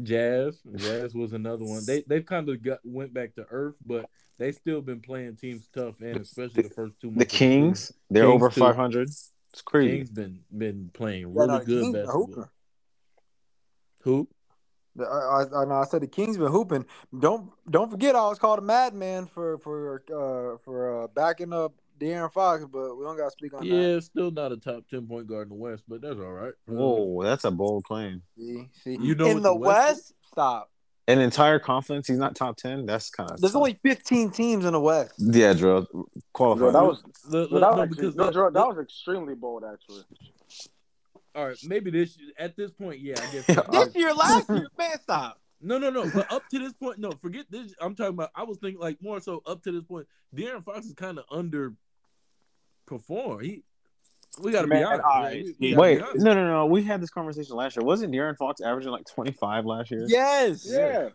[0.03, 1.85] Jazz, Jazz was another one.
[1.87, 5.69] They they've kind of got went back to earth, but they still been playing teams
[5.75, 7.19] tough, and especially the first two months.
[7.19, 7.63] The of season.
[7.63, 9.09] Kings, they're Kings over 500.
[9.09, 9.97] It's crazy.
[9.97, 12.27] Kings been been playing Yeah, really no, good Kings been basketball.
[12.27, 12.49] hooping.
[14.05, 14.29] Who?
[14.97, 15.75] The- I, I, I know.
[15.75, 16.87] I said the Kings been hooping.
[17.19, 21.75] Don't don't forget, I was called a madman for for uh for uh backing up
[21.99, 24.05] De'Aaron Fox, but we don't got to speak on Yeah, that.
[24.05, 26.53] still not a top ten point guard in the West, but that's all right.
[26.67, 28.23] Whoa, that's a bold claim.
[28.39, 30.69] See, see, You know in the the West West, stop.
[31.09, 32.87] An entire conference, he's not top 10.
[32.87, 33.41] That's kind of.
[33.41, 35.15] There's only 15 teams in the West.
[35.19, 35.89] Yeah, Drill.
[35.93, 36.71] Bro, Qualify.
[36.71, 39.35] that was Look, no, look, that no, was, actually, no, look, Drew, that was extremely
[39.35, 40.03] bold, actually.
[41.35, 43.47] all right, maybe this at this point, yeah, I guess.
[43.73, 45.41] This year, last year, man, stop.
[45.61, 46.09] No, no, no.
[46.09, 47.11] But up to this point, no.
[47.21, 47.75] Forget this.
[47.81, 48.31] I'm talking about.
[48.35, 50.07] I was thinking like more so up to this point.
[50.35, 51.25] De'Aaron Fox is kind of
[52.99, 53.43] underperformed.
[53.43, 53.63] He,
[54.41, 55.05] we got to be Man, honest.
[55.05, 55.45] right.
[55.45, 56.25] We- we Wait, be honest.
[56.25, 56.67] no, no, no.
[56.67, 57.85] We had this conversation last year.
[57.85, 60.05] Wasn't De'Aaron Fox averaging like 25 last year?
[60.09, 60.67] Yes.
[60.69, 61.09] Yeah.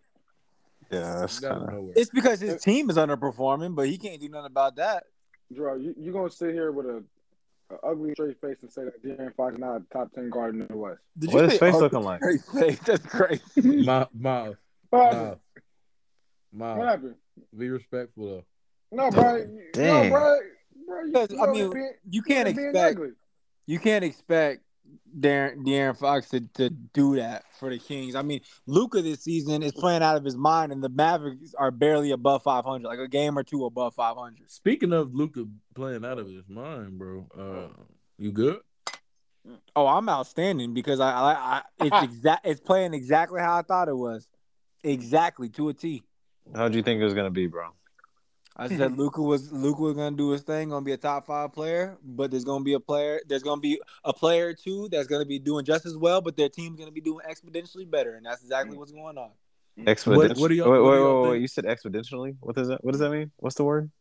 [0.92, 1.90] Yeah, that's kind of.
[1.96, 5.04] It's because his team is underperforming, but he can't do nothing about that.
[5.54, 7.04] Drew, you you gonna sit here with a
[7.70, 10.56] an ugly straight face and say that De'Aaron Fox is not a top ten guard
[10.56, 11.00] in the West.
[11.18, 12.22] Did What his face looking like?
[12.54, 12.80] face?
[12.80, 13.42] That's crazy.
[13.86, 14.54] My my
[14.90, 15.38] What happened?
[16.54, 17.16] my What happened?
[17.58, 18.44] Be respectful though.
[18.94, 19.46] No, bro.
[19.74, 20.04] Dang.
[20.04, 20.38] No, bro.
[20.88, 23.00] Bro you, you I mean, being- You can't expect
[23.66, 24.62] you can't expect
[25.20, 28.16] Darren De'Aaron Fox to, to do that for the Kings.
[28.16, 31.72] I mean, Luka this season is playing out of his mind, and the Mavericks are
[31.72, 34.50] barely above 500, like a game or two above 500.
[34.50, 37.28] Speaking of Luka playing out of his mind, bro.
[37.38, 37.82] Uh,
[38.18, 38.60] you good?
[39.76, 43.90] Oh, I'm outstanding because I, I, I it's exact, it's playing exactly how I thought
[43.90, 44.28] it was,
[44.84, 46.04] exactly to a T.
[46.56, 47.70] How'd you think it was gonna be, bro?
[48.58, 51.54] I said Luka was Luka was gonna do his thing, gonna be a top five
[51.54, 55.08] player, but there's gonna be a player, there's gonna be a player or two that's
[55.08, 58.26] gonna be doing just as well, but their team's gonna be doing exponentially better, and
[58.26, 59.30] that's exactly what's going on.
[59.80, 60.40] Exponentially.
[60.40, 61.42] what do y'all- wait, what wait, wait, wait.
[61.42, 62.36] You said exponentially.
[62.40, 62.84] What does that?
[62.84, 63.32] What does that mean?
[63.38, 63.92] What's the word?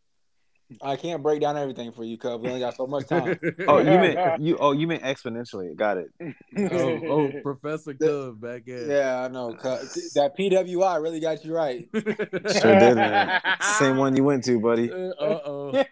[0.82, 2.42] I can't break down everything for you, Cub.
[2.42, 3.38] We only got so much time.
[3.68, 4.56] Oh, you meant you.
[4.58, 5.74] Oh, you meant exponentially.
[5.76, 6.08] Got it.
[6.56, 9.54] oh, oh, Professor Cub back at yeah, I know.
[9.54, 9.80] Cub.
[10.14, 11.88] That PWI really got you right.
[11.92, 13.40] Sure did, man.
[13.60, 14.90] Same one you went to, buddy.
[14.90, 15.84] Uh oh.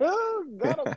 [0.59, 0.95] Got him.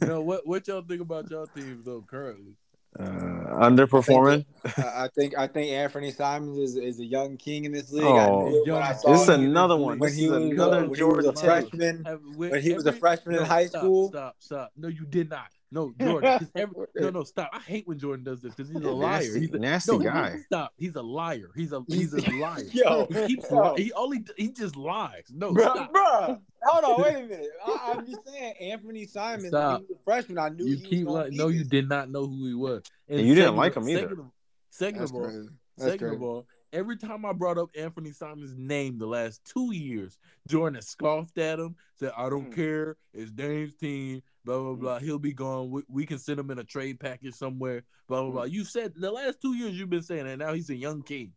[0.00, 0.46] You know what?
[0.46, 2.56] What y'all think about y'all teams though currently?
[2.98, 4.46] Uh, underperforming.
[4.76, 8.04] I I think I think Anfernee Simons is, is a young king in this league.
[8.04, 8.16] Oh.
[8.16, 9.98] I knew it when I Young saw This is another one.
[9.98, 12.04] when he was, another when he was a freshman.
[12.36, 14.08] When he was a freshman in high stop, school.
[14.10, 14.72] Stop, stop.
[14.76, 15.48] No, you did not.
[15.74, 16.48] No, Jordan.
[16.54, 17.50] every- no, no, stop.
[17.52, 19.20] I hate when Jordan does this because he's a liar.
[19.20, 20.36] Nasty- he's a, nasty no, guy.
[20.46, 20.72] Stop.
[20.78, 21.50] He's a liar.
[21.56, 22.62] He's a he's a liar.
[22.72, 23.74] Yo, He keeps yo.
[23.74, 25.24] li- he only he just lies.
[25.30, 25.92] No, Bro, stop.
[25.92, 27.48] bro, hold on, wait a minute.
[27.66, 29.80] I, I'm just saying, Anfernee Simon, Stop.
[29.80, 30.38] he was a freshman.
[30.38, 31.26] I knew You he keep was lying.
[31.30, 32.82] going No, you did not know who he was.
[33.08, 34.00] And you didn't like him either.
[34.00, 34.30] Second of,
[34.70, 39.06] second of all, Second of all, every time I brought up Anfernee Simon's name the
[39.06, 40.18] last two years,
[40.48, 42.54] Jordan has scoffed at him, said, I don't Mm.
[42.54, 42.96] care.
[43.14, 44.80] It's Dame's team, blah, blah, mm.
[44.80, 44.98] blah.
[44.98, 45.70] He'll be gone.
[45.70, 48.42] We, we can send him in a trade package somewhere, blah, blah, blah.
[48.44, 48.50] Mm.
[48.50, 50.38] You said the last two years you've been saying that.
[50.38, 51.32] Now he's a young king.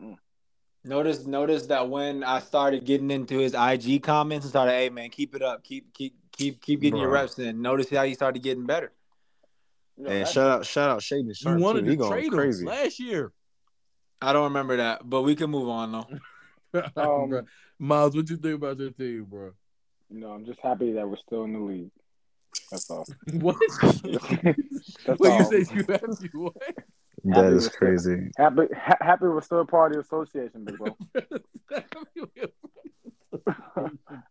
[0.00, 0.16] Mm.
[0.84, 5.10] Notice, notice that when I started getting into his IG comments and started, hey man,
[5.10, 7.60] keep it up, keep keep keep keep getting your reps in.
[7.60, 8.92] Notice how he started getting better.
[9.96, 11.90] Yo, And shout out, shout out, Shaedon You wanted too.
[11.90, 12.62] To going trade crazy.
[12.62, 13.32] him last year.
[14.22, 16.06] I don't remember that, but we can move on though.
[16.96, 17.46] Um,
[17.78, 19.52] Miles, what you think about your team, bro?
[20.10, 21.90] you know, I'm just happy that we're still in the league.
[22.70, 23.06] That's all.
[23.32, 23.56] What?
[23.82, 25.38] That's what all.
[25.52, 25.74] you say?
[25.74, 26.30] You happy?
[26.34, 26.54] What?
[27.24, 27.76] That Happy is with it.
[27.78, 28.30] crazy.
[28.36, 30.96] Happy, ha- happy we're still a part of the association, big bro.
[33.46, 33.58] That's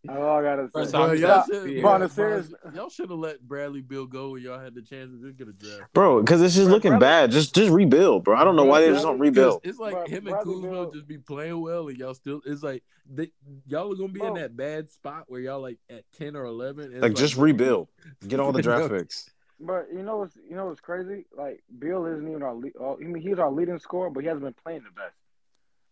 [0.09, 0.91] all I gotta say.
[0.91, 1.87] Bro, I'm y'all should, yeah.
[1.87, 5.11] On a serious- y'all should have let Bradley Beal go when y'all had the chance
[5.11, 5.93] to just get a draft.
[5.93, 7.31] Bro, because it's just Bro, looking brother- bad.
[7.31, 8.37] Just just rebuild, bro.
[8.37, 9.61] I don't know why they just don't rebuild.
[9.63, 12.41] It's like Bro, him and Bradley Kuzma Beal- just be playing well, and y'all still.
[12.45, 13.31] It's like they,
[13.67, 16.85] y'all are gonna be in that bad spot where y'all like at ten or eleven.
[16.85, 17.87] and it's Like just rebuild.
[18.27, 19.29] Get all the draft picks.
[19.59, 21.25] But you know what's you know what's crazy?
[21.35, 22.73] Like Beal isn't even our lead.
[22.79, 25.15] I uh, mean, he's our leading scorer, but he hasn't been playing the best.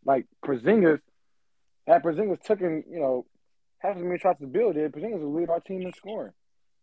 [0.05, 0.99] Like Porzingis,
[1.87, 3.25] had Porzingis took in, you know,
[3.79, 4.91] half as many shots as Beal did.
[4.93, 6.31] Porzingis would lead our team in scoring.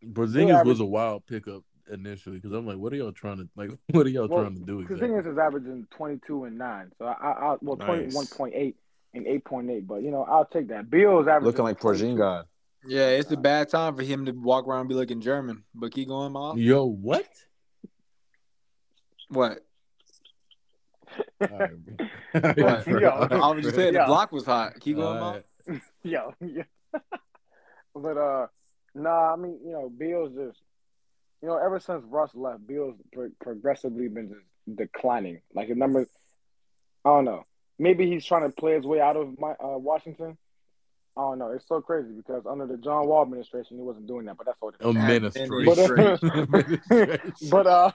[0.05, 3.49] Porzingis Beal was a wild pickup initially because I'm like, what are y'all trying to
[3.57, 3.71] like?
[3.91, 5.09] What are y'all Well, trying to do exactly?
[5.09, 7.87] Porzingis is averaging twenty two and nine, so I, I, I well Nice.
[7.87, 8.77] twenty one point eight
[9.15, 9.87] and eight point eight.
[9.87, 10.91] But you know, I'll take that.
[10.91, 12.05] Beal's averaging Looking like 22.
[12.17, 12.45] Porzingis.
[12.87, 15.65] Yeah, it's a bad time for him to walk around and be looking German.
[15.75, 16.59] But keep going, Miles.
[16.59, 17.27] Yo, what?
[19.29, 19.59] What?
[21.41, 23.01] All right, bro.
[23.01, 23.09] Yo.
[23.31, 24.79] I was just saying the block was hot.
[24.81, 25.45] Keep going, All Miles.
[25.67, 25.81] right.
[26.03, 26.63] Yo, yeah.
[27.95, 28.47] but uh,
[28.95, 30.59] nah, I mean, you know, Beal's just,
[31.43, 35.41] you know, ever since Russ left, Beal's pro- progressively been just declining.
[35.55, 36.09] Like his numbers,
[37.05, 37.45] I don't know.
[37.79, 40.37] Maybe he's trying to play his way out of my uh, Washington.
[41.17, 41.51] I don't know.
[41.51, 44.37] It's so crazy because under the John Wall administration, he wasn't doing that.
[44.37, 44.73] But that's all.
[44.97, 45.65] Administration.
[45.65, 47.33] But, uh, Administration.
[47.51, 47.93] but uh,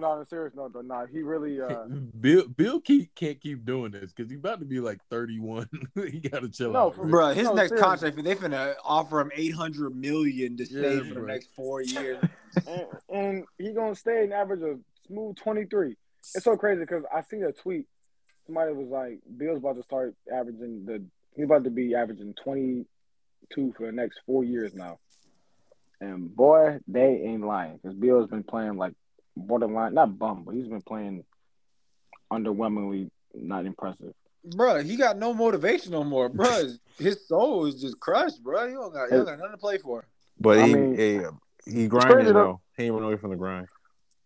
[0.00, 1.84] but on a serious note, though, nah, he really uh.
[2.20, 5.68] Beal Beal keep, can't keep doing this because he's about to be like 31.
[6.10, 6.94] he got to chill No, out.
[6.94, 7.10] for man.
[7.10, 8.10] Bro, his No, next seriously.
[8.12, 11.22] contract, they finna offer him eight hundred million to stay Yeah, for bro.
[11.22, 12.22] the next four years.
[12.66, 15.96] and, and he gonna stay an average of smooth twenty three.
[16.34, 17.86] It's so crazy because I seen a tweet.
[18.46, 21.02] Somebody was like, "Beal's about to start averaging the.
[21.34, 22.86] He's about to be averaging twenty
[23.52, 24.98] two for the next four years now."
[26.00, 28.92] And boy, they ain't lying because Beal's been playing like
[29.38, 31.24] borderline, not bum, but he's been playing
[32.32, 34.12] underwhelmingly not impressive.
[34.44, 36.68] Bro, he got no motivation no more, bro.
[36.98, 38.66] His soul is just crushed, bro.
[38.68, 40.06] He don't got, he don't got nothing to play for.
[40.40, 42.32] But I he mean, he, he grinded though.
[42.32, 42.60] though.
[42.76, 43.66] He ain't run away from the grind.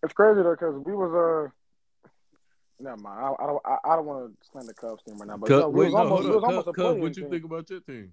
[0.03, 1.51] It's crazy though because we was uh.
[2.81, 3.21] Never mind.
[3.21, 3.63] I, I don't.
[3.65, 5.81] I, I don't want to slam the Cubs team right now, but Cub- no, we
[5.81, 6.51] wait, was no, almost, hold we was on.
[6.51, 7.31] almost Cub, a Cub, podium what you team.
[7.31, 8.13] think about your team?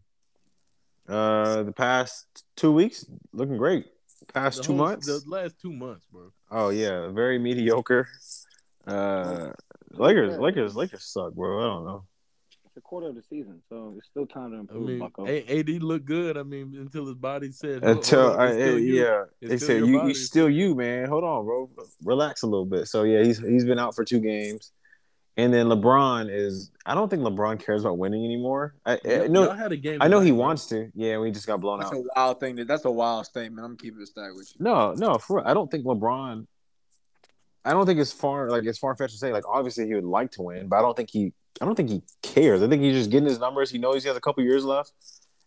[1.07, 3.87] Uh, the past two weeks looking great.
[4.33, 5.05] Past The two whole- months.
[5.07, 6.31] the last two months, bro.
[6.51, 8.07] Oh yeah, very mediocre.
[8.87, 9.51] Uh,
[9.91, 11.59] Lakers, Lakers, Lakers suck, bro.
[11.59, 12.03] I don't know.
[12.65, 14.87] It's a quarter of the season, so it's still time to improve.
[14.89, 15.27] I improve, mean, Bucko.
[15.27, 16.37] A- AD looked good.
[16.37, 19.57] I mean, until his body said, Until "Hold on, I, still you." yeah, It's they
[19.57, 20.07] still said you, body.
[20.09, 21.07] you still you, man.
[21.09, 21.69] Hold on, bro.
[22.03, 22.87] Relax a little bit.
[22.87, 24.71] So yeah, he's he's been out for two games,
[25.39, 26.69] and then LeBron is.
[26.85, 28.75] I don't think LeBron cares about winning anymore.
[28.85, 29.45] I, I know.
[29.45, 30.91] y'all had a game I know he tonight, wants to.
[30.93, 31.99] Yeah, we just got blown That's out.
[31.99, 32.57] a wild thing.
[32.57, 33.65] To, that's a wild statement.
[33.65, 34.63] I'm keeping it stack with you.
[34.63, 35.47] No, no, for real.
[35.47, 36.45] I don't think LeBron.
[37.63, 39.31] I don't think it's far like it's far fetched to say.
[39.31, 41.33] Like obviously he would like to win, but I don't think he.
[41.61, 42.61] I don't think he cares.
[42.61, 43.69] I think he's just getting his numbers.
[43.69, 44.91] He knows he has a couple years left,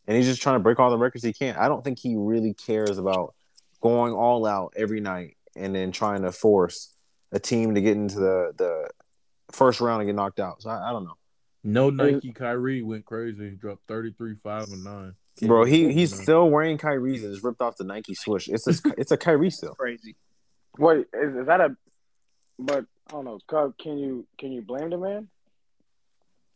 [0.06, 1.56] and he's just trying to break all the records he can.
[1.56, 3.34] I don't think he really cares about
[3.80, 6.94] going all out every night and then trying to force
[7.32, 8.88] a team to get into the the
[9.52, 10.62] first round and get knocked out.
[10.62, 11.16] So I, I don't know,
[11.64, 12.32] No Nike.
[12.32, 13.50] Kyrie went crazy.
[13.50, 15.14] He dropped 33, 5, and 9.
[15.42, 15.64] bro.
[15.64, 16.22] He he's know.
[16.22, 18.48] still wearing Kyrie's and just ripped off the Nike swoosh.
[18.48, 19.74] It's a, it's a Kyrie still.
[19.74, 20.16] Crazy.
[20.78, 21.76] Wait, is, is that a?
[22.58, 23.38] But I don't know.
[23.48, 25.28] Cub, Can you can you blame the man?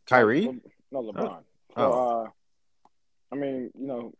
[0.05, 0.61] Kyrie?
[0.91, 1.39] No, LeBron.
[1.75, 1.91] Oh.
[1.91, 2.29] So, uh,
[3.31, 4.13] I mean, you know,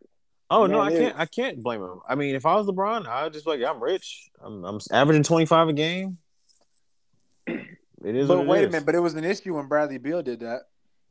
[0.50, 1.18] Oh no, I it can't.
[1.18, 2.00] I can't blame him.
[2.08, 4.30] I mean, if I was LeBron, I'd just be like, yeah, I'm rich.
[4.40, 6.18] I'm, I'm averaging 25 a game.
[8.08, 8.26] It is.
[8.26, 8.86] But what it wait a minute.
[8.86, 10.62] But it was an issue when Bradley Beal did that.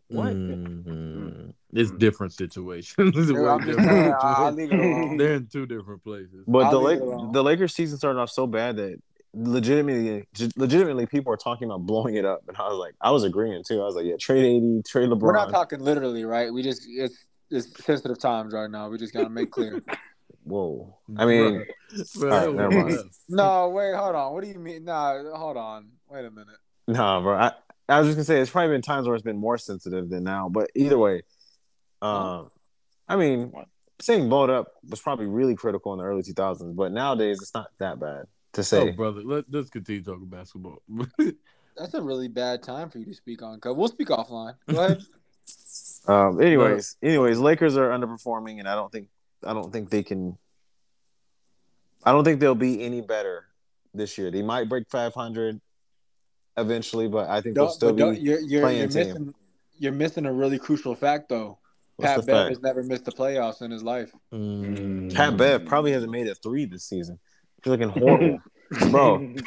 [0.08, 0.34] What?
[0.34, 1.54] Mhm.
[1.74, 2.96] It's different situations.
[3.16, 4.16] It's way I'm just different saying.
[4.20, 5.18] I'll leave it alone.
[5.18, 6.44] They're in two different places.
[6.48, 7.32] But I'll the leave Lake, it alone.
[7.34, 9.00] the Lakers season started off so bad that
[9.36, 10.26] legitimately,
[10.56, 13.64] legitimately, people are talking about blowing it up, and I was like, I was agreeing
[13.64, 13.80] too.
[13.82, 15.22] I was like, yeah, trade AD, trade LeBron.
[15.22, 16.52] We're not talking literally, right?
[16.52, 18.90] We just it's it's sensitive times right now.
[18.90, 19.84] We just gotta make clear.
[20.46, 20.98] Whoa.
[21.18, 21.66] I mean,
[22.16, 23.10] Bro, All right, that never mind.
[23.28, 24.34] no, wait, hold on.
[24.34, 24.86] What do you mean?
[24.86, 25.90] Nah, hold on.
[26.10, 26.56] Wait a minute.
[26.88, 27.36] Nah, bro.
[27.38, 27.52] I,
[27.90, 30.24] I was just gonna say it's probably been times where it's been more sensitive than
[30.24, 31.24] now, but either way,
[32.02, 32.50] um,
[33.08, 33.52] I mean,
[34.00, 37.54] saying blow it up was probably really critical in the early 2000s, but nowadays it's
[37.54, 38.92] not that bad to Oh, say.
[38.92, 40.82] brother, let, let's continue talking basketball.
[41.78, 43.60] That's a really bad time for you to speak on.
[43.60, 44.56] Cause we'll speak offline.
[44.72, 45.02] Go ahead.
[46.08, 49.10] Um, anyways, anyways, Lakers are underperforming, and I don't think
[49.46, 50.38] I don't think they can.
[52.06, 53.46] I don't think they'll be any better
[53.94, 54.32] this year.
[54.32, 55.60] They might break 500
[56.58, 58.22] eventually, but I think they'll Don't, still but don't, be.
[58.22, 59.08] you're you're, playing you're team.
[59.08, 59.34] missing
[59.80, 61.60] you're missing a really crucial fact though.
[61.98, 62.50] What's Pat the Bev fact?
[62.50, 64.12] has never missed the playoffs in his life.
[64.34, 65.14] Mm.
[65.14, 67.18] Pat Bev probably hasn't made a three this season.
[67.64, 68.40] He's looking horrible,
[68.92, 69.16] bro.
[69.16, 69.44] And,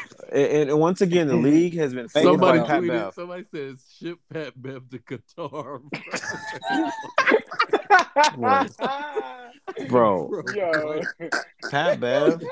[0.70, 2.88] and once again, the league has been favored Somebody by Pat tweeted.
[2.88, 3.14] Bev.
[3.14, 5.80] Somebody says ship Pat Bev to Qatar.
[8.36, 8.66] Bro,
[9.88, 11.00] Bro, Yo.
[11.70, 12.42] Pat Bev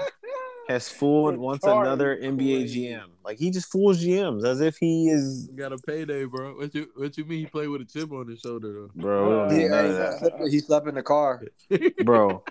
[0.69, 2.65] has fooled once Qatar another NBA.
[2.65, 3.07] GM.
[3.25, 5.49] Like he just fools GMs as if he is.
[5.57, 6.55] got a payday, bro.
[6.57, 9.35] What you what you mean he played with a chip on his shoulder Bro, we
[9.35, 10.19] don't He, do none of he, that.
[10.19, 11.43] slept, he slept in the car.
[12.05, 12.45] bro.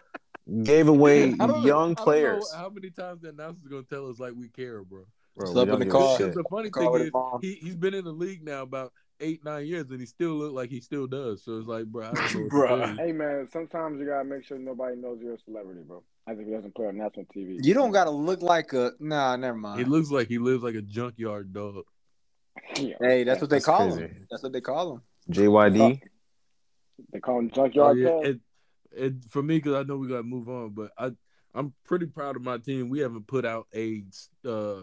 [0.64, 2.54] Gave away I don't I young don't know players.
[2.56, 5.02] how many times the announcer's gonna tell us like we care, bro?
[5.36, 6.18] Bro, Slept in the car.
[6.18, 7.12] The funny Car thing with is,
[7.42, 10.54] he he's been in the league now about eight nine years, and he still look
[10.54, 11.44] like he still does.
[11.44, 12.42] So it's like, bro, I don't know.
[12.42, 12.70] What Bruh.
[12.70, 12.98] to tell you.
[12.98, 16.02] Hey man, sometimes you gotta make sure nobody knows you're a celebrity, bro.
[16.28, 17.58] As if he doesn't play on national TV.
[17.64, 19.36] You don't gotta look like a nah.
[19.38, 19.80] Never mind.
[19.80, 21.84] He looks like he lives like a junkyard dog.
[22.76, 22.96] Yeah.
[23.00, 24.02] hey, that's what they That's call crazy.
[24.02, 24.28] him.
[24.30, 25.02] That's what they call him.
[25.32, 26.02] JYD.
[27.14, 27.98] They call him Oh, junkyard.
[28.00, 28.10] yeah.
[28.10, 28.26] Dog.
[28.26, 28.40] And,
[28.98, 31.12] and for me, because I know we got to move on, but I
[31.54, 32.90] I'm pretty proud of my team.
[32.90, 34.04] We haven't put out a
[34.46, 34.82] uh,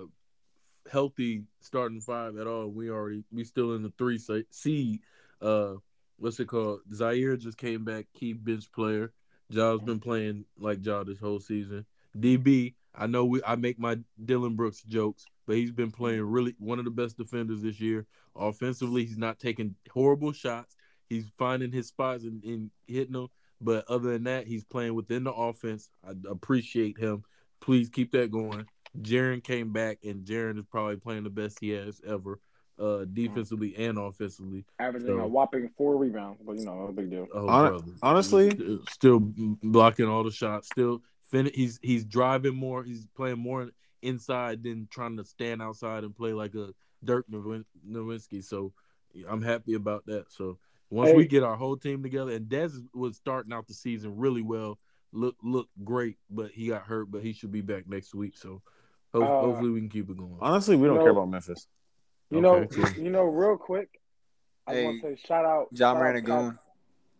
[0.90, 2.68] healthy starting five at all.
[2.68, 4.18] We already we still in the three
[4.50, 5.00] seed.
[5.42, 5.74] Uh,
[6.16, 6.80] what's it called?
[6.92, 9.12] Ziaire just came back, key bench player.
[9.50, 11.84] Ja's been playing like Ja this whole season.
[12.18, 16.54] DB, I know we I make my Dillon Brooks jokes, but he's been playing really
[16.58, 18.06] one of the best defenders this year.
[18.36, 20.76] Offensively, he's not taking horrible shots.
[21.08, 23.28] He's finding his spots and, and hitting them.
[23.60, 25.88] But other than that, he's playing within the offense.
[26.06, 27.24] I appreciate him.
[27.60, 28.66] Please keep that going.
[29.00, 32.40] Jaren came back, and Jaren is probably playing the best he has ever,
[32.78, 34.64] uh, defensively and offensively.
[34.78, 37.26] averaging So- a whopping four rebounds, but you know, no big deal.
[37.32, 40.66] Oh, Hon- honestly- still, still blocking all the shots.
[40.68, 42.82] Still, fin- he's he's driving more.
[42.82, 43.70] He's playing more
[44.02, 48.42] inside than trying to stand outside and play like a Dirk Nowin- Nowinski.
[48.42, 48.72] So
[49.28, 50.30] I'm happy about that.
[50.32, 50.58] So
[50.90, 51.16] once Hey.
[51.16, 54.78] we get our whole team together, and Dez was starting out the season really well,
[55.12, 57.10] look look great, but he got hurt.
[57.10, 58.36] But he should be back next week.
[58.36, 58.62] So
[59.12, 60.36] ho- Uh, hopefully we can keep it going.
[60.40, 61.68] Honestly, we don't You care about Memphis.
[62.30, 62.90] You know, Okay, cool.
[63.04, 63.88] you know, real quick,
[64.66, 65.72] I Hey, want to say shout out.
[65.74, 66.58] John shout out Pat-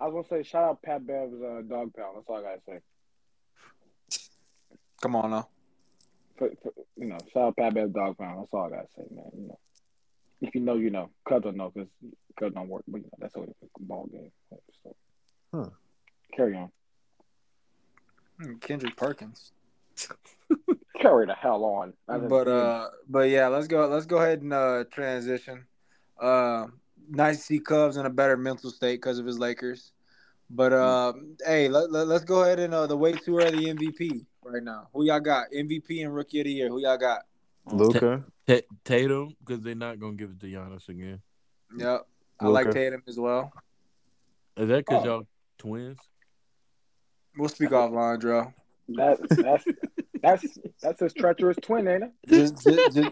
[0.00, 2.16] I was gonna say shout out Pat Bev's uh, dog pound.
[2.16, 2.80] That's all I gotta say.
[5.02, 5.48] Come on now.
[6.36, 8.40] For, for, you know, shout out Pat Bev's dog pound.
[8.40, 9.30] That's all I gotta say, man.
[9.36, 9.59] You know,
[10.40, 11.11] if you know, you know.
[11.28, 11.88] Cubs don't know because
[12.38, 14.32] Cubs don't work, but you know, that's what it's a ball game.
[14.82, 14.96] So,
[15.55, 15.68] Huh.
[16.36, 16.70] Carry on.
[18.40, 19.52] Hmm, Kendrick Perkins.
[21.01, 21.92] Carry the hell on.
[22.07, 23.86] But uh, but yeah, let's go.
[23.88, 25.66] Let's go ahead and uh, transition.
[26.20, 26.66] Uh,
[27.09, 29.92] nice to see Cubs in a better mental state because of his Lakers.
[30.51, 31.14] But uh,
[31.45, 34.88] hey, let, let, us go ahead and uh, the way too early MVP right now.
[34.92, 35.47] Who y'all got?
[35.51, 36.68] MVP and Rookie of the Year.
[36.68, 37.22] Who y'all got?
[37.72, 38.24] Luka.
[38.47, 41.20] Ta- Tatum, because they're not gonna give it to Giannis again.
[41.76, 42.07] Yep,
[42.40, 43.53] I like Tatum as well.
[44.57, 45.07] Is that because Oh.
[45.07, 45.26] y'all
[45.59, 45.99] twins?
[47.36, 48.53] We'll speak offline, Dro.
[48.90, 49.64] that, that's
[50.25, 52.12] that's that's his treacherous twin, ain't it?
[52.29, 53.11] Just, just, just,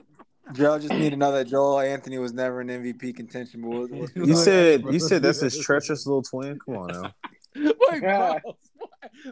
[0.53, 3.61] Dro just need to know that Joel Anthony was never an MVP contention.
[3.63, 4.45] But we'll, we'll speak You offline.
[4.45, 6.59] said you said that's his treacherous little twin.
[6.59, 7.15] Come on now.
[7.91, 8.41] Wait, Miles,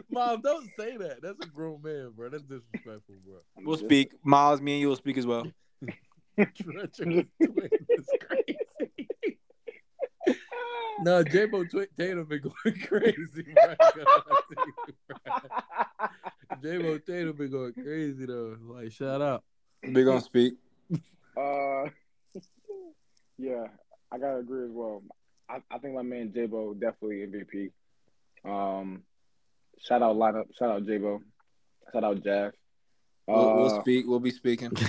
[0.09, 1.21] Miles, don't say that.
[1.21, 2.29] That's a grown man, bro.
[2.29, 3.39] That's disrespectful, bro.
[3.57, 4.13] we'll speak.
[4.23, 5.47] Miles, me and you will speak as well.
[6.35, 8.57] Treacherous twin is crazy.
[11.01, 13.75] no, J-Bo Twi- Tatum been going crazy, bro.
[16.61, 18.57] J-Bo Tatum been going crazy though.
[18.61, 19.43] Like, shout out.
[19.83, 20.53] We gonna speak.
[21.35, 21.85] Uh,
[23.37, 23.67] yeah,
[24.11, 25.03] I gotta agree as well.
[25.49, 27.71] I, I think my man J-Bo definitely MVP.
[28.43, 29.03] Um,
[29.79, 31.21] shout out lineup, shout out J-Bo,
[31.91, 32.53] shout out Jeff.
[33.27, 34.05] We'll, we'll Uh, speak.
[34.07, 34.71] We'll be speaking.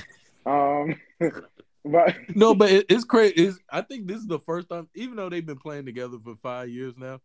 [0.45, 0.97] Um,
[1.85, 3.35] but No, but it, it's crazy.
[3.37, 6.35] It's, I think this is the first time, even though they've been playing together for
[6.35, 7.21] five years now,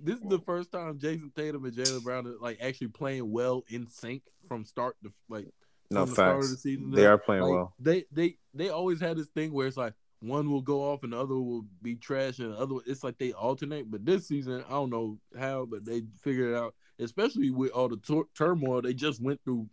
[0.00, 3.64] this is the first time Jayson Tatum and Jaylen Brown are like actually playing well
[3.68, 5.46] in sync from start to like
[5.90, 6.90] No from the start of the season.
[6.90, 7.74] They are playing Like, well.
[7.78, 11.12] They they they always had this thing where it's like one will go off and
[11.12, 13.90] the other will be trash and the other it's like they alternate.
[13.90, 16.74] But this season, I don't know how, but they figured it out.
[16.98, 19.66] Especially with all the tur- turmoil they just went through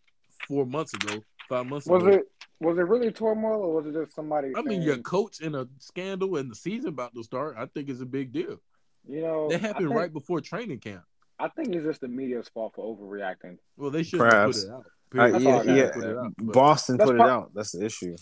[0.48, 2.14] four months ago, five months was ago.
[2.14, 2.24] it
[2.60, 4.52] was it really turmoil or was it just somebody?
[4.56, 7.90] I mean, your coach in a scandal and the season about to start, I think
[7.90, 8.60] is a big deal.
[9.08, 11.04] You know, That happened think- right before training camp.
[11.42, 13.58] I think it's just the media's fault for overreacting.
[13.78, 14.64] Well, they should put Perhaps.
[14.66, 14.86] it out.
[15.18, 15.92] Uh, yeah, all I gotta yeah.
[15.92, 17.52] Put it out, Boston That's put it out.
[17.56, 18.16] That's the issue.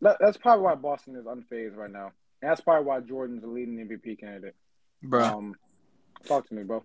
[0.00, 2.12] That, that's probably why Boston is unfazed right now.
[2.40, 4.56] And that's probably why Jordan's the leading MVP candidate.
[5.02, 5.54] Bro, Um,
[6.26, 6.84] talk to me, bro.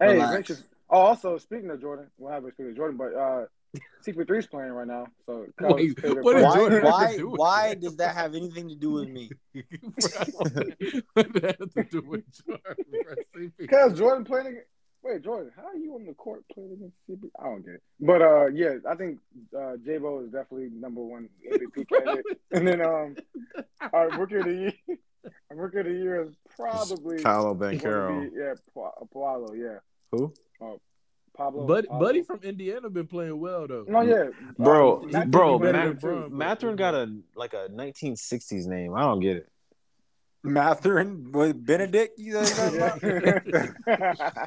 [0.00, 0.32] Hey, Relax.
[0.32, 0.62] Vinicius.
[0.88, 3.44] Oh, also speaking of Jordan, well, not speaking of Jordan, but uh,
[4.06, 5.06] CP3's playing right now.
[5.26, 6.56] So Wait, what why?
[6.56, 7.68] Jordan have to Why?
[7.68, 9.30] Why does that have anything to do with me?
[11.14, 13.52] what that have to do with Jordan?
[13.58, 14.66] Because Jordan playing against.
[15.04, 17.28] Wait, Jordan, how are you on the court playing against CP?
[17.40, 17.82] I don't get it.
[17.98, 19.18] But uh, yeah, I think
[19.56, 22.24] uh, J-Bo is definitely number one MVP candidate.
[22.52, 23.16] and then um,
[23.92, 24.72] our rookie of the year,
[25.50, 29.78] our rookie of the year is probably Paolo gonna be- yeah, Pa- Paolo, yeah,
[30.12, 30.32] Who?
[31.36, 31.66] Pablo.
[31.66, 32.06] Buddy, Pablo.
[32.06, 33.84] Buddy from Indiana been playing well though.
[33.88, 34.24] No, yeah,
[34.58, 36.38] Bro, Um, bro, Kennedy better Math- than Bron, bro.
[36.38, 38.94] Mathurin got a like a 1960s name.
[38.94, 39.48] I don't get it.
[40.44, 42.18] Mathurin, what, Bennedict?
[42.18, 43.72] You know, Yeah.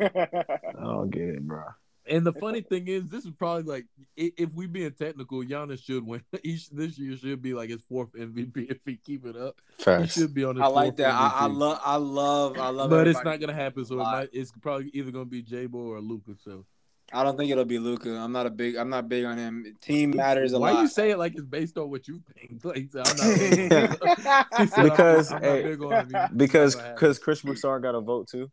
[0.00, 1.64] I don't get it, bro.
[2.06, 3.86] And the funny thing is, this is probably like
[4.16, 6.22] if we being technical, Giannis should win.
[6.44, 9.60] Each this year should be like his fourth MVP if he keep it up.
[9.78, 10.64] He should be on his.
[10.64, 11.14] I like fourth that.
[11.14, 11.80] I, I love.
[11.84, 12.58] I love.
[12.58, 12.90] I love.
[12.90, 13.84] but it's not gonna happen.
[13.84, 16.32] So it might, it's probably either gonna be J-Bo or Luka.
[16.44, 16.66] So
[17.12, 18.10] I don't think it'll be Luka.
[18.10, 18.76] I'm not a big.
[18.76, 19.76] I'm not big on him.
[19.80, 20.74] Team matters a lot.
[20.74, 22.62] why you say it like it's based on what you think?
[22.64, 24.68] Like I'm not.
[24.68, 26.36] Said, Because, I'm, I'm not hey, big on him.
[26.36, 28.50] Because it's not gonna because Chris Broussard got a vote too.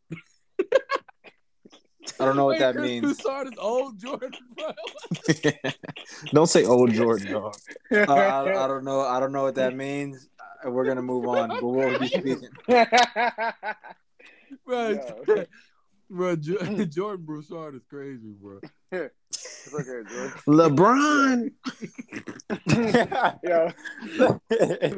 [2.19, 3.01] I don't know what that Chris means.
[3.01, 4.71] Broussard is old Jordan, bro.
[6.33, 7.55] don't say old Jordan, dog.
[7.91, 9.01] I, I, I don't know.
[9.01, 10.29] I don't know what that means.
[10.65, 12.49] Uh, We're gonna move on, but we'll be speaking.
[14.65, 15.45] bro, Yo.
[16.11, 16.89] Bro, Jo- mm.
[16.93, 18.59] Jordan Broussard is crazy, bro.
[18.91, 20.33] It's okay, Jordan.
[20.47, 21.51] LeBron.
[23.43, 23.71] Yo,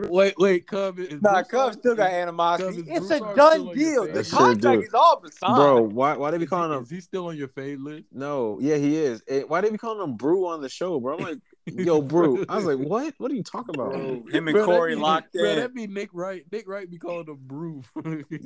[0.10, 2.84] Wait, wait, Cub is nah, Broussard- Cubs still got animosity.
[2.84, 4.02] Cubs, is It's a done still on your deal.
[4.04, 4.30] The They list?
[4.32, 5.56] sure contract is all but signed.
[5.56, 8.06] Bro, why why they be calling he, him is he still on your fade list?
[8.12, 9.22] No, yeah, he is.
[9.48, 11.18] Why they be calling him Brew on the show, bro?
[11.18, 12.46] I'm like, yo, Brew.
[12.50, 13.14] I was like, what?
[13.18, 15.56] What are you talking about, Bro, him and Bro, Corey be, locked bro, in.
[15.60, 16.44] That be Nick Wright.
[16.52, 17.84] Nick Wright be calling him Brew.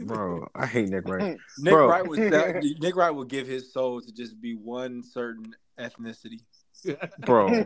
[0.06, 0.48] bro?
[0.56, 1.88] I hate Nick Wright, Nick Bro.
[1.88, 6.40] Wright would sell, Nick Wright would give his soul to just be one certain ethnicity.
[7.20, 7.64] bro.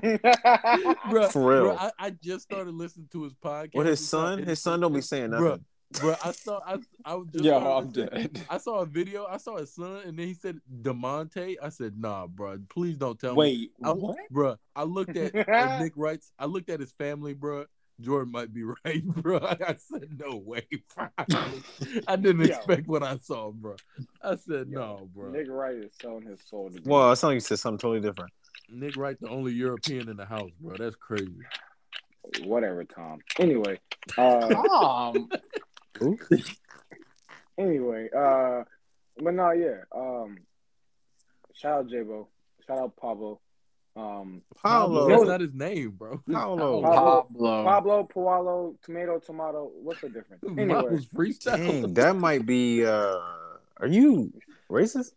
[1.10, 1.64] bro, For real.
[1.64, 3.76] Bro, I, I just started listening to his podcast.
[3.76, 5.66] With his son, and- his son don't be saying Bro, nothing.
[6.00, 8.42] Bro, I saw, I, I was just Yo, I'm listening- dead.
[8.50, 9.26] I saw a video.
[9.26, 11.56] I saw his son, and then he said Demonte.
[11.62, 13.38] I said, Nah, bro, please don't tell me.
[13.38, 14.18] Wait, I, what?
[14.30, 14.56] bro.
[14.76, 16.32] I looked at uh, Nick Wright's.
[16.40, 17.66] I looked at his family, bro.
[18.00, 19.38] Jordan might be right, bro.
[19.40, 20.66] I said, no way.
[20.96, 21.08] bro."
[22.08, 22.56] I didn't Yo.
[22.56, 23.76] expect what I saw, bro.
[24.24, 25.30] I said, Yo, no, bro.
[25.32, 28.02] Nick Wright is selling his soul to Well, it sounded like you said something totally
[28.02, 28.32] different.
[28.70, 30.78] Nick Wright, the only European in the house, bro.
[30.78, 31.28] That's crazy.
[32.44, 33.20] whatever, Tom.
[33.38, 33.80] Anyway,
[34.18, 35.30] uh, Um,
[37.58, 38.64] anyway, uh,
[39.18, 39.82] but no, yeah.
[39.96, 40.38] Um,
[41.54, 42.28] shout out J-Bo.
[42.68, 43.40] Shout out Pablo.
[43.96, 45.10] Um, Paulo.
[45.10, 46.22] That's not his name, bro.
[46.32, 46.82] Paulo.
[46.82, 47.24] Pablo.
[47.34, 47.64] Pablo.
[47.64, 49.72] Pablo, Pualo, tomato, tomato.
[49.82, 50.44] What's the difference?
[50.48, 51.58] Anyway, freestyle.
[51.58, 52.86] Dang, that might be.
[52.86, 53.20] uh
[53.78, 54.32] Are you
[54.70, 55.12] racist?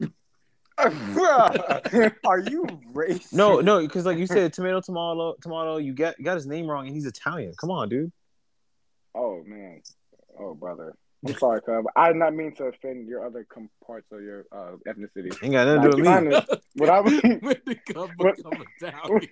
[0.78, 3.32] Are you racist?
[3.32, 5.76] No, no, because like you said, tomato, tomato, tomato.
[5.76, 7.52] You got got his name wrong, and he's Italian.
[7.58, 8.10] Come on, dude.
[9.14, 9.82] oh man,
[10.38, 10.94] oh brother.
[11.26, 11.84] I'm sorry, Cub.
[11.96, 15.34] I did not mean to offend your other com- parts of your uh, ethnicity.
[15.42, 16.08] Ain't got nothing to do with me.
[16.08, 19.28] Honest, what I mean, when the cup What- become Italian.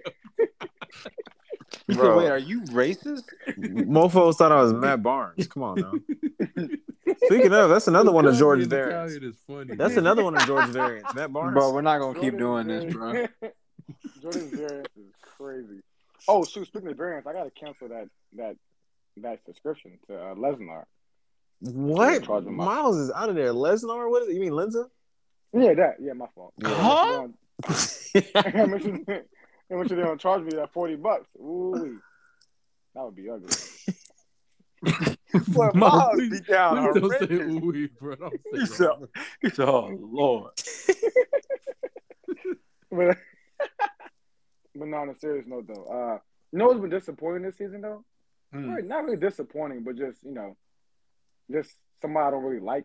[1.87, 2.19] He said, Bro.
[2.19, 3.25] Wait, are you racist?
[3.59, 5.47] Mofos thought I was Matt Barnes.
[5.49, 5.93] Come on now.
[7.25, 9.15] Speaking of, that's another one of George's variants.
[9.15, 9.75] Is funny.
[9.77, 11.15] That's another one of George's variants.
[11.15, 11.55] Matt Barnes.
[11.55, 13.27] Bro, we're not gonna keep doing Jordan's this, bro.
[14.23, 15.81] Jordan's variance is crazy.
[16.29, 16.67] Oh shoot!
[16.67, 18.57] Speaking of variants, I gotta cancel that that
[19.19, 20.85] that subscription to uh, Lesnar.
[21.61, 22.25] what?
[22.25, 22.67] Charge him up.
[22.67, 23.53] Miles is out of there.
[23.53, 24.11] Lesnar?
[24.11, 24.35] What is it?
[24.35, 24.87] You mean Lensa?
[25.53, 25.97] Yeah, that.
[26.01, 26.55] Yeah, my fault.
[26.59, 26.69] Yeah.
[26.75, 27.29] Huh?
[28.55, 29.05] How much you
[29.71, 31.29] how much gonna charge me that forty bucks?
[31.37, 31.99] Ooh,
[32.95, 33.49] that would be ugly.
[35.55, 37.63] What Miles be down please don't say horrendous.
[37.65, 38.17] ooey, bro.
[38.17, 38.67] Don't say He that.
[38.69, 38.89] said,
[39.43, 40.53] he said, oh, Lord.
[42.91, 43.17] But
[44.75, 46.19] but no, on a serious note though, uh,
[46.53, 48.05] you know what's been disappointing this season though?
[48.53, 48.71] Hmm.
[48.71, 50.57] Really- Not really disappointing, but just you know,
[51.51, 52.85] just somebody I don't really like.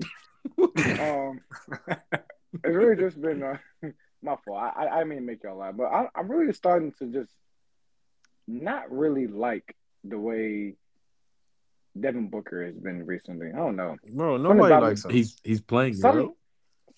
[1.00, 1.40] um,
[2.64, 3.56] it's really just been uh,
[4.22, 4.58] my fault.
[4.76, 7.30] I, I I mean make y'all laugh, but I, I'm really starting to just
[8.48, 10.74] not really like the way
[11.98, 13.48] Devin Booker has been recently.
[13.52, 13.96] I don't know.
[14.14, 15.10] Bro, nobody likes him.
[15.12, 16.36] He's he's playing Some well.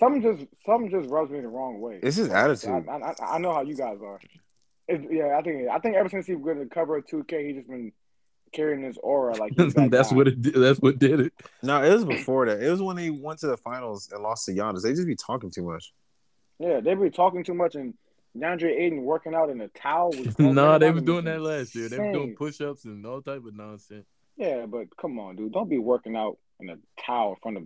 [0.00, 1.98] some just some just rubs me the wrong way.
[2.02, 2.86] It's his attitude.
[2.88, 4.20] I, I- I know how you guys are.
[4.86, 7.52] It's, yeah, I think I think ever since he was the cover of 2K, he
[7.54, 7.92] just been
[8.54, 10.16] carrying this aura like that's guy.
[10.16, 10.40] what it.
[10.40, 10.54] Did.
[10.54, 11.32] That's what did it.
[11.62, 12.62] No, it was before that.
[12.62, 14.82] It was when they went to the finals and lost to Giannis.
[14.82, 15.92] They just be talking too much.
[16.58, 17.94] Yeah, they be talking too much and
[18.36, 20.10] DeAndre Ayton working out in a towel.
[20.10, 21.88] With no, they was was doing that last year.
[21.88, 24.06] They were doing push ups and all type of nonsense.
[24.36, 27.64] Yeah, but come on, dude, don't be working out in a towel in front of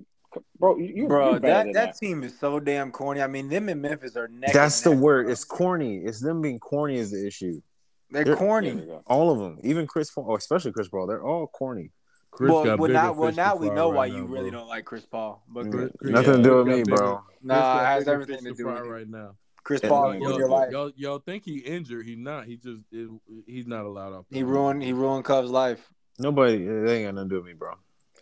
[0.59, 0.77] bro.
[0.77, 3.23] You, you Bro, you better that, than that team is so damn corny.
[3.23, 4.53] I mean, them in Memphis are neck.
[4.53, 5.25] That's and the word.
[5.25, 5.33] bro.
[5.33, 5.99] It's corny.
[5.99, 7.63] It's them being corny is the issue.
[8.11, 8.73] They're they're- corny.
[8.75, 9.03] we go.
[9.07, 11.91] All of them, even Chris Paul, oh, especially Chris Paul, they're all corny.
[12.31, 14.61] Chris well, well, now, well, now we know right why now, you really bro.
[14.61, 15.43] don't like Chris Paul.
[15.49, 15.71] But.
[15.71, 17.21] Chris, Chris- Nothing to do with me, got bro.
[17.43, 18.83] nah, it has everything to do with it.
[18.83, 19.35] right now.
[19.65, 20.71] Chris Yeah, Paul no, in Y'all, your life.
[20.71, 22.07] y'all, y'all think he injured?
[22.07, 22.47] He's not.
[22.47, 23.11] He just it,
[23.47, 24.25] he's not allowed off.
[24.31, 24.83] He ruined.
[24.83, 25.81] He ruined Cubs' life.
[26.19, 27.73] Nobody, it ain't got nothing to do with me, bro.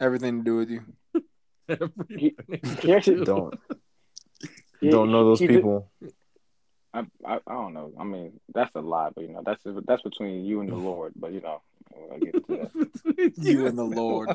[0.01, 0.82] Everything to do with you.
[2.09, 2.37] He-
[2.80, 3.55] he actually Don't
[4.80, 5.91] He- don't know those he did- people.
[6.97, 7.92] I, I I don't know.
[7.99, 11.12] I mean, that's a lie, but you know, that's that's between you and the Lord.
[11.16, 11.61] But you know,
[12.12, 12.70] I'll get to.
[13.36, 14.28] You and the Lord.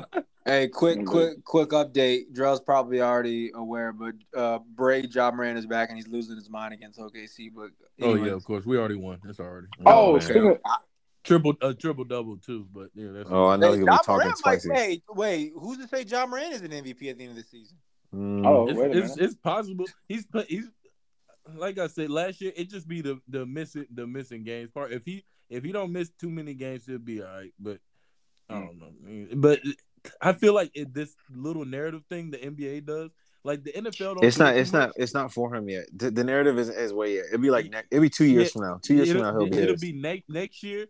[0.44, 2.32] Hey, quick, quick, quick update.
[2.32, 6.50] Drell's probably already aware, but uh, Bray Job Morant is back and he's losing his
[6.50, 7.50] mind against OKC.
[7.54, 8.64] But Oh yeah, of course.
[8.64, 9.20] We already won.
[9.22, 9.68] That's already.
[9.86, 10.24] Oh, okay.
[10.24, 10.58] speaking of,
[11.22, 12.66] triple uh, triple double too.
[12.72, 14.70] But yeah, that's Oh, I know Hey, you'll Ja be talking Morant might- spicy.
[14.70, 15.52] Wait, wait.
[15.56, 17.76] Who's to say Ja Morant is an MVP at the end of the season?
[18.14, 18.46] Mm.
[18.46, 19.86] oh it's, wait a it's, it's possible.
[20.08, 20.46] He's put.
[20.48, 20.68] He's
[21.56, 22.52] like I said last year.
[22.56, 24.92] It just be the the missing the missing games part.
[24.92, 27.52] If he if he don't miss too many games, he'll be all right.
[27.58, 27.78] But
[28.48, 29.26] I don't know.
[29.36, 29.60] But
[30.20, 33.10] I feel like it, this little narrative thing the NBA does,
[33.44, 34.56] like the NFL, don't It's not.
[34.56, 34.92] It's not.
[34.96, 35.86] It's not for him yet.
[35.94, 37.26] The, the narrative isn't his way yet.
[37.26, 37.88] It'll be like next.
[37.90, 38.80] It'll be two years Yeah, from now.
[38.82, 39.58] Two years from now, he'll be.
[39.58, 39.80] it'll his.
[39.80, 40.86] be next next year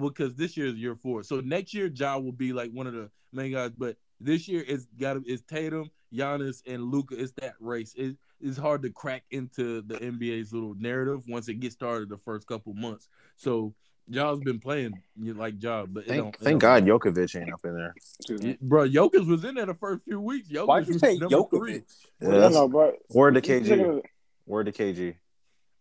[0.00, 1.22] because this year is year four.
[1.22, 3.72] So next year, Ja will be like one of the main guys.
[3.76, 7.20] But this year, it's got it's Tatum, Giannis, and Luka.
[7.20, 7.94] It's that race.
[7.96, 12.18] It, it's hard to crack into the NBA's little narrative once it gets started the
[12.18, 13.08] first couple months.
[13.36, 13.74] So
[14.10, 16.84] Ja's been playing you like Ja, but it Thank, don't, it thank don't- God
[17.14, 17.94] Jokovic ain't up in there.
[17.96, 18.58] Excuse me.
[18.60, 18.86] bro.
[18.88, 20.48] Jokic was in there the first few weeks.
[20.48, 21.84] Jokic Why'd you was say number Jokovic?
[22.20, 24.02] Yeah, no, no, but Word to KG.
[24.46, 25.14] Word to KG.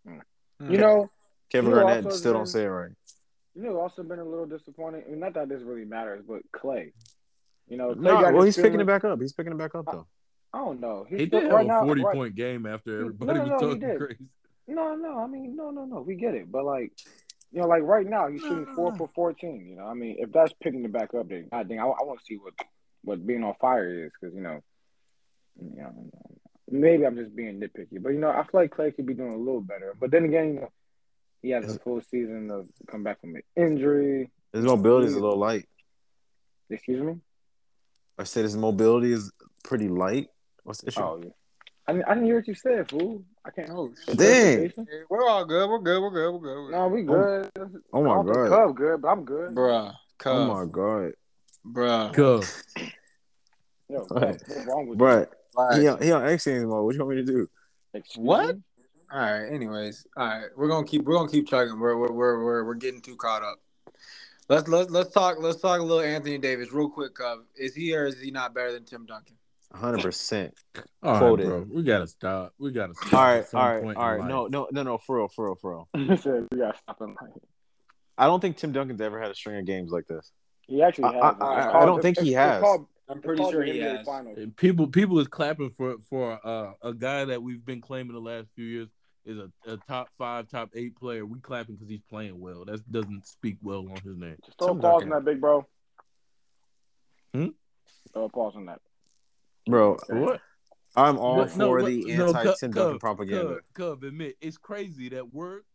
[0.06, 1.10] You know,
[1.52, 2.92] Kevin You know, Garnett also still been- don't say it right.
[3.56, 5.04] you know, also been a little disappointing.
[5.06, 6.94] I mean, not that this really matters, but Klay.
[7.68, 9.20] You know, Klay No, got well, his he's picking it back up.
[9.22, 10.08] He's picking it back up though.
[10.54, 11.06] I don't know.
[11.10, 13.44] He's He still- did have right a now, forty right- point game after everybody no,
[13.46, 14.26] was no, talking crazy.
[14.68, 15.20] No, no.
[15.20, 16.02] I mean, no, no, no.
[16.02, 16.94] We get it, but like,
[17.52, 19.66] you know, like right now he's shooting four for fourteen.
[19.68, 22.04] You know, I mean, if that's picking it back up, then I think I, I
[22.04, 22.54] want to see what
[23.04, 24.60] what being on fire is because you know,
[25.60, 26.10] you know,
[26.70, 29.34] maybe I'm just being nitpicky, but you know, I feel like Klay could be doing
[29.34, 29.96] a little better.
[30.00, 30.70] But then again, you know,
[31.42, 34.32] he has a full season of come back from an injury.
[34.54, 35.68] His mobility is a little light.
[36.70, 37.16] Excuse me.
[38.18, 39.32] I said his mobility is
[39.64, 40.30] pretty light.
[40.64, 41.02] What's the issue?
[41.02, 41.30] Oh, yeah.
[41.88, 43.24] I didn't, I didn't hear what you said, fool.
[43.46, 43.70] I can't.
[43.70, 43.94] hold.
[44.08, 44.62] Is Dang.
[44.62, 45.70] that We're all good.
[45.70, 46.02] We're good.
[46.02, 46.32] We're good.
[46.32, 46.56] We're good.
[46.62, 46.72] We're good.
[46.72, 47.52] No, we good.
[47.92, 48.50] Oh I my don't think god.
[48.68, 49.54] Cub good, but I'm good.
[49.54, 49.92] Bruh.
[49.92, 50.48] Oh Cub.
[50.48, 51.12] my god.
[51.68, 52.14] Bruh.
[52.14, 52.64] Cuz.
[53.90, 54.42] Yo, Right.
[54.48, 56.86] what's wrong with Bruh, Like, he on, he on X Games mode.
[56.86, 57.48] What you want me to do?
[57.94, 58.56] Excuse What?
[58.56, 58.62] me?
[59.12, 59.46] All right.
[59.52, 60.46] Anyways, all right.
[60.56, 61.78] We're gonna keep we're gonna keep chugging.
[61.80, 63.60] We're we're we're we're, we're getting too caught up.
[64.48, 67.16] Let's let's let's talk let's talk a little Anthony Davis real quick.
[67.16, 69.36] Cub, is he or is he not better than Tim Duncan?
[69.74, 70.54] Hundred percent.
[71.02, 71.66] All right, bro.
[71.70, 72.54] We gotta stop.
[72.60, 73.14] We gotta stop.
[73.14, 74.20] All at right, some all right, point all in right.
[74.22, 74.30] life.
[74.30, 74.98] No, no, no, no.
[74.98, 75.90] For real, for real, for real.
[76.52, 77.16] We gotta stop him.
[78.18, 80.32] I don't think Tim Duncan's ever had a string of games like this.
[80.68, 81.24] He actually I- has.
[81.24, 82.62] I- It's I- I called- don't think he has.
[82.62, 84.08] called- I'm pretty sure he has.
[84.56, 88.48] People people is clapping for for uh, a guy that we've been claiming the last
[88.56, 88.88] few years
[89.26, 91.26] is a, a top five, top eight player.
[91.26, 92.64] We clapping because he's playing well.
[92.66, 94.38] That doesn't speak well on his name.
[94.46, 95.14] Just throw a pause Duncan.
[95.14, 95.66] on that, big bro.
[97.34, 97.48] Hmm?
[98.14, 98.80] Throw a pause on that.
[99.68, 100.42] Bro, What?
[100.96, 103.56] I'm all no, for but- the no, anti Cub- Tim propaganda.
[103.74, 105.66] Cub, Cub, admit it's crazy that work.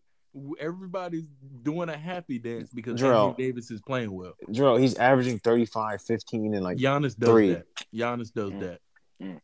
[0.60, 1.26] Everybody's
[1.62, 3.30] doing a happy dance because Jarrell.
[3.30, 4.34] Anthony Davis is playing well.
[4.50, 7.54] Jarrell, he's averaging 35, 15, and like Giannis does three.
[7.54, 7.66] that.
[7.94, 8.60] Giannis does Mm.
[8.60, 8.80] that.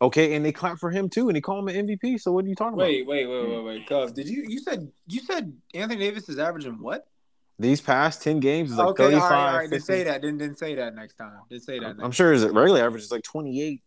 [0.01, 2.19] okay, and they clap for him too, and they call him an MVP.
[2.19, 2.85] So what are you talking about?
[2.85, 3.87] Wait, wait, wait, wait, wait.
[3.89, 7.09] Cub, did you you said you said Anthony Davis is averaging what?
[7.59, 9.23] These past 10 games is like okay, 35.
[9.23, 9.71] all right, all right.
[9.71, 10.21] Didn't say that.
[10.23, 11.39] Didn't didn't say that next time.
[11.51, 11.87] Didn't say that.
[11.87, 13.81] I'm Next sure his regular average is like 28,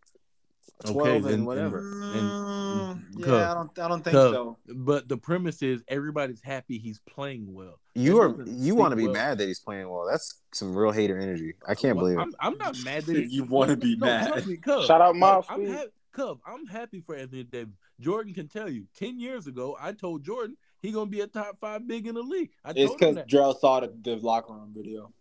[0.86, 1.82] 12, Okay, and then- whatever.
[1.82, 3.80] Mm, yeah, Cub, I don't.
[3.80, 4.58] I don't think Cub, so.
[4.68, 7.80] But the premise is everybody's happy he's playing well.
[7.96, 9.14] you are you want to be well.
[9.14, 10.06] mad that he's playing well.
[10.10, 11.54] That's some real hater energy.
[11.68, 12.22] I can't Well, believe it.
[12.22, 14.46] I'm, I'm not mad that You wanna be no, mad.
[14.48, 15.76] me, Cub, Shout out Cub, Miles I'm Speed.
[15.76, 15.84] ha-
[16.14, 17.74] Cub, I'm happy for Anthony Davis.
[18.00, 18.86] Jordan can tell you.
[18.96, 22.22] Ten years ago, I told Jordan he gonna be a top five big in the
[22.22, 22.52] league.
[22.64, 23.28] I It's because that.
[23.30, 25.12] Drell saw the, the locker room video.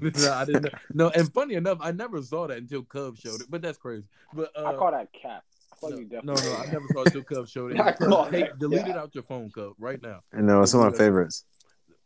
[0.00, 0.70] No, I didn't know.
[0.94, 3.46] No, and funny enough, I never saw that until Cub showed it.
[3.50, 4.04] But that's crazy.
[4.32, 5.44] But uh, I call that cap.
[5.82, 7.80] No, no, no, I never saw it until Cub showed it.
[7.80, 8.88] I call take- delete cap.
[8.88, 10.20] it out your phone, Cub, right now.
[10.32, 11.44] no, it's one of my favorites.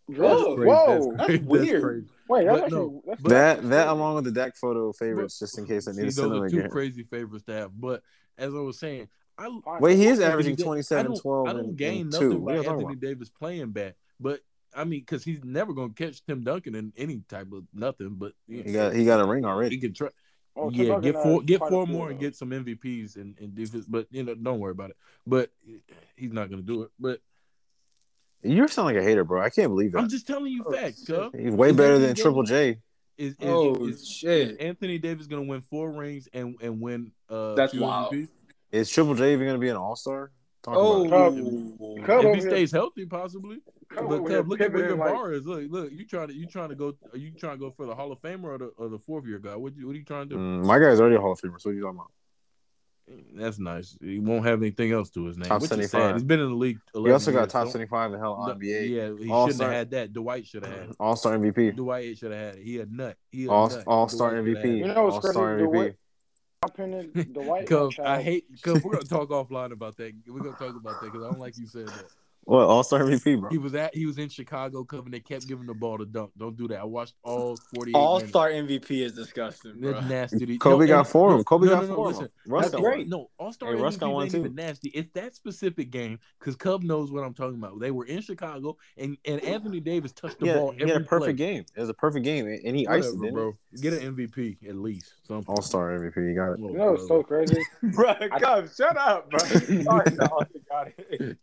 [0.06, 0.68] Whoa, crazy.
[0.70, 1.12] whoa.
[1.16, 1.44] That's, crazy.
[1.44, 1.82] weird.
[1.82, 2.06] crazy.
[2.30, 5.58] Wait, that's actually no, that's but- That that along with the deck photo favorites, just
[5.58, 6.56] in case I See, need to those send them again.
[6.56, 7.70] Those are two crazy favorites to have.
[7.78, 8.02] But
[8.38, 9.80] as I was saying, I Fine.
[9.80, 12.30] Wait, he is averaging Da- 27, I don't, 12, I don't and, gain and nothing
[12.30, 12.38] two.
[12.38, 12.96] by What are you Anthony?
[12.96, 14.40] Davis playing bad, but
[14.74, 18.14] I mean, because he's never going to catch Tim Duncan in any type of nothing.
[18.16, 19.76] But you He got he got a ring already.
[19.76, 20.08] he can try.
[20.56, 23.38] Oh, yeah, Duncan, get uh, four, get four few, more and get some MVPs and,
[23.38, 23.86] and defense.
[23.86, 24.96] But you know, don't worry about it.
[25.26, 25.50] But
[26.16, 26.90] he's not going to do it.
[26.98, 27.20] But
[28.42, 29.40] You sound like a hater, bro.
[29.40, 29.98] I can't believe it.
[29.98, 31.30] I'm just telling you Oh, facts, cuz.
[31.36, 32.78] He's way Is better than Triple J.
[33.16, 34.60] Is, is, Oh is, is shit!
[34.60, 37.10] Anthony Davis going to win four rings and and win?
[37.28, 38.12] Uh, That's two wild.
[38.14, 38.28] MVPs?
[38.70, 40.30] Is Triple J even going to be an All Star?
[40.62, 41.34] Talk Oh, about.
[41.34, 43.58] Cub- Cub if he stays healthy, possibly.
[43.90, 45.46] Cub But over here look at where your pivoting like- bar is.
[45.46, 45.90] Look, look.
[45.92, 46.94] You trying to you trying to go?
[47.12, 49.26] Are you trying to go for the Hall of Famer or the or the fourth
[49.26, 49.56] year guy?
[49.56, 50.40] What you, what are you trying to do?
[50.40, 51.58] Mm, my guy's already a Hall of Famer.
[51.60, 52.10] So what are you talking about?
[53.34, 53.96] That's nice.
[54.02, 55.48] He won't have anything else to his name.
[55.48, 55.90] Top which is 75.
[55.90, 56.14] sad.
[56.16, 56.78] He's been in the league.
[56.92, 58.90] He also got years, top so- 75 in hell No, NBA.
[58.90, 59.46] Yeah, he All-star.
[59.50, 60.12] shouldn't have had that.
[60.12, 60.96] Dwight should have had it.
[61.00, 61.74] All Star MVP.
[61.74, 62.62] Dwight should have had it.
[62.64, 63.16] He a nut.
[63.30, 63.84] He a All nut.
[63.86, 64.64] All Star Dwight MVP.
[64.64, 64.76] it.
[64.76, 65.66] You know what's All Star crazy?
[65.68, 65.78] MVP.
[65.78, 65.96] way-
[66.64, 68.44] opinion, the white Cuz I hate.
[68.62, 70.12] Cuz we're gonna talk offline about that.
[70.26, 72.04] We're gonna talk about that because I don't like you said that.
[72.48, 73.50] What All Star MVP, bro?
[73.50, 73.94] He was at.
[73.94, 76.30] He was in Chicago, Cub, and they kept giving the ball to dunk.
[76.38, 76.80] Don't do that.
[76.80, 77.92] I watched all forty.
[77.92, 79.92] All Star MVP is disgusting, bro.
[79.92, 80.46] That's nasty.
[80.46, 81.44] to- Kobe no, got four of no, them.
[81.44, 82.24] Kobe no, got no, no, four of listen.
[82.24, 82.32] them.
[82.52, 82.98] Russ That's got great.
[83.00, 83.08] one.
[83.10, 84.38] No, All Star Hey, Russ got one ain't too.
[84.38, 84.88] even nasty.
[84.94, 87.78] It's that specific game because Cub knows what I'm talking about.
[87.80, 90.92] They were in Chicago, and, and Anthony Davis touched the He had, ball he every
[90.94, 91.46] had a perfect play.
[91.52, 91.64] game.
[91.76, 93.56] It was a perfect game, and he iced it, Whatever, didn't bro.
[93.82, 95.12] Get an MVP at least.
[95.26, 95.54] Something.
[95.54, 96.16] All Star MVP.
[96.16, 96.60] You got it.
[96.60, 97.22] You know what's brother.
[97.22, 97.62] so crazy?
[97.94, 99.38] bro, come, shut up, bro.
[99.82, 99.82] Sorry,
[100.16, 101.36] no, got it.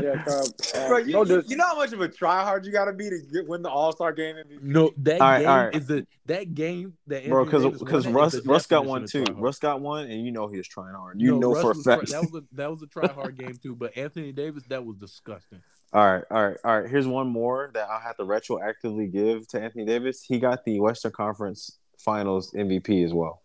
[0.00, 0.46] Yeah, Cub.
[0.74, 2.92] Uh, Bro, you, no, you, you know how much of a tryhard you got to
[2.92, 4.62] be to get, win the All Star game MVP?
[4.62, 5.74] No, that All right, game all right.
[5.74, 9.06] is the that game that Bro, because because Russ that is the Russ got one
[9.06, 9.24] too.
[9.36, 11.20] Russ got one, and you know he was trying hard.
[11.20, 12.08] You No, know Russ for a fact.
[12.08, 13.74] try- that was a that was a try hard game too.
[13.74, 15.60] But Anthony Davis, that was disgusting.
[15.92, 16.90] All right, all right, all right.
[16.90, 20.22] Here's one more that I'll have to retroactively give to Anthony Davis.
[20.22, 23.42] He got the Western Conference Finals MVP as well.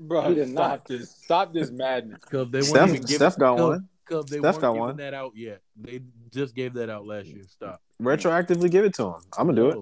[0.00, 0.84] Bro, He did stop not.
[0.88, 1.10] this.
[1.10, 2.18] Stop this madness.
[2.30, 3.88] They Steph, Steph got one.
[4.04, 4.96] Cub, they Steph weren't got giving one.
[4.98, 5.60] that out yet.
[5.76, 6.00] They
[6.32, 7.42] just gave that out last year.
[7.48, 7.80] Stop.
[8.02, 9.20] Retroactively give it to him.
[9.38, 9.78] I'm gonna do it.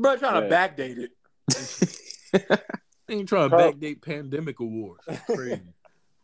[0.00, 2.60] Bro, trying to backdate it.
[3.08, 5.02] Ain't trying to backdate pandemic awards.
[5.26, 5.60] Crazy.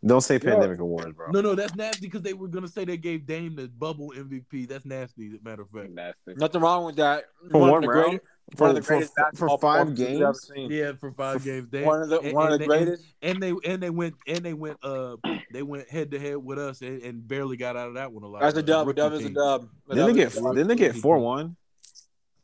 [0.04, 0.50] Don't say Yeah.
[0.50, 1.30] pandemic awards, bro.
[1.30, 4.66] no, no, that's nasty because they were gonna say they gave Dame the bubble MVP.
[4.68, 5.28] That's nasty.
[5.28, 5.90] As a matter of fact.
[5.90, 6.34] nasty.
[6.36, 7.24] Nothing wrong with that.
[7.50, 8.04] For One of one the round?
[8.10, 8.24] greatest-
[8.56, 10.48] For, one of the for, greatest for, basketball five performances we've games.
[10.54, 10.70] seen.
[10.70, 11.68] Yeah, for five games.
[11.68, 13.04] Dame, One of the and- one of the they- greatest.
[13.22, 15.16] And they and they went and they went uh
[15.52, 18.22] they went head to head with us and, and barely got out of that one
[18.22, 18.42] alive.
[18.42, 18.88] That's a dub.
[18.88, 19.68] A dub is a dub.
[19.88, 20.54] A Didn't they dub get is a dub.
[20.54, 21.56] didn't they get four one?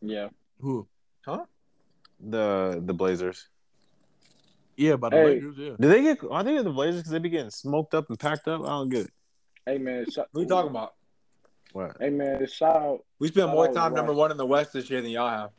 [0.00, 0.28] Yeah.
[0.60, 0.88] Who?
[1.24, 1.44] Huh?
[2.18, 3.48] The the Blazers.
[4.76, 5.24] Yeah, by the Hey.
[5.26, 5.54] Lakers.
[5.58, 5.70] Yeah.
[5.78, 6.18] Did they get?
[6.32, 8.62] I think the Blazers because they be getting smoked up and packed up.
[8.62, 9.10] I don't get it.
[9.66, 10.94] Hey man, sh- What are you talking about?
[11.72, 11.96] What?
[12.00, 13.04] Hey man, shout out.
[13.18, 13.94] We spent more time West.
[13.94, 15.50] number one in the West this year than y'all have.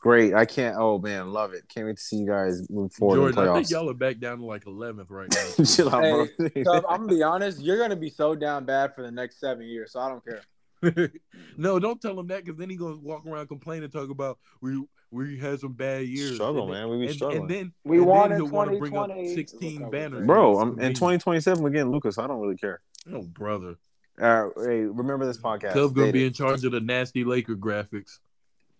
[0.00, 0.34] Great.
[0.34, 0.76] I can't.
[0.78, 1.64] Oh man, love it.
[1.68, 4.18] Can't wait to see you guys move forward Jordan, in I think y'all are back
[4.18, 5.64] down to like 11th right now.
[5.64, 6.48] Chill out, bro.
[6.64, 7.60] Cub, I'm gonna be honest.
[7.60, 10.42] You're gonna be so down bad for the next seven years, so I don't care.
[11.56, 14.82] no, don't tell him that because then he gonna walk around complaining, talk about we
[15.12, 16.34] we had some bad years.
[16.36, 16.88] Struggle, and, man.
[16.88, 17.42] We be struggling.
[17.42, 19.34] and then We and won then in wanna bring up 2020.
[19.34, 20.26] 16 Look, banners.
[20.26, 22.18] Bro, I'm in 2027 we're getting Lucas.
[22.18, 22.80] I don't really care.
[23.12, 23.76] Oh, brother,
[24.20, 25.72] Uh, hey, remember this podcast.
[25.74, 28.18] Cub gonna be in charge of the nasty Laker graphics.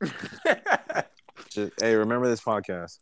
[1.50, 2.98] Just- hey, remember this podcast.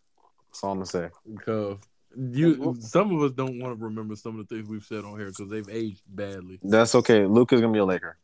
[0.49, 1.09] That's all I'm gonna say.
[1.45, 1.83] Cub,
[2.17, 5.17] you some of us don't want to remember some of the things we've said on
[5.19, 6.59] here because they've aged badly.
[6.63, 7.27] That's okay.
[7.27, 8.17] Luka's gonna be a Laker,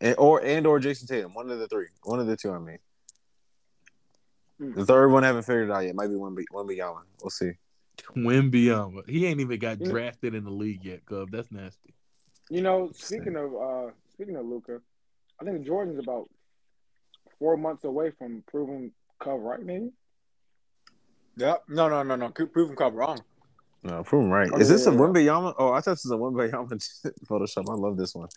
[0.00, 1.34] and, or and or Jayson Tatum.
[1.34, 1.86] One of the three.
[2.02, 2.50] One of the two.
[2.52, 2.78] I mean,
[4.58, 4.72] Hmm.
[4.72, 5.94] the third one I haven't figured it out yet.
[5.94, 6.36] Might be one.
[6.50, 7.04] One big one.
[7.22, 7.52] We'll see.
[8.16, 11.04] Wembanyama, he ain't even got drafted in the league yet.
[11.06, 11.94] Cub, that's nasty.
[12.50, 14.80] You know, speaking of uh speaking of Luka,
[15.40, 16.28] I think Jordan's about
[17.38, 19.90] four months away from proving Cove right, maybe.
[21.36, 21.64] Yep.
[21.68, 22.30] No, no, no, no.
[22.30, 23.20] Proving Cub wrong.
[23.82, 24.50] No, proving right.
[24.52, 25.00] Oh, Is this yeah, a yeah.
[25.00, 25.54] Wembanyama?
[25.58, 26.68] Oh, I thought this was a Wembanyama
[27.28, 27.68] Photoshop.
[27.68, 28.28] I love this one.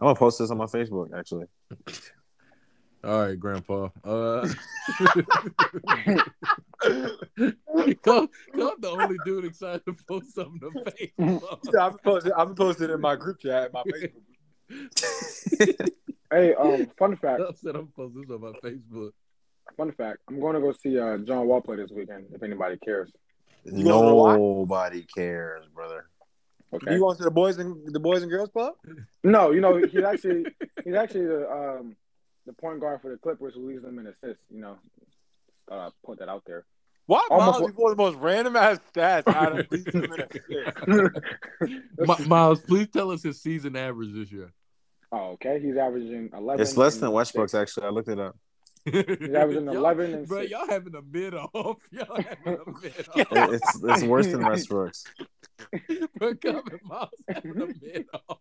[0.00, 1.16] I'm gonna post this on my Facebook.
[1.16, 1.46] Actually,
[3.04, 3.88] All right, Grandpa.
[4.04, 4.48] Uh,
[8.02, 11.58] Cub, Cub, the only dude excited to post something to Facebook.
[11.72, 12.32] Yeah, I've posted.
[12.32, 14.22] I've posted in my group chat, my Facebook.
[16.32, 19.10] Hey, um, fun fact, I said I'm posting this on my Facebook.
[19.76, 20.20] fun fact.
[20.30, 22.24] I'm going to go see uh John Wall play this weekend.
[22.32, 23.12] If anybody cares.
[23.66, 24.36] You wanna know why?
[24.36, 26.06] nobody cares, brother.
[26.72, 26.94] Okay.
[26.94, 28.72] You going to the boys and the boys and girls club?
[29.22, 30.46] No, you know he's actually
[30.82, 31.96] he's actually the um
[32.46, 34.42] the point guard for the Clippers who leads them in assists.
[34.50, 34.76] You know,
[35.70, 36.64] uh, put that out there.
[37.06, 40.36] Why Almost- Miles before the most random ass stats out of these minutes?
[41.98, 44.52] Mi- Miles, please tell us his season average this year.
[45.10, 45.60] oh, okay.
[45.60, 46.60] He's averaging eleven.
[46.62, 47.52] It's less than Westbrook's.
[47.52, 47.60] six.
[47.76, 47.86] actually.
[47.86, 48.36] I looked it up.
[48.84, 50.50] He's averaging 11 and bro, six.
[50.52, 51.78] y'all having a mid off.
[51.92, 53.52] Y'all having a mid off.
[53.52, 55.04] It's it's worse than Westbrook's.
[56.18, 58.38] Bro, Kevin Miles having a mid off.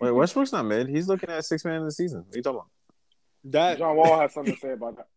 [0.00, 0.88] Wait, Westbrook's not mid.
[0.88, 2.24] He's looking at six man in the season.
[2.26, 2.68] What are you talking about?
[3.44, 5.06] That John Wall has something to say about that.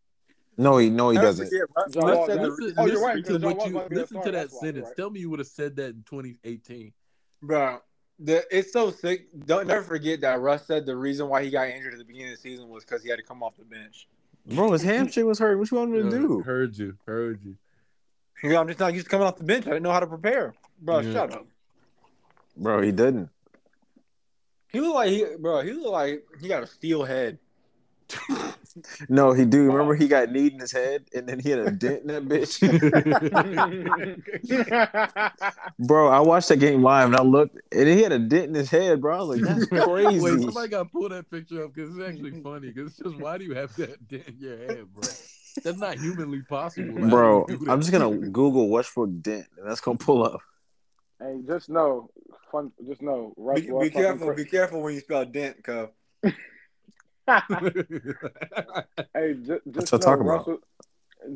[0.58, 1.46] No, he no he doesn't.
[1.48, 3.90] forget, Russ- John Russ Wall- said Listen, Oh, you're right, to what you about to
[3.90, 4.86] be a listen to that sentence.
[4.88, 4.96] right?
[4.98, 6.92] Tell me you would have said that in 2018.
[7.42, 7.80] Bro,
[8.20, 9.28] the, it's so sick.
[9.46, 12.34] Don't never forget that Russ said the reason why he got injured at the beginning
[12.34, 14.08] of the season was because he had to come off the bench.
[14.46, 15.58] Bro, his hamstring was hurt.
[15.58, 16.42] What you want him to do?
[16.42, 16.96] Heard you.
[17.08, 17.56] Heard you.
[18.44, 19.66] Yeah, I'm just not used to coming off the bench.
[19.66, 20.54] I didn't know how to prepare.
[20.82, 21.14] Bro, Yeah.
[21.14, 21.48] shut up.
[22.58, 23.30] Bro, he didn't.
[24.72, 25.62] He looked like he, bro.
[25.62, 27.40] He looked like he got a steel head.
[29.10, 29.64] No, he do.
[29.70, 32.24] Remember he got kneed in his head and then he had a dent in that
[32.28, 32.62] bitch.
[35.80, 38.54] bro, I watched that game live and I looked and he had a dent in
[38.54, 39.16] his head, bro.
[39.16, 40.22] I was like, that's crazy.
[40.22, 42.70] Wait, somebody got to pull that picture up because it's actually funny.
[42.70, 45.04] Because it's just why do you have that dent in your head, bro?
[45.64, 47.10] That's not humanly possible.
[47.10, 47.72] Bro, do you do that?
[47.72, 50.40] I'm just gonna Google Westbrook dent and that's gonna pull up.
[51.20, 52.10] hey, just know,
[52.52, 52.72] fun.
[52.88, 54.28] Just know, Russ Be, be careful.
[54.28, 55.88] cra- Be careful when you spell dent, cuz.
[59.14, 60.58] Hey, just, That's just what know, I'm talking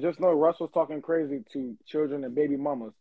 [0.02, 2.94] just know Russell's talking crazy to children and baby mamas.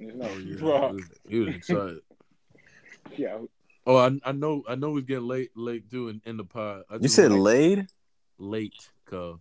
[0.00, 0.56] Just know, Oh, yeah.
[0.56, 2.00] He was, he was excited.
[3.16, 3.38] yeah.
[3.86, 4.62] Oh, I, I know.
[4.68, 6.82] I know he's getting late, late too in, in the pod.
[6.90, 7.86] I You said wanna- laid?
[8.38, 8.74] late,
[9.06, 9.38] cuz.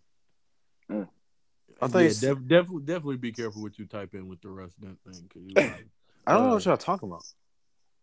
[0.90, 1.08] Mm.
[1.82, 4.42] I thought yeah, you said, def- definitely, definitely be careful what you type in with
[4.42, 5.30] the rest of that thing.
[5.34, 5.86] 'cause you-
[6.28, 7.24] I don't know what y'all talking about.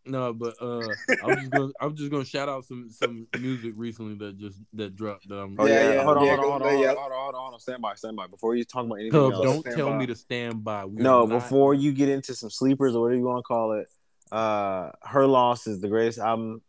[0.06, 4.14] No, but uh, I'm just gonna, I'm just gonna shout out some some music recently
[4.26, 5.28] that just that dropped.
[5.28, 6.86] That I'm, Oh Yeah, yeah, yeah, hold on, yeah, hold on, hold go- on, yeah.
[6.88, 8.26] hold on, hold on, hold on, stand by, stand by.
[8.26, 9.98] Before you talk about anything Cub, else, don't tell by.
[9.98, 10.84] me to stand by.
[10.84, 13.42] We no, are not- before you get into some sleepers or whatever you want to
[13.42, 13.88] call it,
[14.32, 16.62] uh, her loss is the greatest album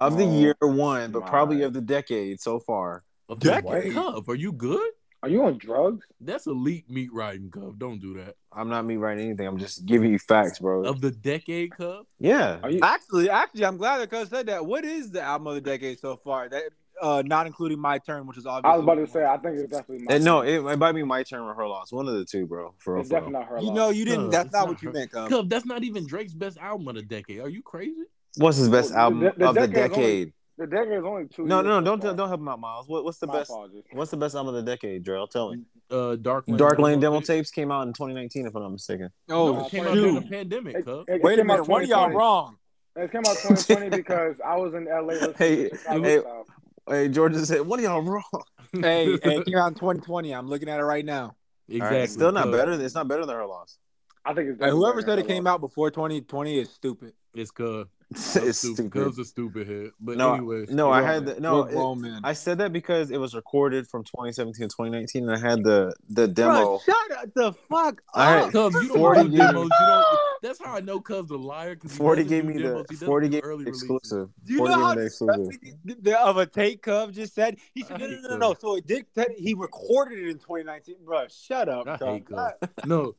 [0.00, 1.28] of the Oh, year one, but my.
[1.28, 3.02] probably of the decade so far.
[3.28, 3.94] Of Decade.
[3.94, 4.90] Cub, are you good?
[5.24, 6.04] Are you on drugs?
[6.20, 7.78] That's elite meat riding, Cub.
[7.78, 8.36] Don't do that.
[8.52, 9.46] I'm not me writing anything.
[9.46, 10.84] I'm just giving you facts, bro.
[10.84, 12.04] Of the decade, Cub.
[12.18, 12.80] Yeah, you?
[12.82, 14.66] Actually, actually, I'm glad that cuz said that.
[14.66, 16.50] What is the album of the decade so far?
[16.50, 16.64] That
[17.00, 18.70] uh, not including my turn, which is obviously.
[18.74, 19.24] I was about to say.
[19.24, 20.04] I think it's definitely.
[20.04, 21.90] My And no, it, it might be my turn or her loss.
[21.90, 22.74] One of the two, bro.
[22.76, 23.20] For real, it's real.
[23.20, 23.58] definitely not her.
[23.60, 23.76] You loss.
[23.76, 24.24] know, you didn't.
[24.26, 25.28] No, that's not not what you meant, cuz.
[25.30, 27.40] Cub, that's not even Drake's best album of the decade.
[27.40, 28.04] Are you crazy?
[28.36, 30.32] What's his best album the- the of the decade's only- decade?
[30.58, 31.44] The decade is only two.
[31.44, 32.14] No, years no, no, don't far.
[32.14, 32.88] don't help him out, Miles.
[32.88, 33.50] What, what's the My best?
[33.50, 33.82] apologies.
[33.92, 35.28] What's the best album of the decade, Drell?
[35.28, 35.62] Tell me.
[35.90, 36.56] Uh, Dark Lane.
[36.56, 39.10] Dark Lane demo tapes came out in 2019, if I'm not mistaken.
[39.30, 41.04] Oh, Oh, it came out during the pandemic, It, Cub.
[41.08, 41.66] it- it Wait a minute.
[41.68, 42.56] One of y'all wrong.
[42.96, 45.32] It came out 2020 because I was in LA.
[45.36, 46.44] Hey, hey, Style.
[46.88, 48.22] Hey, George just said, "What are y'all wrong?"
[48.72, 50.32] hey, hey, it came out in 2020.
[50.32, 51.34] I'm looking at it right now.
[51.68, 51.96] exactly.
[51.96, 52.72] All right, still not better.
[52.72, 53.78] It's not better than her loss.
[54.24, 57.12] I think it's Hey, whoever said it came her out before 2020 is stupid.
[57.34, 57.88] It's Cub.
[58.14, 58.74] Cubs it's stupid.
[58.76, 59.02] stupid.
[59.04, 59.90] Cubs a stupid head.
[60.00, 61.62] But No, anyway, no, I had the, no.
[61.62, 65.38] we're it- I said that because it was recorded from 2017 to 2019, and I
[65.38, 66.52] had the the demo.
[66.52, 68.44] Bro, shut the fuck I up.
[68.44, 69.64] had- Cubs, you don't 40 do gave demos.
[69.64, 70.06] You don't.
[70.42, 71.74] That's how I know Cubs a liar.
[71.76, 72.86] 'cause he 40 doesn't gave me demos.
[72.88, 73.82] The 40 do gave early me the releases.
[73.82, 74.28] exclusive.
[74.44, 76.02] Do you 40 know gave how me the exclusive.
[76.02, 77.56] the, of a take Cub just said?
[77.74, 78.54] He said, no, no, no, no, no.
[78.60, 79.06] So it did.
[79.36, 81.24] He recorded it in 2019, bro.
[81.28, 82.08] Shut up, I Cub.
[82.08, 82.54] hate Cubs.
[82.86, 83.14] No,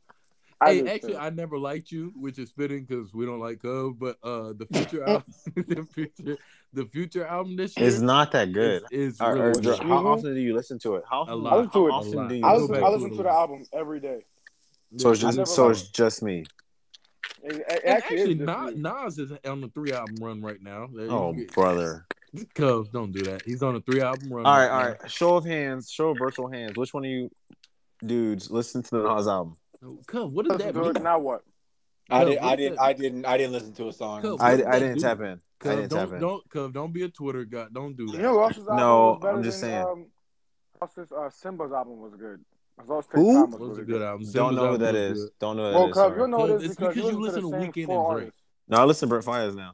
[0.62, 1.20] I hey, actually, too.
[1.20, 3.96] I never liked you, which is fitting because we don't like Cubs.
[4.00, 5.24] But uh, the future album,
[5.56, 6.38] the future,
[6.74, 8.84] the future album this year It's not that good.
[8.92, 9.88] Is, is Or- or really Dre, good.
[9.88, 11.04] how often do you listen to it?
[11.10, 11.54] How A often, lot.
[11.54, 11.92] I listen to it.
[11.92, 14.00] how A often do you I listen, I to listen it to the album every
[14.00, 14.20] day.
[14.98, 16.46] So it's just so it's just me.
[17.44, 18.76] It, it And actually, actually, is Nas.
[18.76, 20.88] Nas is on the three album run right now.
[21.10, 22.06] Oh brother!
[22.54, 23.42] Cubs don't do that.
[23.44, 24.46] He's on a three album run.
[24.46, 25.08] All right, right all now.
[25.08, 25.92] Show of hands.
[25.92, 26.78] Show of virtual hands.
[26.78, 27.30] Which one of you
[28.06, 29.58] dudes listen to the Nas album?
[30.08, 31.04] Cub, what does that to mean?
[31.04, 31.42] now what?
[32.10, 32.38] I Cub, did.
[32.40, 32.80] I didn't.
[32.80, 33.26] I didn't.
[33.26, 34.22] I didn't listen to a song.
[34.22, 35.02] Cub, I, I didn't do?
[35.02, 35.26] tap in.
[35.26, 36.22] I Cub, didn't tap don't in.
[36.22, 37.68] don't Cub, don't be a Twitter guy.
[37.72, 38.14] Don't do that.
[38.18, 39.86] You know who album No, was I'm just than, saying.
[39.86, 40.06] Um,
[40.82, 42.42] else's, uh, Simba's album was good.
[42.78, 43.34] Who?
[43.34, 44.24] Time was was a good album.
[44.26, 45.24] Don't Simba's know who album that was is.
[45.24, 45.30] good.
[45.40, 45.94] Don't know who that Well, is.
[45.94, 46.18] Cub, sorry.
[46.20, 47.72] you'll know Cub, this it's because, because you you listen listen to to the same
[47.72, 48.34] Weeknd four and Drake.
[48.68, 49.72] No, I listen to Brent Faiyaz now.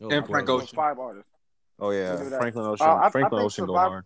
[0.00, 0.26] Oh, And.
[0.26, 0.76] Frank Ocean.
[0.76, 1.30] five artists.
[1.80, 2.40] Oh yeah, Look at that.
[2.40, 2.86] Franklin Ocean.
[2.86, 4.04] Uh, I- I Franklin Ocean go Survive- hard.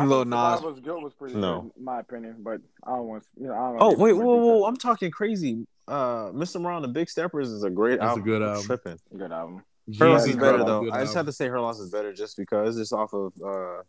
[0.00, 0.58] I Lil think Nas.
[0.58, 1.62] Survive was good was pretty No.
[1.62, 2.36] good, in my opinion.
[2.40, 4.64] But I don't want you know, I don't Oh wait, whoa, whoa!
[4.64, 5.66] I'm talking crazy.
[5.88, 6.60] Uh, Mr.
[6.60, 8.24] Morale, the Big Steppers is a great That's a album.
[8.24, 8.64] good I'm album.
[8.66, 8.98] Tripping.
[9.16, 9.56] Good album.
[9.98, 10.90] Her Yeah, loss is better though.
[10.92, 13.82] I just have to say her loss is better just because it's off of uh,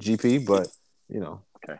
[0.00, 0.68] GP, but
[1.08, 1.78] you know, Okay.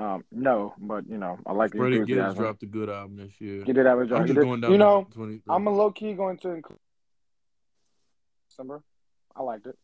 [0.00, 3.40] Um, no, but you know, I like the Freddie Gibbs dropped a good album this
[3.40, 3.64] year.
[3.64, 4.18] He did have a job.
[4.20, 5.06] I'm He just did- You know,
[5.48, 6.78] I'm a low key going to include
[8.48, 8.82] December.
[9.34, 9.76] I liked it.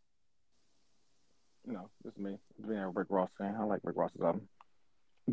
[1.67, 3.57] You know, just me being a Rick Ross fan.
[3.59, 4.49] I like Rick Ross's album.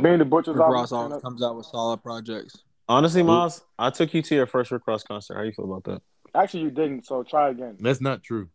[0.02, 0.74] Being the Butcher's Rick album.
[0.74, 2.64] Ross always know, comes out with solid projects.
[2.88, 5.36] honestly, Miles, I took you to your first Rick Ross concert.
[5.36, 6.02] How you feel about that?
[6.34, 7.06] actually, you didn't.
[7.06, 7.78] So try again.
[7.80, 8.50] That's not true.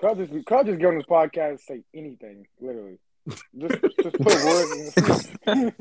[0.00, 2.98] Cuz just, Cuz just get on this podcast and say anything, literally.
[3.28, 4.94] Just, just put words
[5.46, 5.72] in.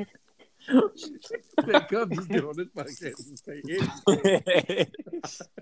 [0.68, 4.88] Hey, Cub, just get on this podcast and say anything.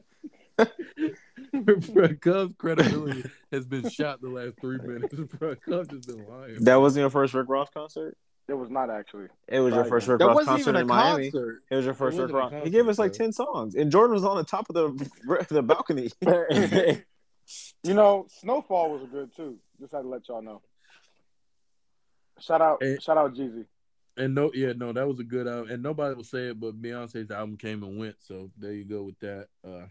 [1.54, 5.14] Bro, Cub's credibility has been shot the last three minutes.
[5.40, 6.64] Bro, Cub's just been lying.
[6.64, 8.18] That wasn't your first Rick Ross concert.
[8.48, 9.28] it was not actually.
[9.48, 11.32] It was your first Rick That Ross concert in Miami.
[11.32, 11.62] concert.
[11.70, 12.54] It was your first Rick Ross.
[12.64, 15.62] He gave us like ten songs, and Jordan was on the top of the the
[15.64, 16.10] balcony.
[17.84, 19.58] You know, Snofall was good too.
[19.80, 20.62] Just had to let y'all know.
[22.40, 23.66] Shout out, shout out, Jeezy.
[24.18, 25.70] And no, yeah, no, that was a good album.
[25.72, 28.16] And nobody will say it, but Beyonce's album came and went.
[28.20, 29.48] So there you go with that.
[29.66, 29.88] Uh,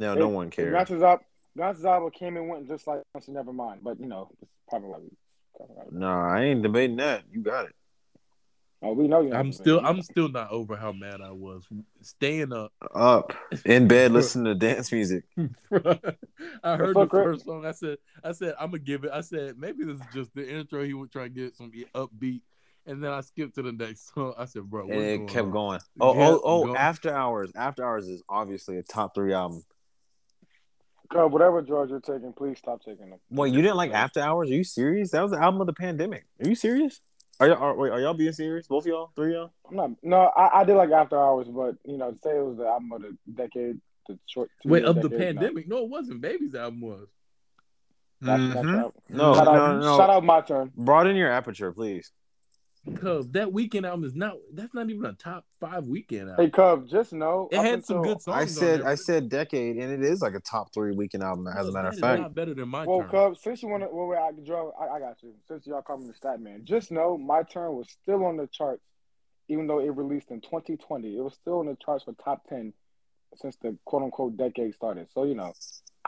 [0.00, 0.74] no, Hey, no one cares.
[0.74, 1.26] Beyonce's album,
[1.56, 3.80] Beyonce's album came and went just like Beyonce Never Mind.
[3.82, 5.08] But you know, it's probably why we
[5.56, 5.92] talking about it.
[5.92, 7.24] No, I ain't debating that.
[7.30, 7.72] You got it.
[8.80, 9.34] Oh, we know you.
[9.34, 11.64] I'm still, I'm still not over how mad I was
[12.00, 12.72] staying up.
[12.94, 13.32] Up
[13.64, 15.24] in bed, listening to dance music.
[15.36, 17.24] I heard the great.
[17.24, 17.66] first song.
[17.66, 19.10] I said, I said, I'm gonna give it.
[19.12, 20.84] I said, maybe this is just the intro.
[20.84, 22.42] He would try to get some upbeat,
[22.86, 24.34] and then I skipped to the next song.
[24.38, 25.50] I said, bro, what's and it going kept on?
[25.52, 25.80] going.
[26.00, 26.64] Oh, Yeah, oh, oh!
[26.66, 29.64] go- After Hours, After Hours is obviously a top three album.
[31.12, 33.18] Cub, whatever drugs you're taking, please stop taking them.
[33.30, 34.50] Wait, you didn't like After Hours?
[34.50, 35.10] Are you serious?
[35.12, 36.26] That was the album of the pandemic.
[36.44, 37.00] Are you serious?
[37.40, 37.56] Are y'all?
[37.56, 38.66] Are, wait, are y'all being serious?
[38.66, 39.10] Both of y'all?
[39.16, 39.50] Three of y'all?
[39.70, 39.90] I'm not.
[40.02, 42.66] No, I, I did like After Hours, but you know, to say it was the
[42.66, 44.50] album of the decade, the short.
[44.64, 45.40] Wait, of the decade, no.
[45.40, 45.68] pandemic?
[45.68, 46.20] No, it wasn't.
[46.20, 47.08] Baby's album was.
[48.20, 48.78] That's, that's Mhm.
[48.80, 48.94] out.
[49.08, 49.96] No, shout no, out, no.
[49.96, 50.72] Shout out my turn.
[50.76, 52.10] Broaden your aperture, please.
[52.96, 54.34] Cause that Weeknd album is not.
[54.52, 56.34] That's not even a top five Weeknd album.
[56.36, 56.50] Hey, album.
[56.50, 57.48] Cub, just know.
[57.50, 58.36] it had some good songs.
[58.36, 61.22] I on said, there, I said decade, and it is like a top three Weeknd
[61.22, 61.46] album.
[61.46, 63.10] As a matter that of is fact, not better than my Well, turn.
[63.10, 65.34] Cub, since you want to, well, wait, I, Joe, I, I got you.
[65.46, 68.46] Since y'all call me the stat man, just know my turn was still on the
[68.46, 68.82] charts,
[69.48, 71.16] even though it released in 2020.
[71.16, 72.72] It was still on the charts for top 10
[73.36, 75.08] since the quote unquote decade started.
[75.12, 75.52] So, you know,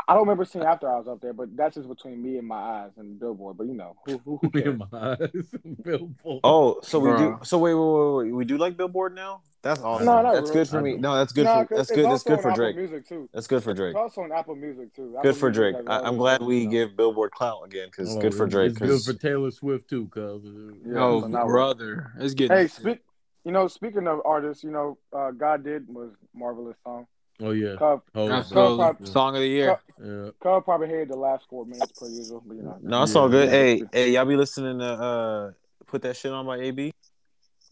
[0.09, 2.57] I don't remember seeing After Hours up there, but that's just between me and my
[2.57, 3.59] eyes and Billboard.
[3.59, 4.67] But, you know, who, who, who Me cares?
[4.81, 5.47] and my eyes,
[5.83, 6.41] Billboard.
[6.43, 7.39] Oh, so we do.
[7.43, 8.35] So wait, wait, wait, wait.
[8.37, 9.43] We do like Billboard now.
[9.63, 10.07] That's awesome.
[10.07, 10.53] No, not that's really.
[10.61, 10.97] good for me.
[10.97, 12.11] No, that's good Nah, for 'cause that's good.
[12.11, 12.77] That's good for Drake.
[12.77, 13.29] Music too.
[13.35, 13.91] That's good for Drake.
[13.91, 15.09] It's also on Apple Music too.
[15.19, 15.77] Apple Good for Music Drake.
[15.77, 16.71] has I, I'm glad we you know.
[16.71, 18.71] give Billboard clout again because Oh, good for Drake.
[18.71, 20.43] It's good 'cause- for Taylor Swift too, cuz.
[20.87, 22.57] Yeah, oh, so brother, it's getting.
[22.57, 23.01] Hey, speak.
[23.45, 27.07] You know, speaking of artists, you know, uh, God did was marvelous song.
[27.43, 27.77] Oh yeah.
[27.79, 28.85] Cub, Oh, Absolutely.
[28.85, 29.79] Cub, Song of the year.
[30.03, 30.31] yeah.
[30.43, 32.79] Cub probably had the last four minutes per usual, but you know.
[32.83, 33.21] no, it's Yeah.
[33.21, 33.49] all good.
[33.49, 35.53] Hey, hey, y'all be listening to uh,
[35.87, 36.93] put that shit on by AB.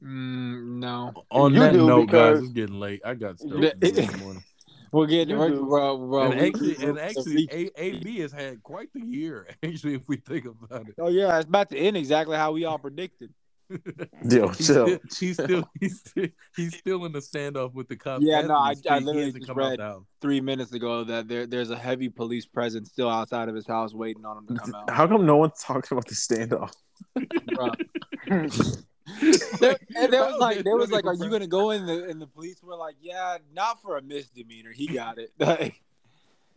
[0.02, 3.00] Mm, no, On You that note, because- guys, it's getting late.
[3.04, 3.70] I got stuff Yeah.
[3.70, 4.44] to do in the morning.
[4.92, 5.66] we're getting You we're, do.
[5.66, 9.46] bro, bro, and actually, and actually, A- AB has had quite the year.
[9.62, 10.94] Actually, if we think about it.
[10.98, 13.34] oh yeah, it's about to end exactly how we all predicted.
[14.30, 14.86] Yo, he's chill.
[14.86, 16.26] Still, he's still he's still
[16.56, 18.24] he's still in the standoff with the cops.
[18.24, 19.80] Yeah, no, I- I literally just read-
[20.20, 23.92] Three minutes ago, that there there's a heavy police presence still outside of his house
[23.94, 24.90] waiting on him to come out.
[24.90, 26.72] How come no one's talking about the standoff?
[27.16, 28.84] Bruh.
[29.10, 32.20] And they was like, they they was like, "Are you gonna go in?" The and
[32.20, 34.70] the police were like, "Yeah, not for a misdemeanor.
[34.70, 35.80] He got it, Like,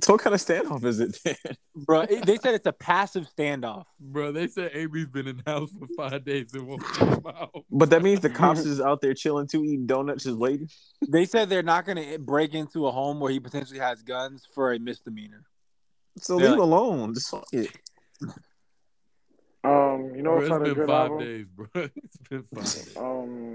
[0.02, 1.36] So what kind of standoff is it then?
[1.76, 3.84] bro." it- they said it's a passive standoff.
[4.00, 7.52] Bro, they said AB's been in the house for five days and won't come out.
[7.70, 10.70] But that means the cops is out there chilling too, eating donuts, just waiting.
[11.08, 14.74] They said they're not gonna break into a home where he potentially has guns for
[14.74, 15.44] a misdemeanor.
[16.18, 17.14] So They're leave like- alone.
[17.14, 17.70] Just fuck it.
[19.64, 21.20] Um, you know Bro, what's it's not a been good five album?
[21.20, 21.68] days, bro.
[21.76, 22.98] It's been five days.
[22.98, 23.54] Um,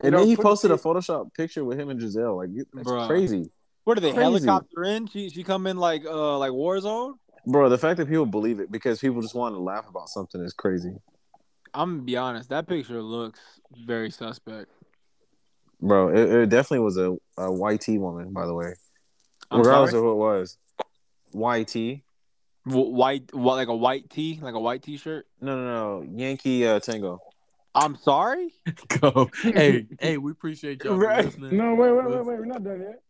[0.00, 2.36] And know, then he posted a Photoshop picture with him and Gisele.
[2.36, 3.08] Like that's Bruh.
[3.08, 3.50] crazy,
[3.84, 4.22] What are they Crazy.
[4.22, 5.06] helicopter in?
[5.08, 7.14] She she come in like uh like war zone.
[7.46, 7.68] bro.
[7.68, 10.52] The fact that people believe it because people just want to laugh about something is
[10.52, 10.94] crazy,
[11.74, 12.50] I'm gonna be honest.
[12.50, 13.40] That picture looks
[13.84, 14.70] very suspect.
[15.80, 16.08] bro.
[16.10, 18.74] It, it definitely was a, a YT woman, by the way,
[19.50, 19.98] I'm regardless sorry?
[20.00, 20.58] of who it was.
[21.34, 22.02] YT.
[22.64, 25.26] Wh- white, what like a white tee, like a white t-shirt.
[25.40, 26.16] No, no, no.
[26.16, 27.20] Yankee uh, Tango.
[27.74, 28.52] I'm sorry.
[29.00, 29.30] Go.
[29.42, 31.56] hey, hey, we appreciate y'all for listening.
[31.56, 32.38] no, wait, wait, wait, wait.
[32.38, 33.02] We're not done yet.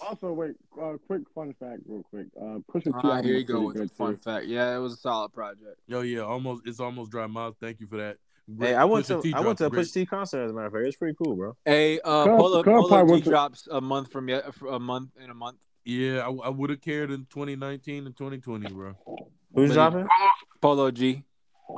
[0.00, 0.52] Also, wait.
[0.80, 2.26] Uh, quick fun fact, real quick.
[2.40, 2.90] Uh, Pusha T.
[3.04, 4.20] Ah, here you go with fun too.
[4.22, 4.46] fact.
[4.46, 5.78] Yeah, it was a solid project.
[5.86, 7.54] Yo, yeah, almost it's almost dry mouth.
[7.60, 8.16] Thank you for that.
[8.60, 10.50] Hey, I went Pusha to T I went to a great- Push T concert as
[10.52, 10.86] a matter of fact.
[10.86, 11.56] It's pretty cool, bro.
[11.64, 14.78] Hey, uh, Cub- Polo, Cub Polo probably G to- drops a month from yet, a
[14.78, 15.58] month in a month.
[15.84, 18.94] Yeah, I, I would have cared in 2019 and 2020, bro.
[19.54, 20.06] Who's But- dropping,
[20.60, 21.24] Polo G.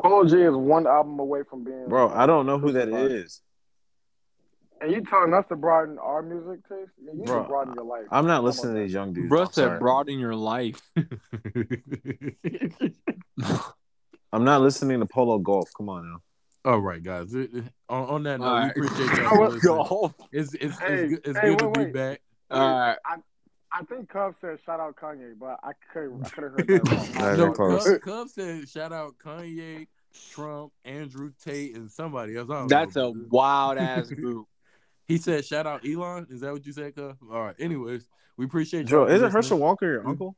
[0.02, 1.86] Polo G is one album away from being.
[1.88, 2.10] bro?
[2.10, 3.10] I don't know who that Crucified.
[3.12, 3.40] is.
[4.80, 6.90] And you telling us to broaden our music taste?
[7.04, 8.04] Yeah, you Bro, broaden your life.
[8.12, 9.28] I'm not listening to these young dudes.
[9.28, 10.80] Bro said, broaden your life.
[14.32, 15.68] I'm not listening to Polo Golf.
[15.76, 16.18] Come on now.
[16.70, 17.34] All right, guys.
[17.34, 18.72] It- it- on, on that note, All right.
[18.76, 19.28] we appreciate y'all.
[19.30, 19.76] for Let's listening.
[19.76, 20.14] go.
[20.32, 21.92] It's it's Hey, it's, good- it's hey, good to be wait.
[21.94, 22.20] back.
[22.50, 22.96] All right.
[23.70, 26.90] I think Cub said shout out Kanye, but I could I could have heard that
[26.90, 27.36] wrong.
[27.36, 27.84] Not no, close.
[27.84, 29.86] Cub, Cub said shout out Kanye,
[30.32, 32.48] Trump, Andrew Tate, and somebody else.
[32.50, 33.08] I don't That's know.
[33.08, 34.46] a wild ass group.
[35.08, 36.26] He said shout out Elon.
[36.30, 37.16] Is that what you said, Cub?
[37.32, 37.56] All right.
[37.58, 38.06] Anyways,
[38.36, 39.30] we appreciate Joe, isn't.
[39.30, 40.10] Herschel Walker your mm-hmm.
[40.10, 40.36] uncle?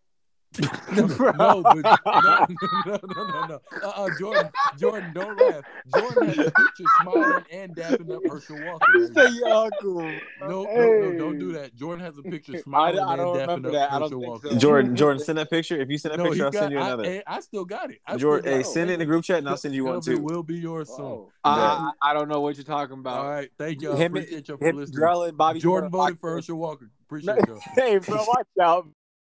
[0.93, 2.47] no, but no, no,
[2.85, 3.61] no, no, no, no.
[3.83, 5.65] Uh-uh, Jordan, Jordan, don't laugh.
[5.95, 8.85] Jordan has a picture smiling and dapping up Herschel Walker.
[8.93, 10.21] You say your uncle.
[10.41, 11.75] No, no, no, don't do that.
[11.77, 13.91] Jordan has a picture smiling I don't and dapping remember up that.
[14.03, 14.51] Herschel Walker.
[14.51, 14.57] so.
[14.59, 15.81] Jordan, Jordan, send that picture.
[15.81, 16.59] If you send that No, picture, he I'll got.
[16.59, 17.05] send you another.
[17.05, 18.01] I, I still got it.
[18.05, 20.09] I Jordan, hey, send it in the group chat and I'll send you one Cub,
[20.09, 20.23] It too.
[20.23, 21.05] will be yours soon.
[21.07, 21.33] Oh.
[21.45, 23.19] I, I don't know what you're talking about.
[23.19, 23.97] All right, thank y'all.
[23.97, 25.37] Him, Appreciate y'all for him listening.
[25.37, 25.61] Bobby.
[25.61, 26.31] Jordan Porter voted for.
[26.33, 26.91] Herschel Walker.
[27.07, 27.61] Appreciate y'all.
[27.77, 28.89] Hey, bro, watch out.